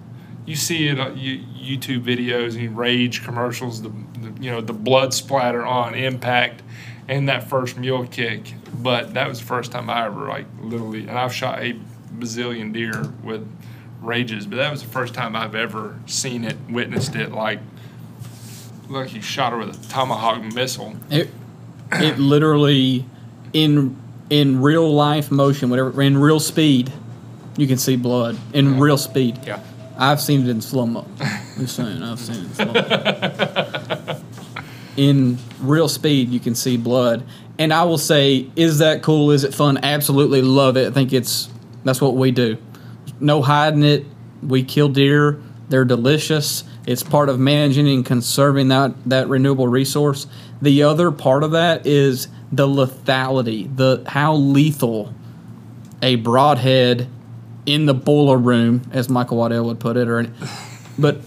you 0.50 0.56
see 0.56 0.88
it 0.88 0.98
on 0.98 1.16
YouTube 1.16 2.02
videos 2.02 2.58
and 2.58 2.76
rage 2.76 3.22
commercials, 3.22 3.82
the, 3.82 3.88
the 3.88 4.42
you 4.42 4.50
know 4.50 4.60
the 4.60 4.72
blood 4.72 5.14
splatter 5.14 5.64
on 5.64 5.94
impact 5.94 6.62
and 7.08 7.28
that 7.28 7.48
first 7.48 7.76
mule 7.76 8.06
kick. 8.06 8.54
But 8.74 9.14
that 9.14 9.28
was 9.28 9.38
the 9.38 9.46
first 9.46 9.70
time 9.70 9.88
I 9.88 10.06
ever 10.06 10.26
like 10.26 10.46
literally, 10.60 11.00
and 11.00 11.12
I've 11.12 11.32
shot 11.32 11.60
a 11.60 11.78
bazillion 12.18 12.72
deer 12.72 13.12
with 13.22 13.48
rages, 14.00 14.46
but 14.46 14.56
that 14.56 14.70
was 14.70 14.82
the 14.82 14.88
first 14.88 15.14
time 15.14 15.36
I've 15.36 15.54
ever 15.54 15.98
seen 16.06 16.44
it, 16.44 16.56
witnessed 16.68 17.14
it. 17.14 17.30
Like, 17.30 17.60
like 18.88 19.14
you 19.14 19.22
shot 19.22 19.52
her 19.52 19.58
with 19.58 19.86
a 19.86 19.88
tomahawk 19.88 20.42
missile. 20.54 20.96
It, 21.10 21.30
it 21.92 22.18
literally, 22.18 23.04
in 23.52 23.96
in 24.30 24.62
real 24.62 24.92
life 24.92 25.30
motion, 25.30 25.68
whatever, 25.68 26.00
in 26.00 26.16
real 26.16 26.40
speed, 26.40 26.92
you 27.56 27.66
can 27.66 27.76
see 27.76 27.96
blood 27.96 28.38
in 28.54 28.78
real 28.78 28.96
speed. 28.96 29.38
Yeah. 29.44 29.60
I've 29.98 30.20
seen 30.20 30.42
it 30.42 30.48
in 30.48 30.62
slow 30.62 30.86
mo. 30.86 31.06
Saying 31.66 32.02
I've 32.02 32.18
seen 32.18 32.36
it 32.36 32.44
in 32.44 32.54
slow 32.54 32.72
mo. 32.72 34.20
in 34.96 35.38
real 35.60 35.88
speed, 35.88 36.30
you 36.30 36.40
can 36.40 36.54
see 36.54 36.76
blood, 36.76 37.24
and 37.58 37.72
I 37.72 37.84
will 37.84 37.98
say, 37.98 38.50
is 38.56 38.78
that 38.78 39.02
cool? 39.02 39.32
Is 39.32 39.44
it 39.44 39.52
fun? 39.52 39.78
Absolutely 39.82 40.40
love 40.40 40.78
it. 40.78 40.88
I 40.88 40.90
think 40.92 41.12
it's 41.12 41.50
that's 41.84 42.00
what 42.00 42.16
we 42.16 42.30
do. 42.30 42.56
No 43.20 43.42
hiding 43.42 43.82
it. 43.82 44.06
We 44.42 44.62
kill 44.62 44.88
deer. 44.88 45.42
They're 45.68 45.84
delicious. 45.84 46.64
It's 46.86 47.02
part 47.02 47.28
of 47.28 47.38
managing 47.38 47.86
and 47.88 48.06
conserving 48.06 48.68
that 48.68 48.94
that 49.06 49.28
renewable 49.28 49.68
resource. 49.68 50.26
The 50.62 50.84
other 50.84 51.10
part 51.10 51.42
of 51.42 51.50
that 51.52 51.86
is 51.86 52.28
the 52.52 52.66
lethality, 52.66 53.74
the 53.76 54.02
how 54.06 54.34
lethal 54.34 55.14
a 56.02 56.16
broadhead 56.16 57.08
in 57.66 57.86
the 57.86 57.94
boiler 57.94 58.38
room, 58.38 58.82
as 58.92 59.08
Michael 59.08 59.36
Waddell 59.36 59.64
would 59.66 59.80
put 59.80 59.96
it, 59.96 60.08
or 60.08 60.26
but 60.98 61.20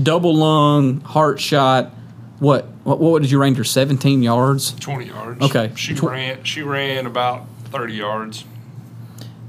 double 0.00 0.34
lung, 0.34 1.00
heart 1.00 1.40
shot. 1.40 1.92
What 2.38 2.66
what, 2.84 2.98
what 3.00 3.20
did 3.22 3.30
you 3.30 3.40
range 3.40 3.58
her? 3.58 3.64
Seventeen 3.64 4.22
yards, 4.22 4.72
20 4.80 5.06
yards. 5.06 5.42
Okay. 5.42 5.72
She 5.76 5.94
Tw- 5.94 6.04
ran. 6.04 6.44
She 6.44 6.62
ran 6.62 7.06
about 7.06 7.46
30 7.64 7.94
yards. 7.94 8.44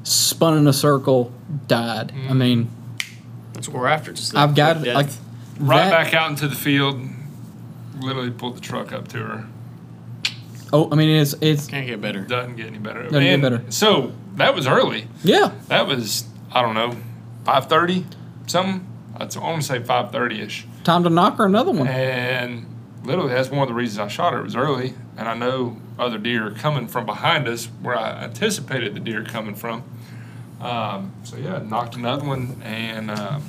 spun 0.03 0.57
in 0.57 0.67
a 0.67 0.73
circle, 0.73 1.31
died. 1.67 2.11
I 2.11 2.15
mm-hmm. 2.15 2.37
mean, 2.37 2.69
That's 3.53 3.69
what 3.69 3.79
we're 3.79 3.87
after. 3.87 4.11
Just 4.13 4.35
I've 4.35 4.55
got 4.55 4.83
death. 4.83 4.95
like 4.95 5.07
Right 5.59 5.89
that- 5.89 5.91
back 5.91 6.13
out 6.13 6.29
into 6.31 6.47
the 6.47 6.55
field. 6.55 6.99
Literally 7.99 8.31
pulled 8.31 8.57
the 8.57 8.61
truck 8.61 8.91
up 8.91 9.07
to 9.09 9.17
her. 9.19 9.47
Oh, 10.73 10.89
I 10.91 10.95
mean, 10.95 11.09
it's 11.09 11.33
it's 11.41 11.67
Can't 11.67 11.85
get 11.87 12.01
better. 12.01 12.21
Doesn't 12.21 12.55
get 12.55 12.67
any 12.67 12.77
better. 12.77 13.03
Doesn't 13.03 13.19
get 13.21 13.33
And 13.33 13.41
better. 13.41 13.63
So 13.69 14.13
that 14.35 14.55
was 14.55 14.67
early. 14.67 15.07
yeah. 15.23 15.51
That 15.67 15.87
was 15.87 16.25
I 16.51 16.61
don't 16.61 16.75
know, 16.75 16.95
5:30 17.45 18.05
something. 18.47 18.87
I'd- 19.17 19.37
want 19.39 19.61
to 19.61 19.67
say 19.67 19.79
5:30 19.79 20.39
ish. 20.41 20.65
Time 20.83 21.03
to 21.03 21.09
knock 21.09 21.37
her 21.37 21.45
another 21.45 21.71
one. 21.71 21.87
And 21.87 22.65
literally, 23.03 23.33
that's 23.33 23.49
one 23.49 23.61
of 23.61 23.67
the 23.67 23.73
reasons 23.73 23.99
I 23.99 24.07
shot 24.07 24.33
her. 24.33 24.39
It 24.39 24.43
was 24.43 24.55
early, 24.55 24.93
and 25.17 25.27
I 25.27 25.33
know 25.35 25.77
other 25.99 26.17
deer 26.17 26.47
are 26.47 26.51
coming 26.51 26.87
from 26.87 27.05
behind 27.05 27.47
us 27.47 27.65
where 27.81 27.95
I 27.97 28.23
anticipated 28.23 28.95
the 28.95 28.99
deer 28.99 29.23
coming 29.23 29.53
from. 29.55 29.83
Um, 30.59 31.11
so 31.23 31.37
yeah, 31.37 31.59
knocked 31.59 31.95
another 31.95 32.25
one, 32.25 32.61
and 32.63 33.11
um, 33.11 33.43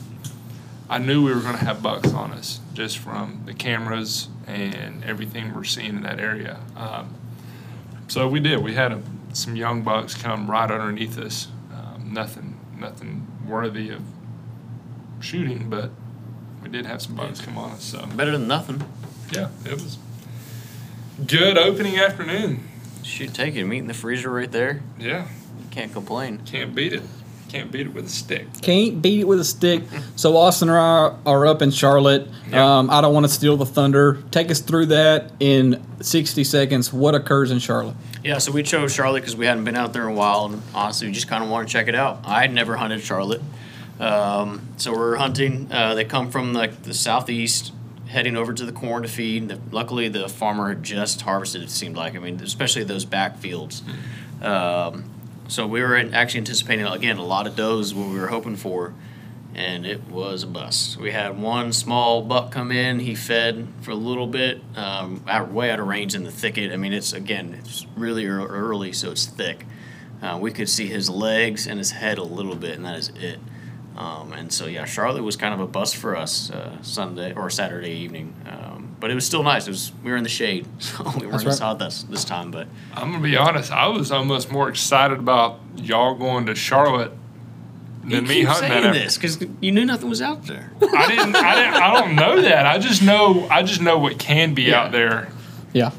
I 0.91 0.99
knew 0.99 1.25
we 1.25 1.33
were 1.35 1.41
going 1.41 1.57
to 1.59 1.65
have 1.65 1.83
bucks 1.83 2.13
on 2.13 2.33
us 2.33 2.61
just 2.75 2.99
from 2.99 3.43
the 3.47 3.55
cameras 3.55 4.29
and 4.47 5.05
everything 5.05 5.55
we're 5.55 5.65
seeing 5.65 5.91
in 5.97 6.03
that 6.03 6.19
area. 6.21 6.59
Um, 6.77 7.15
so 8.09 8.29
we 8.29 8.41
did. 8.41 8.63
We 8.63 8.75
had 8.75 8.93
a, 8.93 9.03
some 9.33 9.57
young 9.57 9.83
bucks 9.83 10.15
come 10.15 10.51
right 10.51 10.71
underneath 10.71 11.19
us. 11.19 11.49
Um, 11.73 12.13
nothing, 12.13 12.59
nothing 12.79 13.27
worthy 13.47 13.91
of 13.91 14.03
shooting, 15.21 15.69
but 15.71 15.91
we 16.63 16.69
did 16.69 16.87
have 16.87 17.01
some 17.03 17.15
bucks 17.15 17.41
come 17.41 17.57
on 17.59 17.71
us. 17.73 17.85
So 17.85 18.05
Better 18.07 18.33
than 18.33 18.47
nothing. 18.49 18.83
yeah, 19.33 19.49
it 19.65 19.73
was 19.75 19.99
good 21.27 21.57
opening 21.59 21.99
afternoon. 21.99 22.69
Shoot, 23.03 23.35
take 23.35 23.55
it. 23.57 23.65
Meat 23.65 23.79
in 23.79 23.87
the 23.87 23.95
freezer 23.95 24.31
right 24.31 24.51
there. 24.51 24.83
Yeah, 24.99 25.27
Can't 25.71 25.93
complain. 25.93 26.39
can't 26.45 26.75
beat 26.75 26.93
it. 26.93 27.03
Can't 27.53 27.71
beat 27.71 27.87
it 27.87 27.93
with 27.93 28.07
a 28.07 28.09
stick. 28.09 28.47
Can't 28.63 29.03
beat 29.03 29.21
it 29.21 29.29
with 29.29 29.39
a 29.39 29.45
stick. 29.45 29.83
So 30.17 30.37
Austin 30.37 30.69
and 30.69 30.79
I 30.79 31.17
are 31.27 31.47
up 31.47 31.63
in 31.63 31.71
Charlotte. 31.71 32.29
Yeah. 32.49 32.79
Um, 32.79 32.91
I 32.91 33.01
don't 33.01 33.13
want 33.13 33.27
to 33.27 33.33
steal 33.33 33.57
the 33.57 33.67
thunder. 33.67 34.23
Take 34.31 34.51
us 34.51 34.61
through 34.61 34.87
that 34.87 35.33
in 35.41 35.83
60 36.01 36.45
seconds. 36.45 36.93
What 36.93 37.15
occurs 37.15 37.51
in 37.51 37.59
Charlotte? 37.59 37.97
Yeah, 38.23 38.39
so 38.39 38.53
we 38.53 38.63
chose 38.63 38.95
Charlotte 38.95 39.21
because 39.21 39.35
we 39.35 39.47
hadn't 39.47 39.65
been 39.65 39.75
out 39.75 39.93
there 39.93 40.03
in 40.09 40.15
a 40.15 40.17
while, 40.17 40.47
and 40.47 40.63
honestly, 40.75 41.09
we 41.09 41.13
just 41.13 41.27
kind 41.29 41.43
of 41.43 41.51
want 41.51 41.67
to 41.67 41.73
check 41.73 41.89
it 41.89 41.95
out. 41.95 42.21
I 42.25 42.43
had 42.43 42.53
never 42.53 42.77
hunted 42.77 43.01
Charlotte, 43.01 43.43
um, 43.99 44.69
so 44.77 44.93
we're 44.93 45.17
hunting. 45.17 45.67
Uh, 45.73 45.95
they 45.95 46.05
come 46.05 46.31
from 46.31 46.53
like 46.53 46.85
the 46.85 46.95
southeast, 46.95 47.73
heading 48.07 48.37
over 48.37 48.53
to 48.53 48.65
the 48.65 48.73
corn 48.73 49.03
to 49.03 49.09
feed. 49.09 49.49
The, 49.49 49.59
luckily, 49.73 50.09
the 50.09 50.29
farmer 50.29 50.69
had 50.69 50.85
just 50.85 51.23
harvested. 51.23 51.63
It 51.63 51.71
seemed 51.71 51.97
like. 51.97 52.15
I 52.15 52.21
mean, 52.21 52.39
especially 52.41 52.85
those 52.85 53.05
back 53.05 53.39
fields. 53.39 53.83
Um, 54.41 55.05
so 55.49 55.67
we 55.67 55.83
were 55.83 55.97
actually 55.97 56.39
anticipating 56.39 56.87
again 56.87 57.19
a 57.19 57.25
lot 57.25 57.47
of 57.47 57.57
does 57.57 57.95
what 57.95 58.09
we 58.09 58.19
were 58.19 58.29
hoping 58.29 58.57
for, 58.57 58.95
and 59.55 59.85
it 59.85 60.09
was 60.09 60.43
a 60.43 60.47
bust. 60.47 60.97
We 60.97 61.11
had 61.13 61.39
one 61.41 61.73
small 61.73 62.23
buck 62.23 62.51
come 62.51 62.73
in. 62.73 63.01
He 63.01 63.15
fed 63.15 63.69
for 63.83 63.91
a 63.91 63.97
little 63.97 64.27
bit, 64.27 64.63
um, 64.77 65.25
out, 65.29 65.51
way 65.53 65.71
out 65.71 65.81
of 65.81 65.87
range 65.87 66.15
in 66.15 66.25
the 66.25 66.31
thicket. 66.31 66.73
I 66.73 66.77
mean, 66.77 66.93
it's 66.93 67.13
again, 67.13 67.55
it's 67.59 67.87
really 67.97 68.27
early, 68.27 68.93
so 68.93 69.11
it's 69.11 69.27
thick. 69.27 69.67
Uh, 70.23 70.39
we 70.41 70.53
could 70.53 70.69
see 70.69 70.87
his 70.87 71.11
legs 71.11 71.67
and 71.67 71.79
his 71.79 71.91
head 71.91 72.17
a 72.17 72.23
little 72.23 72.55
bit, 72.55 72.77
and 72.77 72.85
that 72.85 72.97
is 72.97 73.09
it. 73.17 73.41
Um, 73.97 74.33
and 74.33 74.53
so, 74.53 74.67
yeah, 74.67 74.85
Charlotte 74.85 75.23
was 75.23 75.37
kind 75.37 75.53
of 75.53 75.61
a 75.61 75.67
bust 75.67 75.97
for 75.97 76.17
us 76.17 76.51
uh, 76.51 76.81
Sunday 76.83 77.35
or 77.35 77.51
Saturday 77.51 77.91
evening, 77.91 78.35
um, 78.49 78.92
but 79.03 79.11
it 79.11 79.15
was 79.17 79.27
still 79.27 79.43
nice. 79.43 79.67
It 79.67 79.71
was 79.71 79.93
we 80.05 80.11
were 80.13 80.17
in 80.17 80.23
the 80.23 80.29
shade, 80.31 80.65
so 80.79 81.03
we 81.21 81.27
weren't 81.27 81.33
right. 81.45 81.47
as 81.49 81.59
hot 81.59 81.79
this 81.81 82.05
this 82.05 82.25
time. 82.25 82.51
But 82.53 82.69
I'm 82.95 83.11
gonna 83.11 83.23
be 83.23 83.37
honest. 83.37 83.71
I 83.73 83.89
was 83.89 84.11
almost 84.13 84.51
more 84.51 84.69
excited 84.71 85.19
about 85.19 85.59
y'all 85.77 86.15
going 86.15 86.47
to 86.47 86.55
Charlotte 86.55 87.13
you 88.05 88.11
than 88.11 88.27
me 88.29 88.35
keep 88.37 88.47
hunting 88.49 88.69
saying 88.71 88.83
that. 88.85 88.93
this 88.95 89.17
because 89.17 89.45
you 89.61 89.73
knew 89.73 89.85
nothing 89.85 90.09
was 90.09 90.23
out 90.23 90.47
there. 90.47 90.71
I 90.81 91.09
didn't. 91.09 91.35
I 91.37 91.55
didn't. 91.57 91.75
I 91.83 92.01
don't 92.01 92.15
know 92.15 92.41
that. 92.43 92.65
I 92.65 92.79
just 92.79 93.03
know. 93.03 93.47
I 93.51 93.63
just 93.65 93.81
know 93.81 93.99
what 93.99 94.19
can 94.21 94.55
be 94.55 94.63
Yeah. 94.63 94.83
out 94.85 94.93
there. 94.93 95.29
Yeah, 95.73 95.91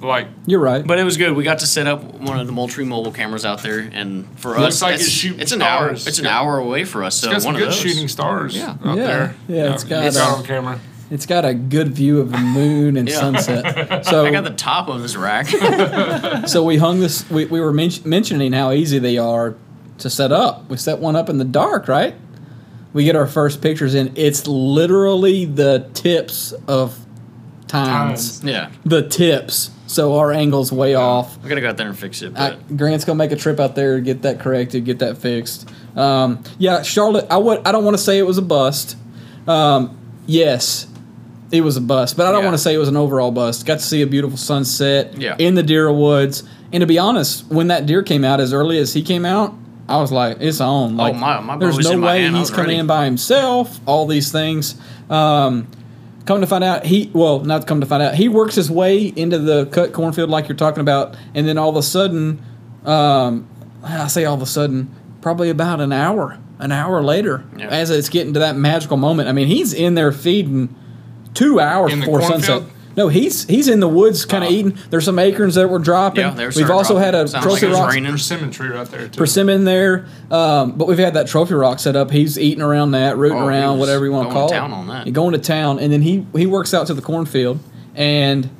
Like 0.00 0.26
you're 0.46 0.58
right. 0.60 0.84
But 0.86 0.98
it 0.98 1.04
was 1.04 1.16
good. 1.16 1.36
We 1.36 1.44
got 1.44 1.58
to 1.60 1.66
set 1.66 1.86
up 1.86 2.02
one 2.02 2.40
of 2.40 2.46
the 2.46 2.52
Moultrie 2.52 2.84
mobile 2.86 3.12
cameras 3.12 3.44
out 3.44 3.62
there, 3.62 3.78
and 3.92 4.26
for 4.40 4.50
Looks 4.58 4.76
us, 4.76 4.82
like 4.82 4.94
it's, 4.94 5.04
it's 5.04 5.12
shooting 5.12 5.40
it's 5.40 5.52
an 5.52 5.62
hour. 5.62 5.90
It's 5.90 6.18
an 6.18 6.24
Got- 6.24 6.32
hour 6.32 6.58
away 6.58 6.84
for 6.84 7.04
us. 7.04 7.14
So 7.16 7.28
it's 7.28 7.34
got 7.34 7.42
some 7.42 7.52
one 7.52 7.54
of 7.56 7.60
good 7.60 7.68
those. 7.72 7.78
shooting 7.80 8.08
stars 8.08 8.56
Yeah. 8.56 8.70
out 8.84 8.96
Yeah. 8.96 9.04
there. 9.06 9.34
Yeah, 9.48 9.74
it's 9.74 9.84
got, 9.84 10.04
it's 10.06 10.16
got 10.16 10.32
uh, 10.32 10.36
on 10.38 10.44
camera. 10.44 10.80
It's 11.10 11.26
got 11.26 11.44
a 11.44 11.54
good 11.54 11.88
view 11.88 12.20
of 12.20 12.30
the 12.32 12.38
moon 12.38 12.96
and 12.96 13.08
Yeah. 13.08 13.16
sunset. 13.18 14.04
So 14.06 14.24
I 14.26 14.30
got 14.30 14.44
the 14.44 14.50
top 14.50 14.88
of 14.88 15.00
this 15.02 15.16
rack. 15.16 15.46
so 16.48 16.64
we 16.64 16.76
hung 16.76 17.00
this. 17.00 17.28
We, 17.30 17.44
we 17.46 17.60
were 17.60 17.72
men- 17.72 17.90
mentioning 18.04 18.52
how 18.52 18.72
easy 18.72 18.98
they 18.98 19.18
are 19.18 19.54
to 19.98 20.10
set 20.10 20.32
up. 20.32 20.68
We 20.70 20.76
set 20.76 20.98
one 20.98 21.16
up 21.16 21.28
in 21.28 21.38
the 21.38 21.44
dark, 21.44 21.88
right? 21.88 22.14
We 22.92 23.04
get 23.04 23.16
our 23.16 23.26
first 23.26 23.60
pictures 23.60 23.94
in. 23.94 24.12
It's 24.16 24.46
literally 24.46 25.44
the 25.44 25.90
tips 25.94 26.52
of 26.66 26.98
tines. 27.66 28.40
Tines. 28.40 28.44
yeah, 28.44 28.70
The 28.84 29.06
tips. 29.08 29.70
So 29.86 30.16
our 30.18 30.32
angle's 30.32 30.70
way 30.70 30.94
off. 30.94 31.42
We're 31.42 31.48
gonna 31.48 31.62
go 31.62 31.70
out 31.70 31.76
there 31.78 31.88
and 31.88 31.98
fix 31.98 32.20
it. 32.22 32.36
I, 32.36 32.56
Grant's 32.76 33.04
gonna 33.06 33.16
make 33.16 33.32
a 33.32 33.36
trip 33.36 33.58
out 33.58 33.74
there, 33.74 34.00
get 34.00 34.20
that 34.22 34.38
corrected, 34.38 34.84
get 34.84 34.98
that 34.98 35.16
fixed. 35.16 35.68
Um, 35.96 36.42
yeah, 36.58 36.82
Charlotte. 36.82 37.26
I 37.30 37.38
would. 37.38 37.66
I 37.66 37.72
don't 37.72 37.84
want 37.84 37.96
to 37.96 38.02
say 38.02 38.18
it 38.18 38.26
was 38.26 38.36
a 38.36 38.42
bust. 38.42 38.96
Um, 39.46 39.96
yes, 40.26 40.86
it 41.50 41.62
was 41.62 41.76
a 41.76 41.80
bust, 41.80 42.16
but 42.16 42.26
I 42.26 42.30
don't 42.32 42.40
Yeah. 42.40 42.46
want 42.46 42.54
to 42.54 42.62
say 42.62 42.74
it 42.74 42.78
was 42.78 42.88
an 42.88 42.96
overall 42.96 43.30
bust. 43.30 43.64
Got 43.66 43.78
to 43.78 43.84
see 43.84 44.02
a 44.02 44.06
beautiful 44.06 44.36
sunset 44.36 45.14
Yeah. 45.18 45.34
in 45.38 45.54
the 45.54 45.62
deer 45.62 45.90
woods, 45.92 46.42
and 46.72 46.80
to 46.82 46.86
be 46.86 46.98
honest, 46.98 47.44
when 47.48 47.68
that 47.68 47.86
deer 47.86 48.02
came 48.02 48.24
out 48.24 48.40
as 48.40 48.52
early 48.52 48.78
as 48.78 48.92
he 48.92 49.02
came 49.02 49.24
out, 49.24 49.54
I 49.88 49.96
was 49.98 50.12
like, 50.12 50.36
it's 50.40 50.60
on. 50.60 50.96
Like, 50.98 51.14
Oh, 51.14 51.18
my- 51.18 51.40
my 51.40 51.56
there's 51.56 51.78
no 51.78 51.98
way. 51.98 52.28
He's 52.30 52.50
coming 52.50 52.66
ready. 52.66 52.78
in 52.80 52.86
by 52.86 53.06
himself. 53.06 53.80
All 53.86 54.06
these 54.06 54.30
things. 54.30 54.74
Um, 55.08 55.66
Come 56.26 56.42
to 56.42 56.46
find 56.46 56.62
out, 56.62 56.84
he 56.84 57.08
well, 57.14 57.40
not 57.40 57.66
come 57.66 57.80
to 57.80 57.86
find 57.86 58.02
out, 58.02 58.14
he 58.14 58.28
works 58.28 58.54
his 58.54 58.70
way 58.70 59.14
into 59.16 59.38
the 59.38 59.64
cut 59.64 59.94
cornfield 59.94 60.28
like 60.28 60.46
you're 60.46 60.56
talking 60.58 60.82
about, 60.82 61.14
and 61.34 61.48
then 61.48 61.56
all 61.56 61.70
of 61.70 61.76
a 61.76 61.82
sudden, 61.82 62.40
um, 62.84 63.46
I 63.82 64.08
say 64.08 64.26
all 64.26 64.34
of 64.34 64.42
a 64.42 64.46
sudden, 64.46 64.90
probably 65.22 65.48
about 65.48 65.80
an 65.80 65.90
hour, 65.90 66.36
an 66.58 66.70
hour 66.70 67.02
later, 67.02 67.44
Yeah. 67.56 67.68
as 67.68 67.88
it's 67.88 68.10
getting 68.10 68.34
to 68.34 68.40
that 68.40 68.56
magical 68.58 68.98
moment. 68.98 69.30
I 69.30 69.32
mean, 69.32 69.46
he's 69.46 69.72
in 69.72 69.94
there 69.94 70.12
feeding 70.12 70.68
two 71.38 71.60
hours 71.60 71.92
In 71.92 72.00
before 72.00 72.22
sunset. 72.22 72.62
No, 72.96 73.06
he's 73.06 73.44
he's 73.44 73.68
in 73.68 73.78
the 73.78 73.86
woods, 73.88 74.24
kind 74.24 74.42
of 74.42 74.50
Oh. 74.50 74.52
eating. 74.52 74.76
There's 74.90 75.04
some 75.04 75.20
acorns 75.20 75.54
that 75.54 75.70
were 75.70 75.78
dropping. 75.78 76.22
Yeah, 76.24 76.30
they 76.30 76.42
were 76.42 76.48
we've 76.48 76.54
starting 76.66 76.74
also 76.76 76.96
had 76.96 77.14
a 77.14 77.28
Sounds 77.28 77.44
trophy 77.44 77.50
like 77.54 77.62
it 77.62 77.68
was 77.68 77.78
rock 77.78 77.92
raining. 77.92 78.10
Persimmon 78.10 78.50
tree 78.50 78.68
right 78.68 78.86
there 78.90 79.06
too. 79.06 79.16
persimmon 79.18 79.64
there, 79.64 80.06
um, 80.32 80.72
but 80.72 80.88
we've 80.88 80.98
had 80.98 81.14
that 81.14 81.28
trophy 81.28 81.54
rock 81.54 81.78
set 81.78 81.94
up. 81.94 82.10
He's 82.10 82.36
eating 82.38 82.60
around 82.62 82.90
that, 82.92 83.16
rooting 83.16 83.38
Oh, 83.38 83.42
he 83.42 83.56
around, 83.56 83.78
was 83.78 83.86
whatever 83.88 84.04
you 84.04 84.10
want 84.10 84.30
to 84.30 84.34
going 84.34 84.40
call 84.40 84.48
to 84.48 84.54
town 84.54 84.72
it. 84.72 84.74
on 84.74 84.86
that. 84.88 85.04
He 85.06 85.12
going 85.12 85.32
to 85.32 85.38
town, 85.38 85.78
and 85.78 85.92
then 85.92 86.02
he 86.02 86.26
he 86.34 86.46
works 86.46 86.74
out 86.74 86.88
to 86.88 86.94
the 86.94 87.02
cornfield, 87.02 87.60
and 87.94 88.50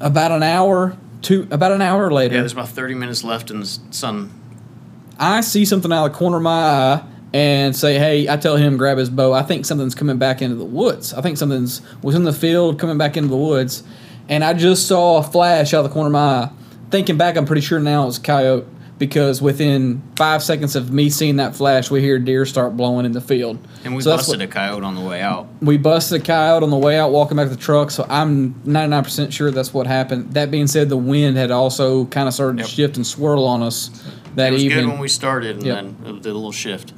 about 0.00 0.30
an 0.30 0.42
hour, 0.42 0.96
two 1.22 1.48
about 1.50 1.72
an 1.72 1.80
hour 1.80 2.10
later, 2.10 2.34
yeah, 2.34 2.40
there's 2.42 2.52
about 2.52 2.68
30 2.68 2.94
minutes 2.94 3.24
left 3.24 3.50
in 3.50 3.60
the 3.60 3.64
s- 3.66 3.80
sun. 3.92 4.30
I 5.18 5.40
see 5.40 5.64
something 5.64 5.90
out 5.92 6.04
of 6.06 6.12
the 6.12 6.18
corner 6.18 6.36
of 6.36 6.42
my 6.42 6.50
eye 6.50 7.02
and 7.32 7.74
say, 7.76 7.98
"Hey!" 7.98 8.28
I 8.28 8.36
tell 8.36 8.56
him 8.56 8.76
grab 8.76 8.98
his 8.98 9.10
bow. 9.10 9.32
I 9.32 9.42
think 9.42 9.66
something's 9.66 9.94
coming 9.94 10.16
back 10.18 10.40
into 10.42 10.56
the 10.56 10.64
woods. 10.64 11.12
I 11.14 11.20
think 11.20 11.36
something's 11.38 11.80
was 12.02 12.14
in 12.14 12.24
the 12.24 12.32
field 12.32 12.78
coming 12.78 12.98
back 12.98 13.16
into 13.16 13.28
the 13.28 13.36
woods, 13.36 13.82
and 14.28 14.42
I 14.44 14.54
just 14.54 14.86
saw 14.86 15.18
a 15.18 15.22
flash 15.22 15.74
out 15.74 15.84
of 15.84 15.90
the 15.90 15.94
corner 15.94 16.06
of 16.08 16.12
my 16.12 16.18
eye. 16.44 16.50
Thinking 16.90 17.16
back, 17.18 17.36
I'm 17.36 17.44
pretty 17.44 17.60
sure 17.62 17.78
now 17.80 18.08
it's 18.08 18.16
a 18.16 18.20
coyote, 18.22 18.64
because 18.98 19.42
within 19.42 20.00
five 20.16 20.42
seconds 20.42 20.74
of 20.74 20.90
me 20.90 21.10
seeing 21.10 21.36
that 21.36 21.54
flash, 21.54 21.90
we 21.90 22.00
hear 22.00 22.18
deer 22.18 22.46
start 22.46 22.78
blowing 22.78 23.04
in 23.04 23.12
the 23.12 23.20
field. 23.20 23.58
And 23.84 23.94
we 23.94 24.00
So 24.02 24.16
busted 24.16 24.38
what- 24.40 24.44
a 24.48 24.50
coyote 24.50 24.82
on 24.84 24.94
the 24.94 25.02
way 25.02 25.20
out. 25.20 25.48
we 25.60 25.76
busted 25.76 26.22
a 26.22 26.24
coyote 26.24 26.62
on 26.62 26.70
the 26.70 26.78
way 26.78 26.98
out 26.98 27.12
walking 27.12 27.36
back 27.36 27.48
to 27.48 27.54
the 27.54 27.60
truck 27.60 27.90
so 27.90 28.04
i'm 28.08 28.54
99% 28.66 29.32
sure 29.32 29.50
that's 29.50 29.72
what 29.72 29.86
happened 29.86 30.32
that 30.34 30.50
being 30.50 30.66
said 30.66 30.88
the 30.88 30.96
wind 30.96 31.36
had 31.36 31.50
also 31.50 32.04
kind 32.06 32.26
of 32.26 32.34
started 32.34 32.58
Yep. 32.58 32.66
to 32.66 32.72
shift 32.72 32.96
and 32.96 33.06
swirl 33.06 33.44
on 33.44 33.62
us 33.62 33.90
that 34.34 34.48
It 34.48 34.52
was 34.54 34.64
evening 34.64 34.84
good 34.86 34.90
when 34.92 35.00
we 35.00 35.08
started, 35.08 35.56
and 35.56 35.66
Yep. 35.66 35.76
then 35.76 35.96
it 36.16 36.22
did 36.22 36.30
a 36.30 36.34
little 36.34 36.52
shift. 36.52 36.92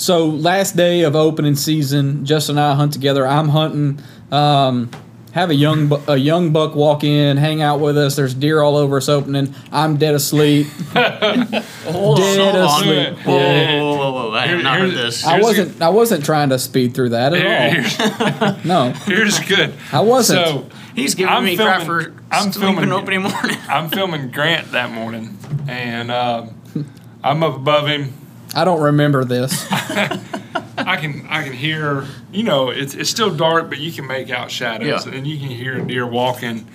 So 0.00 0.26
last 0.26 0.76
day 0.76 1.02
of 1.02 1.14
opening 1.14 1.54
season 1.54 2.24
justin 2.24 2.56
and 2.56 2.64
i 2.66 2.74
hunt 2.74 2.92
together 2.92 3.26
i'm 3.26 3.48
hunting 3.48 3.98
um, 4.32 4.90
have 5.32 5.50
a 5.50 5.54
young 5.54 5.88
bu- 5.88 6.00
a 6.08 6.16
young 6.16 6.52
buck 6.52 6.74
walk 6.74 7.04
in 7.04 7.36
hang 7.36 7.60
out 7.62 7.80
with 7.80 7.96
us 7.98 8.16
there's 8.16 8.32
deer 8.34 8.62
all 8.62 8.76
over 8.76 8.96
us 8.96 9.08
opening 9.08 9.54
i'm 9.72 9.96
dead 9.96 10.14
asleep 10.14 10.66
Dead 10.94 11.22
on, 11.22 11.62
hold 11.92 12.18
on. 12.20 12.56
asleep. 12.56 13.18
Whoa, 13.24 13.36
Yeah. 13.38 13.80
whoa, 13.80 13.96
whoa, 13.96 14.12
whoa, 14.12 14.28
whoa! 14.30 14.34
I 14.34 14.46
have 14.46 14.62
not 14.62 14.78
heard 14.78 14.92
this. 14.92 15.24
i 15.26 15.40
wasn't 15.40 15.80
i 15.82 15.88
wasn't 15.90 16.24
trying 16.24 16.48
to 16.50 16.58
speed 16.58 16.94
through 16.94 17.10
that 17.10 17.32
at 17.34 18.44
all 18.44 18.56
no 18.64 18.90
here's 19.04 19.38
good. 19.40 19.74
I 19.92 20.00
wasn't. 20.00 20.46
So 20.46 20.66
He's 20.96 21.14
giving 21.14 21.32
I'm 21.32 21.44
me 21.44 21.56
crap 21.56 21.82
filming- 21.82 22.04
for 22.12 22.22
I'm 22.32 22.50
sleeping 22.52 22.74
filming- 22.74 22.92
opening 22.92 23.22
morning. 23.22 23.56
I'm 23.68 23.88
filming 23.90 24.30
Grant 24.32 24.72
that 24.72 24.90
morning, 24.90 25.38
and 25.68 26.10
um, 26.10 26.54
I'm 27.22 27.42
up 27.44 27.54
above 27.56 27.86
him. 27.86 28.12
I 28.54 28.64
don't 28.64 28.80
remember 28.80 29.24
this 29.24 29.66
I 30.78 30.96
can 30.96 31.26
I 31.28 31.44
can 31.44 31.52
hear. 31.52 32.06
You 32.32 32.42
know, 32.42 32.70
it's 32.70 32.94
it's 32.94 33.10
still 33.10 33.30
dark, 33.34 33.68
but 33.68 33.78
you 33.78 33.92
can 33.92 34.06
make 34.06 34.30
out 34.30 34.50
shadows, 34.50 35.06
Yeah. 35.06 35.12
and 35.12 35.26
you 35.26 35.38
can 35.38 35.48
hear 35.48 35.78
a 35.78 35.86
deer 35.86 36.06
walking. 36.06 36.66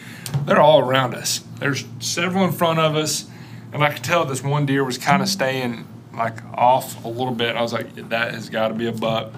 They're 0.46 0.62
all 0.62 0.80
around 0.80 1.16
us. 1.16 1.44
There's 1.60 1.86
several 2.00 2.46
in 2.46 2.52
front 2.52 2.80
of 2.80 2.96
us, 2.96 3.26
and 3.74 3.84
I 3.84 3.92
could 3.92 4.04
tell 4.04 4.24
this 4.24 4.44
one 4.44 4.66
deer 4.68 4.84
was 4.84 4.98
kind 5.00 5.22
of 5.24 5.28
staying 5.28 5.88
like 6.14 6.38
off 6.54 7.04
a 7.04 7.08
little 7.08 7.34
bit. 7.34 7.56
I 7.56 7.62
was 7.64 7.74
like, 7.74 7.96
that 8.10 8.34
has 8.36 8.48
got 8.50 8.68
to 8.70 8.74
be 8.76 8.86
a 8.86 8.92
buck. 8.94 9.34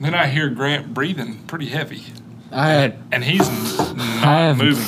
Then 0.00 0.14
I 0.14 0.28
hear 0.28 0.48
Grant 0.50 0.94
breathing 0.94 1.38
pretty 1.46 1.66
heavy, 1.66 2.04
i 2.52 2.68
had 2.68 2.96
and 3.10 3.24
he's 3.24 3.46
n- 3.48 3.96
not 3.96 4.22
have- 4.22 4.58
moving. 4.58 4.86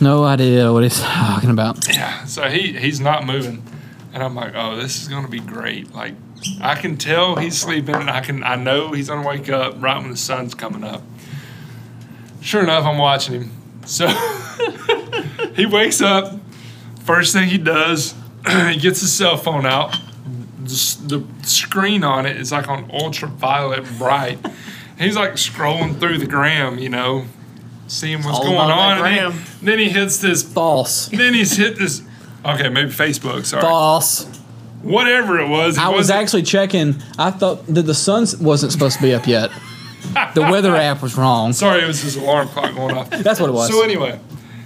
no 0.00 0.24
idea 0.24 0.72
what 0.72 0.82
he's 0.82 1.00
talking 1.00 1.50
about 1.50 1.86
Yeah, 1.88 2.24
so 2.24 2.48
he 2.50 2.72
he's 2.72 2.98
not 3.00 3.24
moving, 3.24 3.62
and 4.14 4.22
I'm 4.22 4.34
like, 4.34 4.52
oh, 4.54 4.76
this 4.76 5.02
is 5.02 5.08
gonna 5.08 5.28
be 5.28 5.40
great. 5.40 5.92
Like, 5.94 6.14
I 6.62 6.74
can 6.76 6.96
tell 6.96 7.36
he's 7.36 7.60
sleeping, 7.60 7.94
and 7.96 8.08
I 8.08 8.20
can 8.20 8.42
I 8.42 8.54
know 8.56 8.92
he's 8.92 9.08
gonna 9.08 9.26
wake 9.26 9.48
up 9.50 9.74
right 9.82 9.98
when 10.00 10.10
the 10.10 10.16
sun's 10.16 10.54
coming 10.54 10.84
up. 10.84 11.02
Sure 12.40 12.62
enough, 12.62 12.84
I'm 12.84 12.98
watching 12.98 13.42
him. 13.42 13.50
So 13.86 14.06
he 15.56 15.66
wakes 15.66 16.00
up. 16.00 16.38
First 17.04 17.32
thing 17.34 17.48
he 17.48 17.58
does, 17.58 18.14
he 18.46 18.76
gets 18.78 19.00
his 19.00 19.12
cell 19.12 19.36
phone 19.36 19.66
out. 19.66 19.94
The, 20.62 21.22
the 21.40 21.46
screen 21.46 22.04
on 22.04 22.24
it 22.24 22.36
is 22.38 22.50
like 22.52 22.68
on 22.68 22.90
ultraviolet 22.90 23.84
bright. 23.98 24.38
He's 24.98 25.16
like 25.16 25.32
scrolling 25.32 25.98
through 26.00 26.18
the 26.18 26.26
gram, 26.26 26.78
you 26.78 26.88
know, 26.88 27.26
seeing 27.88 28.22
what's 28.22 28.38
All 28.38 28.44
going 28.44 28.70
on. 28.70 28.98
and 29.06 29.32
then- 29.34 29.44
then 29.62 29.78
he 29.78 29.88
hits 29.88 30.18
this 30.18 30.42
false 30.42 31.06
then 31.08 31.32
he's 31.34 31.56
hit 31.56 31.78
this. 31.78 32.02
Okay, 32.44 32.68
maybe 32.68 32.90
Facebook. 32.90 33.44
Sorry, 33.46 33.62
false 33.62 34.26
whatever 34.82 35.40
it 35.40 35.48
was. 35.48 35.78
It 35.78 35.82
I 35.82 35.88
was 35.88 35.96
wasn't- 35.96 36.18
actually 36.20 36.42
checking. 36.42 36.96
I 37.18 37.30
thought 37.30 37.66
that 37.68 37.82
the 37.84 37.94
sun 37.94 38.26
wasn't 38.40 38.70
supposed 38.72 38.96
to 38.98 39.02
be 39.02 39.14
up 39.14 39.26
yet. 39.26 39.50
The 40.34 40.42
weather 40.42 40.76
app 40.76 41.00
was 41.02 41.16
wrong. 41.16 41.54
Sorry, 41.54 41.82
it 41.82 41.86
was 41.86 42.02
his 42.02 42.16
alarm 42.16 42.48
clock 42.48 42.74
going 42.74 42.94
off. 42.94 43.08
That's 43.24 43.40
what 43.40 43.48
it 43.48 43.54
was. 43.54 43.70
So 43.70 43.82
anyway, 43.82 44.20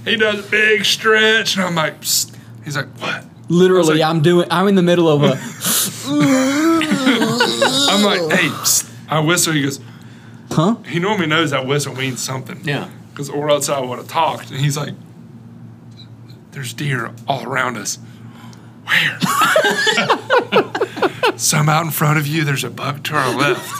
he 0.05 0.17
does 0.17 0.45
a 0.45 0.51
big 0.51 0.85
stretch, 0.85 1.55
and 1.57 1.65
I'm 1.65 1.77
like, 1.77 2.01
Psst. 2.01 2.35
he's 2.65 2.77
like, 2.77 2.89
what? 2.99 3.25
Literally, 3.49 3.79
I 3.79 3.93
was 3.93 4.01
like- 4.01 4.11
I'm 4.11 4.21
doing. 4.23 4.49
I'm 4.51 4.67
in 4.67 4.75
the 4.75 4.83
middle 4.83 5.09
of 5.09 5.23
a. 5.23 5.39
I'm 6.09 8.03
like, 8.03 8.21
hey, 8.39 8.49
Psst. 8.49 8.91
I 9.09 9.21
whistle. 9.21 9.53
He 9.53 9.63
goes, 9.63 9.81
Huh? 10.51 10.77
he 10.87 10.99
normally 10.99 11.27
knows 11.29 11.51
that 11.53 11.67
whistle 11.67 11.95
means 11.95 12.21
something. 12.23 12.61
Yeah. 12.65 12.89
Because 13.11 13.31
or 13.31 13.49
else 13.51 13.69
I 13.69 13.81
would 13.81 13.99
have 13.99 14.09
talked. 14.09 14.51
And 14.51 14.61
he's 14.61 14.77
like, 14.77 14.95
there's 16.59 16.73
deer 16.73 17.13
all 17.29 17.45
around 17.45 17.77
us. 17.77 18.01
Where? 18.85 19.21
Some 21.39 21.69
out 21.69 21.85
in 21.85 21.93
front 21.93 22.19
of 22.19 22.27
you. 22.27 22.43
There's 22.43 22.65
a 22.65 22.71
buck 22.71 23.05
to 23.05 23.15
our 23.15 23.33
left. 23.33 23.73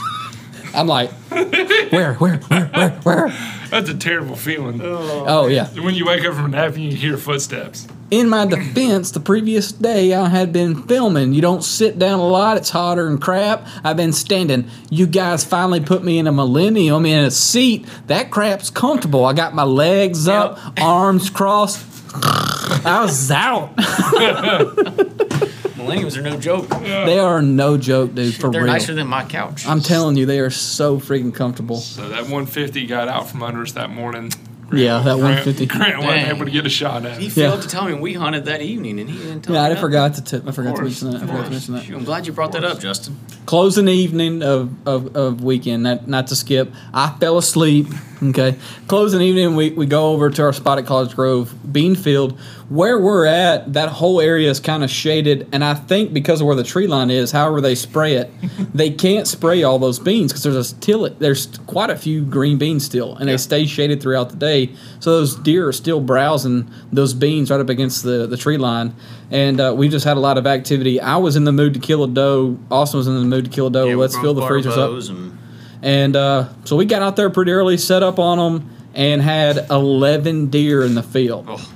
I'm 0.73 0.87
like, 0.87 1.11
where, 1.11 2.15
where, 2.15 2.37
where, 2.37 2.67
where, 2.67 2.91
where? 2.91 3.29
That's 3.69 3.91
a 3.91 3.97
terrible 3.97 4.37
feeling. 4.37 4.81
Oh. 4.81 5.25
oh 5.27 5.47
yeah. 5.49 5.67
When 5.71 5.97
you 5.97 6.07
wake 6.07 6.25
up 6.25 6.35
from 6.35 6.45
a 6.45 6.49
nap 6.49 6.75
and 6.75 6.85
you 6.85 6.95
hear 6.95 7.17
footsteps. 7.17 7.89
In 8.13 8.29
my 8.29 8.47
defense, 8.47 9.11
the 9.11 9.21
previous 9.21 9.73
day 9.73 10.15
I 10.15 10.29
had 10.29 10.53
been 10.53 10.85
filming. 10.85 11.35
You 11.35 11.43
don't 11.43 11.65
sit 11.65 11.99
down 11.99 12.21
a 12.21 12.27
lot. 12.27 12.57
It's 12.57 12.71
hotter 12.71 13.09
and 13.09 13.21
crap. 13.21 13.67
I've 13.83 13.97
been 13.97 14.13
standing. 14.13 14.71
You 14.89 15.09
guys 15.09 15.45
finally 15.45 15.81
put 15.81 16.05
me 16.05 16.19
in 16.19 16.29
a 16.29 16.33
millennium 16.33 17.05
in 17.05 17.25
a 17.25 17.31
seat. 17.31 17.87
That 18.07 18.31
crap's 18.31 18.71
comfortable. 18.71 19.25
I 19.25 19.33
got 19.33 19.53
my 19.53 19.65
legs 19.65 20.29
up, 20.29 20.59
arms 20.81 21.29
crossed. 21.29 21.88
I 22.15 23.01
was 23.03 23.31
out. 23.31 23.77
Millenniums 25.77 26.17
are 26.17 26.23
no 26.23 26.37
joke. 26.39 26.69
They 26.69 27.19
are 27.19 27.41
no 27.41 27.79
joke, 27.79 28.15
dude. 28.15 28.35
For 28.35 28.51
They're 28.51 28.65
real. 28.65 28.73
nicer 28.73 28.95
than 28.95 29.07
my 29.07 29.25
couch. 29.25 29.67
I'm 29.67 29.81
telling 29.81 30.17
you, 30.17 30.27
they 30.27 30.41
are 30.41 30.51
so 30.51 30.99
freaking 30.99 31.35
comfortable. 31.35 31.77
So 31.77 32.09
that 32.09 32.23
150 32.23 32.87
got 32.87 33.09
out 33.09 33.29
from 33.29 33.43
under 33.43 33.63
us 33.63 33.73
that 33.73 33.91
morning. 33.91 34.31
Yeah, 34.71 34.99
that 34.99 35.15
150. 35.17 35.65
Grant 35.65 35.97
wasn't 35.99 36.15
Dang. 36.27 36.37
able 36.37 36.45
to 36.45 36.51
get 36.51 36.67
a 36.67 36.69
shot 36.69 37.07
at 37.07 37.19
he 37.19 37.29
it. 37.29 37.33
failed 37.33 37.55
Yeah. 37.57 37.61
to 37.63 37.69
tell 37.69 37.85
me 37.87 37.95
we 37.95 38.13
hunted 38.13 38.45
that 38.47 38.61
evening, 38.61 39.01
and 39.01 39.09
he 39.09 39.17
didn't 39.17 39.41
tell 39.43 39.55
Yeah, 39.55 39.63
me. 39.63 39.67
I 39.67 39.69
nothing. 39.71 39.81
forgot 39.81 40.15
to 40.15 40.23
tip. 40.25 40.47
I 40.47 40.51
forgot 40.51 40.77
to 40.77 40.83
course, 40.83 41.03
mention 41.03 41.11
that. 41.13 41.17
I 41.17 41.23
of 41.25 41.31
forgot 41.31 41.45
to 41.47 41.51
mention 41.53 41.75
that. 41.75 41.85
Shoot, 41.85 41.97
I'm 41.97 42.05
glad 42.05 42.27
you 42.27 42.33
brought 42.35 42.53
that 42.53 42.65
up, 42.65 42.79
Justin. 42.79 43.19
Closing 43.47 43.89
evening 43.89 44.43
of, 44.43 44.71
of, 44.87 45.17
of 45.17 45.43
weekend, 45.43 45.85
not, 45.85 46.07
not 46.07 46.27
to 46.27 46.37
skip. 46.37 46.71
I 46.93 47.15
fell 47.19 47.39
asleep. 47.39 47.87
Okay. 48.23 48.57
Closing 48.89 49.21
evening, 49.21 49.55
we, 49.55 49.71
we 49.71 49.87
go 49.87 50.13
over 50.13 50.29
to 50.31 50.43
our 50.43 50.53
spot 50.53 50.79
at 50.79 50.87
College 50.87 51.15
Grove, 51.15 51.55
Beanfield. 51.67 52.39
Where 52.69 52.99
we're 52.99 53.25
at, 53.25 53.73
that 53.75 53.89
whole 53.89 54.21
area 54.21 54.51
is 54.51 54.61
kind 54.61 54.83
of 54.85 54.91
shaded. 54.91 55.49
And 55.53 55.65
I 55.65 55.75
think 55.75 56.13
because 56.13 56.41
of 56.41 56.47
where 56.47 56.57
the 56.57 56.65
tree 56.65 56.87
line 56.87 57.11
is, 57.11 57.31
however 57.31 57.61
they 57.61 57.75
spray 57.75 58.15
it, 58.15 58.31
they 58.75 58.91
can't 58.91 59.27
spray 59.27 59.63
all 59.63 59.79
those 59.79 59.99
beans 59.99 60.33
because 60.33 60.43
there's 60.43 60.73
a 60.73 60.75
till, 60.81 61.09
there's 61.11 61.47
quite 61.67 61.91
a 61.91 61.97
few 61.97 62.25
green 62.25 62.59
beans 62.59 62.85
still, 62.85 63.17
and 63.17 63.29
they 63.29 63.37
stay 63.37 63.65
shaded 63.67 64.03
throughout 64.03 64.31
the 64.31 64.37
day. 64.37 64.75
So 65.01 65.13
those 65.13 65.37
deer 65.37 65.69
are 65.69 65.73
still 65.73 66.01
browsing 66.01 66.71
those 66.93 67.15
beans 67.15 67.51
right 67.51 67.61
up 67.61 67.69
against 67.69 68.03
the, 68.03 68.27
the 68.27 68.37
tree 68.37 68.59
line. 68.59 68.95
And 69.31 69.61
uh, 69.61 69.75
we 69.77 69.89
just 69.89 70.05
had 70.05 70.17
a 70.17 70.21
lot 70.21 70.39
of 70.39 70.47
activity. 70.47 71.01
I 71.01 71.19
was 71.19 71.37
in 71.37 71.45
the 71.45 71.53
mood 71.53 71.75
to 71.75 71.81
kill 71.81 72.03
a 72.03 72.09
doe. 72.09 72.59
Austin 72.71 72.99
was 72.99 73.07
in 73.07 73.15
the 73.15 73.21
mood 73.21 73.45
to 73.45 73.51
kill 73.51 73.69
a 73.69 73.71
doe. 73.71 73.87
Yeah, 73.87 73.97
Let's 73.97 74.17
fill 74.17 74.35
the 74.35 74.47
freezers 74.47 74.77
up. 74.77 74.91
And 74.91 75.38
And 75.83 76.17
uh, 76.17 76.49
so 76.65 76.77
we 76.77 76.85
got 76.85 77.03
out 77.03 77.17
there 77.17 77.31
pretty 77.31 77.53
early, 77.53 77.79
set 77.79 78.03
up 78.03 78.19
on 78.19 78.39
them, 78.39 78.71
and 78.95 79.23
had 79.23 79.71
11 79.71 80.47
deer 80.49 80.85
in 80.85 80.95
the 80.95 81.03
field. 81.03 81.47
Oh. 81.49 81.73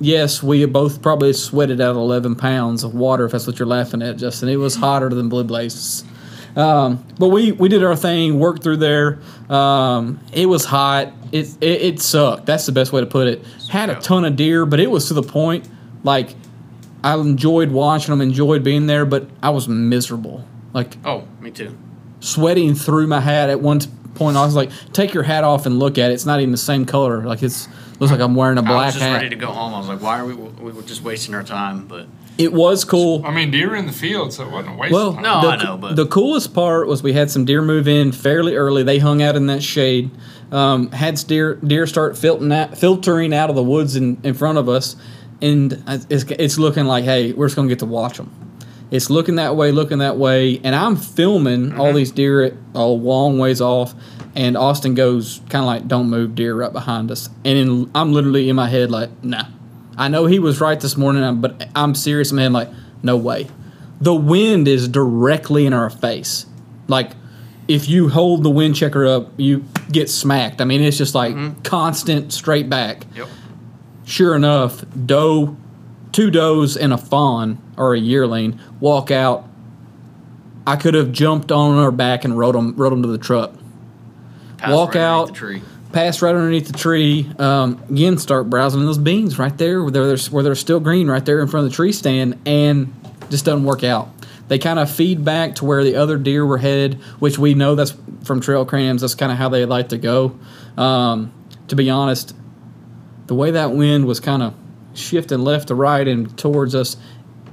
Yes, 0.00 0.42
we 0.42 0.64
both 0.64 1.02
probably 1.02 1.32
sweated 1.32 1.80
out 1.80 1.96
11 1.96 2.36
pounds 2.36 2.84
of 2.84 2.94
water, 2.94 3.24
if 3.24 3.32
that's 3.32 3.46
what 3.46 3.58
you're 3.58 3.66
laughing 3.66 4.00
at, 4.00 4.16
Justin. 4.16 4.48
It 4.48 4.56
was 4.56 4.76
hotter 4.76 5.08
than 5.08 5.28
blue 5.28 5.44
blazes. 5.44 6.04
Um, 6.54 7.04
but 7.18 7.28
we, 7.28 7.52
we 7.52 7.68
did 7.68 7.84
our 7.84 7.96
thing, 7.96 8.38
worked 8.38 8.62
through 8.62 8.78
there. 8.78 9.20
Um, 9.48 10.20
it 10.32 10.46
was 10.46 10.64
hot. 10.64 11.12
It, 11.32 11.46
it, 11.60 11.82
it 11.82 12.00
sucked. 12.00 12.46
That's 12.46 12.66
the 12.66 12.72
best 12.72 12.92
way 12.92 13.00
to 13.00 13.06
put 13.06 13.28
it. 13.28 13.44
Had 13.70 13.90
a 13.90 13.96
ton 13.96 14.24
of 14.24 14.36
deer, 14.36 14.66
but 14.66 14.80
it 14.80 14.90
was 14.90 15.08
to 15.08 15.14
the 15.14 15.22
point, 15.22 15.68
like, 16.04 16.34
I 17.02 17.14
enjoyed 17.14 17.70
watching 17.70 18.12
them, 18.12 18.20
enjoyed 18.20 18.64
being 18.64 18.86
there, 18.86 19.04
but 19.04 19.28
I 19.42 19.50
was 19.50 19.68
miserable. 19.68 20.44
Like, 20.72 20.96
oh, 21.04 21.26
me 21.40 21.50
too. 21.50 21.76
Sweating 22.20 22.74
through 22.74 23.06
my 23.06 23.20
hat 23.20 23.50
at 23.50 23.60
one 23.60 23.80
point. 24.14 24.36
I 24.36 24.44
was 24.44 24.54
like, 24.54 24.70
"Take 24.92 25.14
your 25.14 25.22
hat 25.22 25.44
off 25.44 25.66
and 25.66 25.78
look 25.78 25.98
at 25.98 26.10
it. 26.10 26.14
It's 26.14 26.26
not 26.26 26.40
even 26.40 26.52
the 26.52 26.58
same 26.58 26.84
color. 26.84 27.22
Like 27.24 27.42
it's 27.42 27.68
looks 28.00 28.12
like 28.12 28.20
I'm 28.20 28.34
wearing 28.34 28.58
a 28.58 28.62
black 28.62 28.86
was 28.86 28.94
just 28.94 29.04
hat." 29.06 29.14
ready 29.14 29.28
to 29.30 29.36
go 29.36 29.48
home. 29.48 29.74
I 29.74 29.78
was 29.78 29.88
like, 29.88 30.00
why 30.02 30.18
are 30.20 30.24
we? 30.24 30.34
We 30.34 30.72
were 30.72 30.82
just 30.82 31.02
wasting 31.02 31.34
our 31.34 31.42
time. 31.44 31.86
But 31.86 32.06
it 32.36 32.52
was 32.52 32.84
cool. 32.84 33.24
I 33.26 33.32
mean, 33.32 33.50
deer 33.50 33.74
in 33.74 33.86
the 33.86 33.92
field, 33.92 34.32
so 34.32 34.46
it 34.46 34.52
wasn't 34.52 34.74
a 34.74 34.78
waste 34.78 34.92
Well, 34.92 35.08
of 35.08 35.14
time. 35.16 35.22
No, 35.24 35.40
the, 35.42 35.48
I 35.48 35.62
know, 35.64 35.76
but- 35.76 35.96
the 35.96 36.06
coolest 36.06 36.54
part 36.54 36.86
was 36.88 37.02
we 37.02 37.12
had 37.12 37.30
some 37.30 37.44
deer 37.44 37.62
move 37.62 37.88
in 37.88 38.12
fairly 38.12 38.54
early. 38.56 38.82
They 38.82 38.98
hung 38.98 39.22
out 39.22 39.34
in 39.36 39.46
that 39.46 39.62
shade. 39.62 40.10
Um, 40.50 40.90
had 40.92 41.16
deer 41.26 41.56
deer 41.56 41.86
start 41.86 42.16
filtering 42.16 42.52
out, 42.52 42.78
filtering 42.78 43.34
out 43.34 43.50
of 43.50 43.56
the 43.56 43.62
woods 43.62 43.96
in, 43.96 44.18
in 44.24 44.32
front 44.34 44.56
of 44.56 44.66
us, 44.68 44.96
and 45.42 45.82
it's, 46.08 46.24
it's 46.30 46.58
looking 46.58 46.86
like, 46.86 47.04
hey, 47.04 47.32
we're 47.32 47.46
just 47.46 47.56
gonna 47.56 47.68
get 47.68 47.80
to 47.80 47.86
watch 47.86 48.16
them. 48.16 48.30
It's 48.90 49.10
looking 49.10 49.34
that 49.36 49.54
way, 49.54 49.70
looking 49.70 49.98
that 49.98 50.16
way, 50.16 50.60
and 50.64 50.74
I'm 50.74 50.96
filming 50.96 51.70
Mm-hmm. 51.70 51.80
all 51.80 51.92
these 51.92 52.10
deer 52.10 52.42
at 52.42 52.54
a 52.74 52.84
long 52.84 53.38
ways 53.38 53.60
off. 53.60 53.94
And 54.34 54.56
Austin 54.56 54.94
goes 54.94 55.40
kind 55.50 55.62
of 55.62 55.66
like, 55.66 55.88
"Don't 55.88 56.08
move, 56.08 56.34
deer 56.34 56.54
right 56.54 56.72
behind 56.72 57.10
us." 57.10 57.28
And 57.44 57.58
in, 57.58 57.90
I'm 57.94 58.12
literally 58.12 58.48
in 58.48 58.56
my 58.56 58.68
head 58.68 58.90
like, 58.90 59.10
"Nah." 59.22 59.44
I 59.96 60.08
know 60.08 60.26
he 60.26 60.38
was 60.38 60.60
right 60.60 60.78
this 60.78 60.96
morning, 60.96 61.40
but 61.40 61.68
I'm 61.74 61.94
serious 61.94 62.32
my 62.32 62.46
like, 62.46 62.68
"No 63.02 63.16
way." 63.16 63.48
The 64.00 64.14
wind 64.14 64.68
is 64.68 64.86
directly 64.88 65.66
in 65.66 65.72
our 65.72 65.90
face. 65.90 66.46
Like, 66.86 67.12
if 67.66 67.88
you 67.88 68.08
hold 68.08 68.44
the 68.44 68.50
wind 68.50 68.76
checker 68.76 69.04
up, 69.06 69.32
you 69.36 69.64
get 69.90 70.08
smacked. 70.08 70.60
I 70.60 70.64
mean, 70.64 70.80
it's 70.80 70.96
just 70.96 71.14
like 71.16 71.34
constant 71.64 72.32
straight 72.32 72.70
back 72.70 73.06
yep. 73.14 73.26
sure 74.04 74.34
enough, 74.36 74.84
doe, 75.04 75.56
two 76.12 76.30
does 76.30 76.76
and 76.76 76.92
a 76.92 76.98
fawn 76.98 77.58
or 77.78 77.94
a 77.94 77.98
yearling 77.98 78.58
walk 78.80 79.10
out, 79.10 79.48
I 80.66 80.76
could 80.76 80.94
have 80.94 81.12
jumped 81.12 81.50
on 81.50 81.82
her 81.82 81.90
back 81.90 82.24
and 82.24 82.38
rode 82.38 82.54
them 82.54 82.74
rode 82.76 82.92
them 82.92 83.02
to 83.02 83.08
the 83.08 83.18
truck. 83.18 83.54
Pass 84.58 84.70
Walk 84.70 84.94
right 84.94 85.02
out. 85.02 85.28
The 85.28 85.32
tree. 85.32 85.62
Pass 85.92 86.20
right 86.20 86.34
underneath 86.34 86.66
the 86.66 86.78
tree. 86.78 87.30
Um, 87.38 87.82
again, 87.88 88.18
start 88.18 88.50
browsing 88.50 88.84
those 88.84 88.98
beans 88.98 89.38
right 89.38 89.56
there 89.56 89.82
where 89.82 89.90
they're 89.90 90.18
where 90.30 90.42
they're 90.42 90.54
still 90.54 90.80
green 90.80 91.08
right 91.08 91.24
there 91.24 91.40
in 91.40 91.48
front 91.48 91.64
of 91.64 91.72
the 91.72 91.76
tree 91.76 91.92
stand, 91.92 92.38
and 92.44 92.92
just 93.30 93.46
doesn't 93.46 93.64
work 93.64 93.84
out. 93.84 94.10
They 94.48 94.58
kind 94.58 94.78
of 94.78 94.90
feed 94.90 95.24
back 95.24 95.56
to 95.56 95.64
where 95.64 95.84
the 95.84 95.96
other 95.96 96.18
deer 96.18 96.44
were 96.44 96.58
headed, 96.58 96.94
which 97.18 97.38
we 97.38 97.54
know 97.54 97.74
that's 97.74 97.94
from 98.24 98.40
trail 98.40 98.64
craniums. 98.64 99.02
That's 99.02 99.14
kind 99.14 99.30
of 99.30 99.38
how 99.38 99.48
they 99.48 99.64
like 99.64 99.90
to 99.90 99.98
go. 99.98 100.38
Um, 100.76 101.32
to 101.68 101.76
be 101.76 101.88
honest, 101.90 102.34
the 103.26 103.34
way 103.34 103.50
that 103.52 103.72
wind 103.72 104.06
was 104.06 104.20
kind 104.20 104.42
of 104.42 104.54
shifting 104.94 105.40
left 105.40 105.68
to 105.68 105.74
right 105.74 106.06
and 106.06 106.36
towards 106.36 106.74
us, 106.74 106.96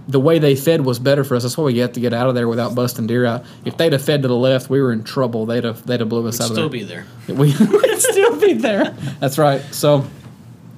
the 0.07 0.19
way 0.19 0.37
they 0.39 0.55
fed 0.55 0.85
was 0.85 0.99
better 0.99 1.23
for 1.23 1.35
us. 1.35 1.43
That's 1.43 1.57
why 1.57 1.63
we 1.65 1.77
had 1.79 1.93
to 1.95 1.99
get 1.99 2.13
out 2.13 2.27
of 2.29 2.35
there 2.35 2.47
without 2.47 2.75
busting 2.75 3.07
deer 3.07 3.25
out. 3.25 3.43
If 3.65 3.77
they'd 3.77 3.91
have 3.93 4.03
fed 4.03 4.21
to 4.21 4.27
the 4.27 4.35
left, 4.35 4.69
we 4.69 4.81
were 4.81 4.91
in 4.91 5.03
trouble. 5.03 5.45
They'd 5.45 5.63
have 5.63 5.85
they'd 5.85 5.99
have 5.99 6.09
blew 6.09 6.27
us 6.27 6.39
out 6.39 6.51
of 6.51 6.55
Still 6.55 6.69
there. 6.69 6.79
be 6.79 6.83
there. 6.83 7.05
We 7.27 7.55
would 7.57 7.99
still 8.01 8.39
be 8.39 8.53
there. 8.53 8.91
That's 9.19 9.37
right. 9.37 9.61
So 9.73 10.05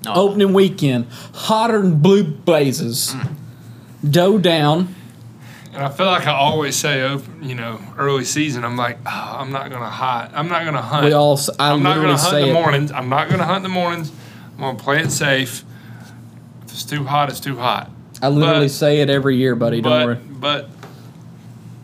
No, 0.06 0.14
opening 0.14 0.54
weekend, 0.54 1.08
hotter 1.34 1.82
than 1.82 2.00
blue 2.00 2.24
blazes. 2.24 3.14
Mm. 3.14 4.12
Doe 4.12 4.38
down. 4.38 4.96
And 5.74 5.84
I 5.86 5.90
feel 5.90 6.06
like 6.08 6.26
I 6.26 6.32
always 6.34 6.76
say, 6.76 7.04
op- 7.04 7.22
you 7.42 7.54
know, 7.54 7.80
early 7.98 8.24
season, 8.24 8.64
I'm 8.64 8.78
like, 8.78 8.98
oh, 9.06 9.36
I'm 9.40 9.52
not 9.52 9.70
gonna 9.70 9.90
hunt. 9.90 10.32
I'm 10.34 10.48
not 10.48 10.64
gonna 10.66 10.82
hunt. 10.82 11.06
We 11.06 11.12
all. 11.14 11.40
I 11.60 11.72
am 11.74 11.84
not 11.84 11.96
gonna 11.98 12.18
hunt 12.18 12.20
say 12.32 12.42
in 12.44 12.46
the 12.48 12.52
it. 12.52 12.54
mornings. 12.54 12.92
I'm 12.92 13.10
not 13.10 13.30
gonna 13.30 13.44
hunt 13.46 13.58
in 13.58 13.64
the 13.64 13.70
mornings. 13.70 14.12
I'm 14.56 14.62
gonna 14.62 14.80
play 14.80 15.02
it 15.02 15.12
safe. 15.12 15.64
If 16.66 16.72
it's 16.72 16.84
too 16.86 17.04
hot, 17.04 17.30
it's 17.30 17.40
too 17.40 17.58
hot. 17.58 17.92
I 18.22 18.30
literally 18.30 18.66
but- 18.68 18.72
say 18.72 19.00
it 19.02 19.10
every 19.10 19.38
year, 19.38 19.56
buddy. 19.56 19.82
Don't 19.82 20.06
worry. 20.06 20.16
But 20.16 20.70
but 20.70 20.70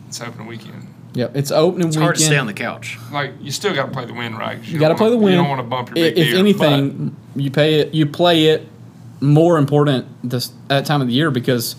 it's 0.08 0.20
opening 0.20 0.46
weekend. 0.46 0.88
Yep, 1.14 1.36
it's 1.36 1.50
opening 1.52 1.88
it's 1.88 1.96
weekend. 1.96 2.02
hard 2.04 2.16
to 2.16 2.22
stay 2.22 2.36
on 2.38 2.46
the 2.46 2.52
couch. 2.52 2.98
Like 3.12 3.32
you 3.40 3.52
still 3.52 3.74
got 3.74 3.86
to 3.86 3.92
play 3.92 4.04
the 4.04 4.12
wind 4.14 4.36
right? 4.36 4.58
you 4.64 4.78
got 4.80 4.88
to 4.88 4.94
play 4.96 5.10
the 5.10 5.16
wanna- 5.16 5.24
wind. 5.24 5.34
You 5.36 5.40
don't 5.42 5.48
want 5.48 5.60
to 5.60 5.66
bump 5.68 5.88
your 5.90 5.98
I- 6.06 6.10
big 6.10 6.18
If 6.18 6.26
deer, 6.30 6.36
anything, 6.38 7.16
you 7.36 7.50
pay 7.50 7.74
it. 7.80 7.94
You 7.94 8.06
play 8.06 8.46
it 8.46 8.68
more 9.20 9.56
important 9.58 10.06
this 10.28 10.52
at 10.68 10.86
time 10.86 11.00
of 11.00 11.06
the 11.06 11.12
year 11.14 11.30
because 11.30 11.76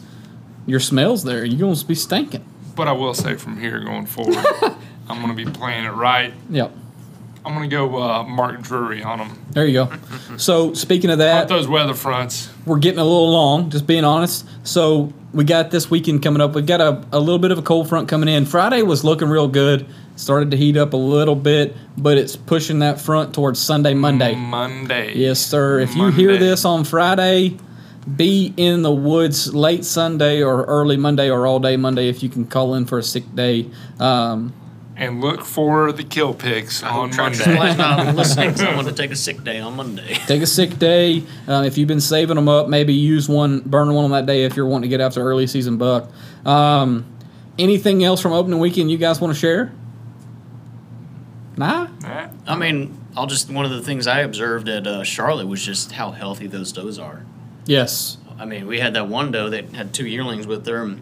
your 0.66 0.80
smells 0.80 1.24
there. 1.24 1.44
You're 1.46 1.60
going 1.60 1.76
to 1.76 1.86
be 1.86 1.96
stinking. 1.96 2.44
But, 2.76 2.76
but 2.76 2.88
I 2.88 2.92
will 2.94 3.14
say 3.14 3.36
from 3.36 3.60
here 3.60 3.80
going 3.82 4.06
forward, 4.06 4.36
I'm 5.10 5.22
going 5.22 5.36
to 5.36 5.46
be 5.46 5.50
playing 5.50 5.86
it 5.86 5.90
right. 5.92 6.34
Yep. 6.50 6.72
I'm 7.46 7.54
going 7.54 7.70
to 7.70 7.76
go 7.76 8.02
uh, 8.02 8.24
Mark 8.24 8.62
Drury 8.62 9.04
on 9.04 9.20
them. 9.20 9.46
There 9.52 9.66
you 9.66 9.86
go. 9.86 9.92
So 10.38 10.74
speaking 10.74 11.12
of 11.12 11.20
that, 11.20 11.48
those 11.48 11.68
weather 11.68 11.94
fronts. 11.94 12.50
we're 12.66 12.80
getting 12.80 13.00
a 13.00 13.04
little 13.04 13.32
long, 13.32 13.70
just 13.70 13.86
being 13.86 14.04
honest. 14.04 14.48
So 14.64 15.14
we 15.32 15.44
got 15.44 15.70
this 15.70 15.92
weekend 15.92 16.24
coming 16.24 16.42
up. 16.42 16.56
We've 16.56 16.66
got 16.66 16.82
a, 16.82 17.06
a 17.12 17.20
little 17.20 17.40
bit 17.40 17.52
of 17.52 17.60
a 17.60 17.62
cold 17.62 17.88
front 17.88 18.10
coming 18.10 18.30
in. 18.30 18.46
Friday 18.46 18.82
was 18.82 19.04
looking 19.04 19.30
real 19.30 19.48
good. 19.48 19.86
Started 20.16 20.52
to 20.52 20.58
heat 20.58 20.78
up 20.78 20.94
a 20.94 20.98
little 20.98 21.36
bit, 21.36 21.76
but 21.98 22.18
it's 22.18 22.36
pushing 22.36 22.80
that 22.80 23.00
front 23.00 23.34
towards 23.34 23.60
Sunday, 23.60 23.94
Monday. 23.94 24.34
Monday. 24.34 25.14
Yes, 25.14 25.40
sir. 25.46 25.80
If 25.80 25.96
you 25.96 26.10
hear 26.10 26.38
this 26.38 26.66
on 26.66 26.86
Friday, 26.86 27.58
be 28.16 28.54
in 28.56 28.82
the 28.82 28.92
woods 28.92 29.54
late 29.54 29.84
Sunday 29.84 30.42
or 30.42 30.64
early 30.66 30.96
Monday 30.96 31.30
or 31.30 31.46
all 31.46 31.60
day 31.60 31.76
Monday 31.76 32.08
if 32.08 32.24
you 32.24 32.30
can 32.30 32.46
call 32.46 32.76
in 32.76 32.86
for 32.86 32.98
a 32.98 33.04
sick 33.04 33.24
day. 33.36 33.70
Um, 34.00 34.54
And 34.98 35.20
look 35.20 35.44
for 35.44 35.92
the 35.92 36.04
kill 36.04 36.34
picks 36.34 36.82
I 36.82 36.88
on 36.90 37.10
hope 37.10 37.12
Tractor 37.12 37.40
Monday. 37.40 37.74
Supply's 37.74 37.78
not 37.78 38.16
listening. 38.16 38.56
Someone 38.56 38.86
to 38.86 38.92
take 38.94 39.12
a 39.12 39.16
sick 39.16 39.44
day 39.44 39.60
on 39.60 39.76
Monday. 39.76 40.14
take 40.26 40.42
a 40.42 40.48
sick 40.48 40.80
day. 40.80 41.24
Uh, 41.48 41.64
if 41.66 41.78
you've 41.78 41.88
been 41.88 42.00
saving 42.00 42.36
them 42.36 42.48
up, 42.48 42.70
maybe 42.70 42.94
use 42.94 43.28
one, 43.28 43.60
burn 43.60 43.94
one 43.94 44.06
on 44.06 44.12
that 44.12 44.26
day 44.26 44.44
if 44.44 44.56
you're 44.56 44.66
wanting 44.66 44.84
to 44.84 44.98
get 44.98 45.02
after 45.02 45.22
early 45.22 45.48
season 45.48 45.78
buck. 45.78 46.10
Um, 46.46 47.06
anything 47.60 48.04
else 48.06 48.22
from 48.22 48.32
opening 48.32 48.60
weekend 48.60 48.90
you 48.90 48.98
guys 48.98 49.20
want 49.20 49.34
to 49.34 49.40
share? 49.40 49.74
Nah. 51.58 51.88
Nah. 52.02 52.30
I 52.48 52.56
mean, 52.56 52.98
I'll 53.18 53.28
just 53.28 53.50
one 53.50 53.66
of 53.66 53.72
the 53.72 53.82
things 53.82 54.08
I 54.08 54.22
observed 54.22 54.68
at 54.70 54.88
uh, 54.88 55.04
Charlotte 55.04 55.48
was 55.48 55.62
just 55.64 55.94
how 55.94 56.12
healthy 56.12 56.48
those 56.48 56.72
does 56.72 57.00
are. 57.00 57.26
Yes. 57.66 58.18
I 58.38 58.46
mean, 58.46 58.68
we 58.68 58.80
had 58.80 58.94
that 58.96 59.08
one 59.08 59.32
doe 59.32 59.50
that 59.50 59.74
had 59.74 59.94
two 59.94 60.06
yearlings 60.06 60.46
with 60.48 60.66
her. 60.68 60.84
And 60.84 61.02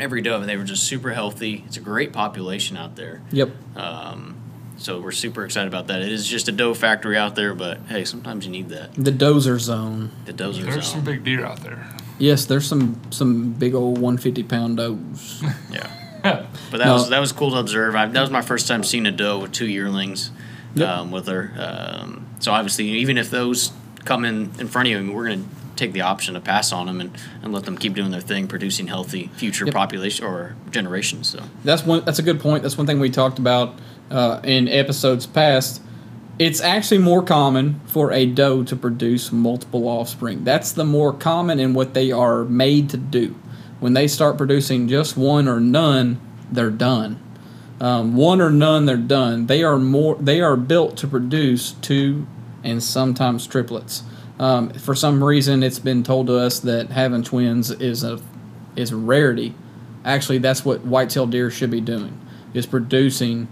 every 0.00 0.22
doe, 0.22 0.40
and 0.40 0.48
they 0.48 0.56
were 0.56 0.64
just 0.64 0.84
super 0.84 1.10
healthy. 1.10 1.62
It's 1.66 1.76
a 1.76 1.80
great 1.80 2.12
population 2.12 2.76
out 2.76 2.96
there. 2.96 3.22
Yep. 3.32 3.50
Um, 3.76 4.36
so 4.76 5.00
we're 5.00 5.12
super 5.12 5.44
excited 5.44 5.68
about 5.68 5.88
that. 5.88 6.00
It 6.02 6.10
is 6.10 6.26
just 6.26 6.48
a 6.48 6.52
doe 6.52 6.72
factory 6.74 7.16
out 7.16 7.34
there, 7.34 7.54
but 7.54 7.78
hey, 7.88 8.04
sometimes 8.04 8.46
you 8.46 8.50
need 8.52 8.70
that. 8.70 8.94
The 8.94 9.12
dozer 9.12 9.58
zone. 9.60 10.10
The 10.24 10.32
does 10.32 10.56
zone. 10.56 10.70
There's 10.70 10.86
some 10.90 11.04
big 11.04 11.22
deer 11.24 11.44
out 11.44 11.60
there. 11.60 11.86
Yes, 12.18 12.44
there's 12.46 12.66
some 12.66 13.00
some 13.10 13.52
big 13.52 13.74
old 13.74 13.98
150 13.98 14.42
pound 14.44 14.76
does. 14.78 15.42
Yeah. 15.72 15.86
But 16.70 16.78
that 16.78 16.84
No. 16.86 16.94
was 16.94 17.08
that 17.10 17.18
was 17.20 17.32
cool 17.32 17.50
to 17.52 17.56
observe. 17.58 17.94
I, 17.94 18.06
that 18.06 18.20
was 18.20 18.30
my 18.30 18.42
first 18.42 18.68
time 18.68 18.84
seeing 18.84 19.06
a 19.06 19.12
doe 19.12 19.38
with 19.38 19.52
two 19.52 19.66
yearlings 19.66 20.30
Yep. 20.74 20.88
um, 20.88 21.10
with 21.10 21.26
her. 21.28 21.52
Um, 21.58 22.26
so 22.40 22.52
obviously, 22.52 22.88
even 22.90 23.16
if 23.18 23.30
those 23.30 23.72
come 24.04 24.24
in 24.24 24.50
in 24.58 24.68
front 24.68 24.86
of 24.88 24.92
you, 24.92 24.98
I 24.98 25.00
mean, 25.02 25.14
we're 25.14 25.26
going 25.28 25.42
to 25.44 25.48
take 25.80 25.92
the 25.92 26.02
option 26.02 26.34
to 26.34 26.40
pass 26.40 26.72
on 26.72 26.86
them 26.86 27.00
and, 27.00 27.10
and 27.42 27.52
let 27.52 27.64
them 27.64 27.76
keep 27.76 27.94
doing 27.94 28.10
their 28.10 28.20
thing, 28.20 28.46
producing 28.46 28.86
healthy 28.86 29.30
future 29.34 29.64
Yep. 29.64 29.74
population 29.74 30.24
or 30.24 30.54
generations. 30.70 31.28
So 31.28 31.42
That's 31.64 31.84
one. 31.84 32.04
That's 32.04 32.18
a 32.18 32.22
good 32.22 32.38
point. 32.38 32.62
That's 32.62 32.76
one 32.78 32.86
thing 32.86 33.00
we 33.00 33.10
talked 33.10 33.38
about 33.38 33.74
uh, 34.10 34.40
in 34.44 34.68
episodes 34.68 35.26
past. 35.26 35.82
It's 36.38 36.60
actually 36.60 36.98
more 36.98 37.22
common 37.22 37.80
for 37.86 38.12
a 38.12 38.24
doe 38.26 38.62
to 38.64 38.76
produce 38.76 39.30
multiple 39.32 39.86
offspring. 39.88 40.44
That's 40.44 40.72
the 40.72 40.84
more 40.84 41.12
common 41.12 41.58
in 41.60 41.74
what 41.74 41.92
they 41.94 42.10
are 42.12 42.44
made 42.44 42.88
to 42.90 42.96
do. 42.96 43.34
When 43.78 43.92
they 43.94 44.08
start 44.08 44.36
producing 44.38 44.88
just 44.88 45.16
one 45.16 45.48
or 45.48 45.60
none, 45.60 46.18
they're 46.52 46.70
done. 46.70 47.18
Um, 47.80 48.14
one 48.14 48.40
or 48.42 48.50
none, 48.50 48.84
they're 48.84 48.96
done. 48.98 49.46
They 49.46 49.62
are 49.62 49.78
more. 49.78 50.16
They 50.16 50.40
are 50.42 50.56
built 50.56 50.96
to 50.98 51.06
produce 51.08 51.72
two 51.72 52.26
and 52.62 52.82
sometimes 52.82 53.46
triplets. 53.46 54.02
Um, 54.40 54.70
for 54.70 54.94
some 54.94 55.22
reason, 55.22 55.62
it's 55.62 55.78
been 55.78 56.02
told 56.02 56.26
to 56.28 56.38
us 56.38 56.60
that 56.60 56.88
having 56.90 57.22
twins 57.22 57.70
is 57.70 58.02
a 58.02 58.18
is 58.74 58.90
a 58.90 58.96
rarity. 58.96 59.54
Actually, 60.04 60.38
that's 60.38 60.64
what 60.64 60.80
white-tailed 60.80 61.30
deer 61.30 61.50
should 61.50 61.70
be 61.70 61.80
doing: 61.82 62.18
is 62.54 62.64
producing 62.66 63.48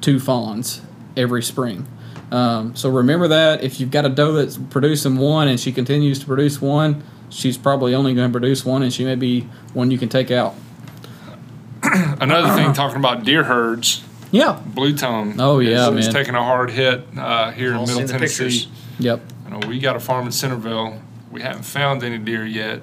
two 0.00 0.20
fawns 0.20 0.82
every 1.16 1.42
spring. 1.42 1.86
Um, 2.30 2.76
so 2.76 2.88
remember 2.90 3.26
that 3.28 3.62
if 3.64 3.80
you've 3.80 3.90
got 3.90 4.04
a 4.04 4.08
doe 4.08 4.32
that's 4.32 4.56
producing 4.56 5.16
one 5.18 5.46
and 5.48 5.58
she 5.58 5.72
continues 5.72 6.18
to 6.20 6.26
produce 6.26 6.60
one, 6.60 7.02
she's 7.28 7.58
probably 7.58 7.94
only 7.94 8.14
going 8.14 8.28
to 8.28 8.32
produce 8.32 8.64
one, 8.64 8.82
and 8.84 8.92
she 8.92 9.04
may 9.04 9.14
be 9.16 9.42
one 9.72 9.90
you 9.90 9.98
can 9.98 10.08
take 10.08 10.30
out. 10.30 10.54
Another 11.82 12.54
thing, 12.54 12.72
talking 12.72 12.98
about 12.98 13.24
deer 13.24 13.44
herds, 13.44 14.02
Yeah. 14.30 14.58
blue 14.64 14.96
tongue. 14.96 15.36
Oh, 15.38 15.58
yeah, 15.58 15.90
is, 15.90 15.98
is 15.98 16.06
man. 16.06 16.14
taking 16.14 16.34
a 16.34 16.42
hard 16.42 16.70
hit 16.70 17.04
uh, 17.16 17.50
here 17.50 17.74
All 17.74 17.82
in 17.82 17.94
Middle 17.94 18.08
Tennessee. 18.08 18.68
Yep. 18.98 19.20
Know, 19.60 19.68
we 19.68 19.78
got 19.78 19.96
a 19.96 20.00
farm 20.00 20.26
in 20.26 20.32
Centerville. 20.32 21.00
We 21.30 21.42
haven't 21.42 21.64
found 21.64 22.02
any 22.02 22.18
deer 22.18 22.44
yet, 22.44 22.82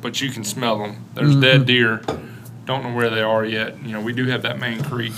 but 0.00 0.20
you 0.20 0.30
can 0.30 0.44
smell 0.44 0.78
them. 0.78 1.04
There's 1.14 1.30
Mm-hmm. 1.30 1.40
dead 1.40 1.66
deer. 1.66 2.02
Don't 2.64 2.84
know 2.84 2.94
where 2.94 3.10
they 3.10 3.22
are 3.22 3.44
yet. 3.44 3.82
You 3.82 3.92
know, 3.92 4.00
we 4.00 4.12
do 4.12 4.26
have 4.26 4.42
that 4.42 4.58
main 4.60 4.82
creek. 4.82 5.12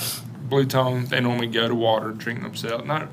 Blue 0.49 0.65
tongue, 0.67 1.07
they 1.07 1.21
normally 1.21 1.47
go 1.47 1.69
to 1.69 1.75
water, 1.75 2.11
drink 2.13 2.43
themselves. 2.43 2.85
Not, 2.87 3.11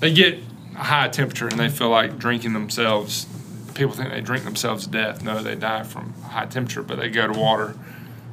they 0.00 0.12
get 0.12 0.38
a 0.74 0.84
high 0.84 1.08
temperature 1.08 1.48
and 1.48 1.58
they 1.58 1.68
feel 1.68 1.88
like 1.88 2.18
drinking 2.18 2.52
themselves. 2.52 3.26
People 3.74 3.94
think 3.94 4.10
they 4.10 4.20
drink 4.20 4.44
themselves 4.44 4.84
to 4.84 4.90
death. 4.90 5.22
No, 5.22 5.42
they 5.42 5.54
die 5.54 5.84
from 5.84 6.12
high 6.22 6.46
temperature, 6.46 6.82
but 6.82 6.98
they 6.98 7.08
go 7.10 7.32
to 7.32 7.38
water. 7.38 7.76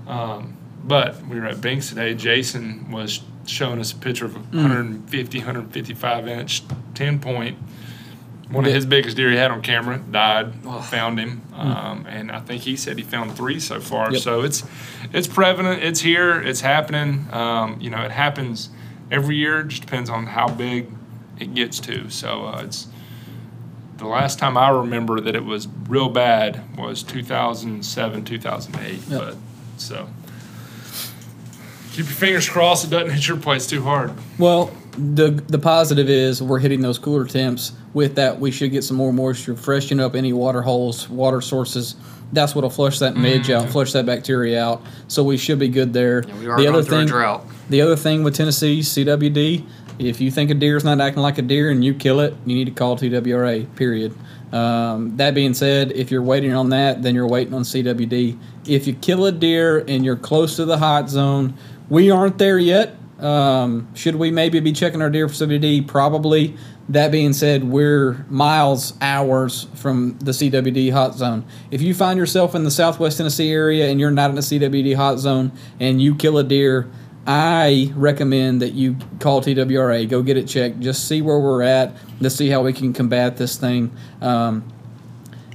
Um, 0.07 0.57
but 0.83 1.25
we 1.27 1.39
were 1.39 1.47
at 1.47 1.61
Binks 1.61 1.89
today. 1.89 2.13
Jason 2.13 2.91
was 2.91 3.21
showing 3.47 3.79
us 3.79 3.91
a 3.91 3.95
picture 3.95 4.25
of 4.25 4.35
a 4.35 4.39
150, 4.39 5.37
155 5.39 6.27
inch 6.27 6.63
10 6.95 7.19
point. 7.19 7.57
One 8.49 8.65
of 8.65 8.73
his 8.73 8.85
biggest 8.85 9.17
deer 9.17 9.31
he 9.31 9.37
had 9.37 9.49
on 9.51 9.61
camera 9.61 9.97
died. 9.97 10.53
Found 10.85 11.19
him, 11.19 11.41
um, 11.53 12.05
and 12.07 12.31
I 12.31 12.39
think 12.39 12.61
he 12.61 12.75
said 12.75 12.97
he 12.97 13.03
found 13.03 13.35
three 13.35 13.59
so 13.59 13.79
far. 13.79 14.11
Yep. 14.11 14.21
So 14.21 14.41
it's 14.41 14.63
it's 15.11 15.27
prevalent. 15.27 15.81
It's 15.83 16.01
here. 16.01 16.39
It's 16.39 16.61
happening. 16.61 17.27
Um, 17.31 17.79
you 17.81 17.89
know, 17.89 18.03
it 18.03 18.11
happens 18.11 18.69
every 19.09 19.35
year. 19.35 19.61
It 19.61 19.69
just 19.69 19.81
depends 19.81 20.09
on 20.09 20.27
how 20.27 20.47
big 20.47 20.89
it 21.39 21.55
gets 21.55 21.79
to. 21.81 22.09
So 22.09 22.45
uh, 22.45 22.61
it's 22.63 22.87
the 23.97 24.07
last 24.07 24.37
time 24.39 24.57
I 24.57 24.69
remember 24.69 25.19
that 25.21 25.35
it 25.35 25.43
was 25.43 25.67
real 25.87 26.09
bad 26.09 26.77
was 26.77 27.01
2007, 27.03 28.25
2008. 28.25 28.93
Yep. 29.07 29.19
But 29.19 29.35
so 29.77 30.07
keep 31.91 32.05
your 32.05 32.13
fingers 32.13 32.49
crossed 32.49 32.85
it 32.85 32.89
doesn't 32.89 33.09
hit 33.09 33.27
your 33.27 33.37
place 33.37 33.67
too 33.67 33.81
hard. 33.81 34.11
Well, 34.37 34.71
the 34.97 35.31
the 35.47 35.59
positive 35.59 36.09
is 36.09 36.41
we're 36.41 36.59
hitting 36.59 36.81
those 36.81 36.97
cooler 36.97 37.25
temps. 37.25 37.73
With 37.93 38.15
that, 38.15 38.39
we 38.39 38.51
should 38.51 38.71
get 38.71 38.83
some 38.83 38.97
more 38.97 39.13
moisture, 39.13 39.55
freshen 39.55 39.99
up 39.99 40.15
any 40.15 40.33
water 40.33 40.61
holes, 40.61 41.09
water 41.09 41.41
sources. 41.41 41.95
That's 42.33 42.55
what'll 42.55 42.69
flush 42.69 42.99
that 42.99 43.15
midge 43.15 43.49
out, 43.49 43.69
flush 43.69 43.93
that 43.93 44.05
bacteria 44.05 44.63
out. 44.63 44.81
So 45.07 45.23
we 45.23 45.37
should 45.37 45.59
be 45.59 45.69
good 45.69 45.93
there. 45.93 46.23
yeah, 46.27 46.39
we 46.39 46.47
are 46.47 46.57
the 46.57 46.63
going 46.63 46.75
other 46.75 46.83
through 46.83 46.97
a 46.97 46.99
thing, 46.99 47.07
drought. 47.07 47.45
the 47.69 47.81
other 47.81 47.95
thing 47.95 48.23
with 48.23 48.35
Tennessee 48.35 48.79
CWD, 48.79 49.65
if 49.99 50.19
you 50.19 50.31
think 50.31 50.49
a 50.49 50.53
deer's 50.55 50.83
not 50.83 50.99
acting 50.99 51.21
like 51.21 51.37
a 51.37 51.41
deer 51.43 51.69
and 51.69 51.85
you 51.85 51.93
kill 51.93 52.19
it, 52.19 52.33
you 52.45 52.55
need 52.55 52.65
to 52.65 52.71
call 52.71 52.97
TWRA. 52.97 53.73
Period. 53.75 54.13
Um, 54.51 55.17
that 55.17 55.33
being 55.35 55.53
said, 55.53 55.91
if 55.91 56.11
you're 56.11 56.21
waiting 56.21 56.53
on 56.53 56.69
that, 56.69 57.03
then 57.03 57.15
you're 57.15 57.27
waiting 57.27 57.53
on 57.53 57.61
CWD. 57.63 58.37
If 58.67 58.87
you 58.87 58.93
kill 58.93 59.25
a 59.25 59.31
deer 59.31 59.79
and 59.87 60.03
you're 60.03 60.15
close 60.15 60.55
to 60.57 60.65
the 60.65 60.77
hot 60.77 61.09
zone, 61.09 61.53
we 61.89 62.09
aren't 62.09 62.37
there 62.37 62.57
yet. 62.57 62.95
Um, 63.19 63.93
should 63.95 64.15
we 64.15 64.31
maybe 64.31 64.59
be 64.59 64.73
checking 64.73 65.01
our 65.01 65.09
deer 65.09 65.27
for 65.27 65.35
CWD? 65.35 65.87
Probably. 65.87 66.55
That 66.89 67.11
being 67.11 67.33
said, 67.33 67.63
we're 67.63 68.25
miles, 68.29 68.93
hours 69.01 69.67
from 69.75 70.17
the 70.19 70.31
CWD 70.31 70.91
hot 70.91 71.15
zone. 71.15 71.45
If 71.71 71.81
you 71.81 71.95
find 71.95 72.19
yourself 72.19 72.53
in 72.53 72.63
the 72.63 72.71
Southwest 72.71 73.17
Tennessee 73.17 73.51
area 73.51 73.89
and 73.89 73.99
you're 73.99 74.11
not 74.11 74.29
in 74.29 74.35
the 74.35 74.41
CWD 74.41 74.95
hot 74.95 75.17
zone 75.17 75.51
and 75.79 75.99
you 75.99 76.13
kill 76.13 76.37
a 76.37 76.43
deer, 76.43 76.87
I 77.25 77.91
recommend 77.95 78.61
that 78.61 78.73
you 78.73 78.97
call 79.19 79.41
TWRA, 79.41 80.07
go 80.07 80.21
get 80.21 80.37
it 80.37 80.47
checked, 80.47 80.79
just 80.79 81.07
see 81.07 81.23
where 81.23 81.39
we're 81.39 81.63
at, 81.63 81.95
let's 82.19 82.35
see 82.35 82.49
how 82.49 82.61
we 82.61 82.71
can 82.71 82.93
combat 82.93 83.37
this 83.37 83.57
thing. 83.57 83.91
Um, 84.21 84.71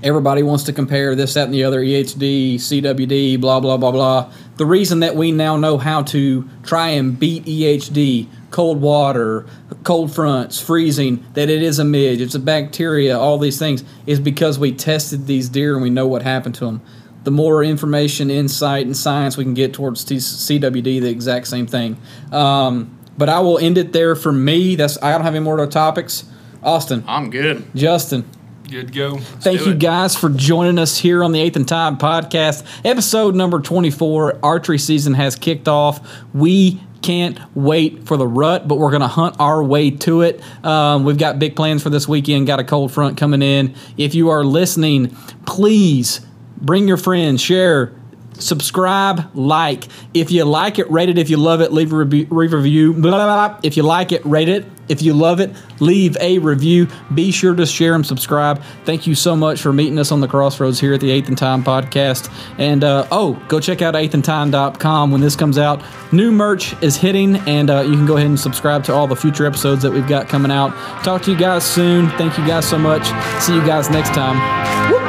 everybody 0.02 0.42
wants 0.42 0.64
to 0.64 0.72
compare 0.72 1.14
this, 1.14 1.34
that, 1.34 1.44
and 1.44 1.54
the 1.54 1.62
other 1.62 1.80
EHD, 1.80 2.56
CWD, 2.56 3.40
blah, 3.40 3.60
blah, 3.60 3.76
blah, 3.76 3.92
blah. 3.92 4.32
The 4.60 4.66
reason 4.66 5.00
that 5.00 5.16
we 5.16 5.32
now 5.32 5.56
know 5.56 5.78
how 5.78 6.02
to 6.02 6.46
try 6.64 6.88
and 6.88 7.18
beat 7.18 7.46
EHD, 7.46 8.26
cold 8.50 8.82
water, 8.82 9.46
cold 9.84 10.14
fronts, 10.14 10.60
freezing, 10.60 11.24
that 11.32 11.48
it 11.48 11.62
is 11.62 11.78
a 11.78 11.84
midge, 11.84 12.20
it's 12.20 12.34
a 12.34 12.38
bacteria, 12.38 13.18
all 13.18 13.38
these 13.38 13.58
things, 13.58 13.82
is 14.04 14.20
because 14.20 14.58
we 14.58 14.72
tested 14.72 15.26
these 15.26 15.48
deer 15.48 15.72
and 15.72 15.82
we 15.82 15.88
know 15.88 16.06
what 16.06 16.20
happened 16.20 16.56
to 16.56 16.66
them 16.66 16.82
the 17.24 17.30
more 17.30 17.64
information, 17.64 18.30
insight, 18.30 18.84
and 18.84 18.94
science 18.94 19.38
we 19.38 19.44
can 19.44 19.54
get 19.54 19.72
towards 19.72 20.04
CWD, 20.04 21.00
the 21.00 21.08
exact 21.08 21.46
same 21.46 21.66
thing. 21.66 21.96
Um, 22.30 22.98
but 23.16 23.30
I 23.30 23.40
will 23.40 23.58
end 23.58 23.78
it 23.78 23.94
there 23.94 24.14
for 24.14 24.32
me. 24.32 24.74
That's 24.76 25.02
I 25.02 25.12
don't 25.12 25.22
have 25.22 25.34
any 25.34 25.42
more 25.42 25.66
topics. 25.68 26.24
Austin, 26.62 27.02
I'm 27.06 27.30
good. 27.30 27.64
Justin. 27.74 28.28
Good 28.70 28.92
go. 28.92 29.18
Thank 29.18 29.66
you 29.66 29.72
it. 29.72 29.80
guys 29.80 30.14
for 30.14 30.28
joining 30.28 30.78
us 30.78 30.96
here 30.96 31.24
on 31.24 31.32
the 31.32 31.40
Eighth 31.40 31.56
and 31.56 31.66
Time 31.66 31.98
podcast, 31.98 32.64
episode 32.84 33.34
number 33.34 33.58
24. 33.58 34.38
Archery 34.44 34.78
season 34.78 35.14
has 35.14 35.34
kicked 35.34 35.66
off. 35.66 36.08
We 36.32 36.80
can't 37.02 37.36
wait 37.56 38.06
for 38.06 38.16
the 38.16 38.28
rut, 38.28 38.68
but 38.68 38.76
we're 38.76 38.90
going 38.90 39.00
to 39.00 39.08
hunt 39.08 39.34
our 39.40 39.60
way 39.60 39.90
to 39.90 40.22
it. 40.22 40.40
Um, 40.64 41.02
we've 41.02 41.18
got 41.18 41.40
big 41.40 41.56
plans 41.56 41.82
for 41.82 41.90
this 41.90 42.06
weekend, 42.06 42.46
got 42.46 42.60
a 42.60 42.64
cold 42.64 42.92
front 42.92 43.16
coming 43.18 43.42
in. 43.42 43.74
If 43.96 44.14
you 44.14 44.28
are 44.28 44.44
listening, 44.44 45.16
please 45.46 46.20
bring 46.56 46.86
your 46.86 46.96
friends, 46.96 47.40
share, 47.40 47.92
subscribe, 48.40 49.34
like. 49.36 49.84
If 50.14 50.30
you 50.30 50.44
like 50.44 50.78
it, 50.78 50.90
rate 50.90 51.08
it. 51.08 51.18
If 51.18 51.30
you 51.30 51.36
love 51.36 51.60
it, 51.60 51.72
leave 51.72 51.92
a 51.92 51.96
review. 51.96 52.92
Blah, 52.92 53.10
blah, 53.10 53.48
blah. 53.48 53.60
If 53.62 53.76
you 53.76 53.82
like 53.82 54.12
it, 54.12 54.24
rate 54.24 54.48
it. 54.48 54.64
If 54.90 55.02
you 55.02 55.14
love 55.14 55.38
it, 55.38 55.54
leave 55.78 56.16
a 56.20 56.38
review. 56.38 56.88
Be 57.14 57.30
sure 57.30 57.54
to 57.54 57.64
share 57.64 57.94
and 57.94 58.04
subscribe. 58.04 58.60
Thank 58.84 59.06
you 59.06 59.14
so 59.14 59.36
much 59.36 59.62
for 59.62 59.72
meeting 59.72 60.00
us 60.00 60.10
on 60.10 60.20
the 60.20 60.26
crossroads 60.26 60.80
here 60.80 60.92
at 60.92 61.00
the 61.00 61.12
Eighth 61.12 61.28
and 61.28 61.38
Time 61.38 61.62
podcast. 61.62 62.28
And 62.58 62.82
uh, 62.82 63.06
oh, 63.12 63.40
go 63.46 63.60
check 63.60 63.82
out 63.82 63.94
eighthandtime.com 63.94 65.12
when 65.12 65.20
this 65.20 65.36
comes 65.36 65.58
out. 65.58 65.80
New 66.12 66.32
merch 66.32 66.74
is 66.82 66.96
hitting, 66.96 67.36
and 67.48 67.70
uh, 67.70 67.82
you 67.82 67.92
can 67.92 68.04
go 68.04 68.16
ahead 68.16 68.26
and 68.26 68.40
subscribe 68.40 68.82
to 68.84 68.92
all 68.92 69.06
the 69.06 69.14
future 69.14 69.46
episodes 69.46 69.82
that 69.82 69.92
we've 69.92 70.08
got 70.08 70.28
coming 70.28 70.50
out. 70.50 70.70
Talk 71.04 71.22
to 71.22 71.30
you 71.30 71.38
guys 71.38 71.64
soon. 71.64 72.08
Thank 72.10 72.36
you 72.36 72.44
guys 72.44 72.68
so 72.68 72.76
much. 72.76 73.06
See 73.40 73.54
you 73.54 73.64
guys 73.64 73.90
next 73.90 74.10
time. 74.10 74.90
Woo! 74.90 74.99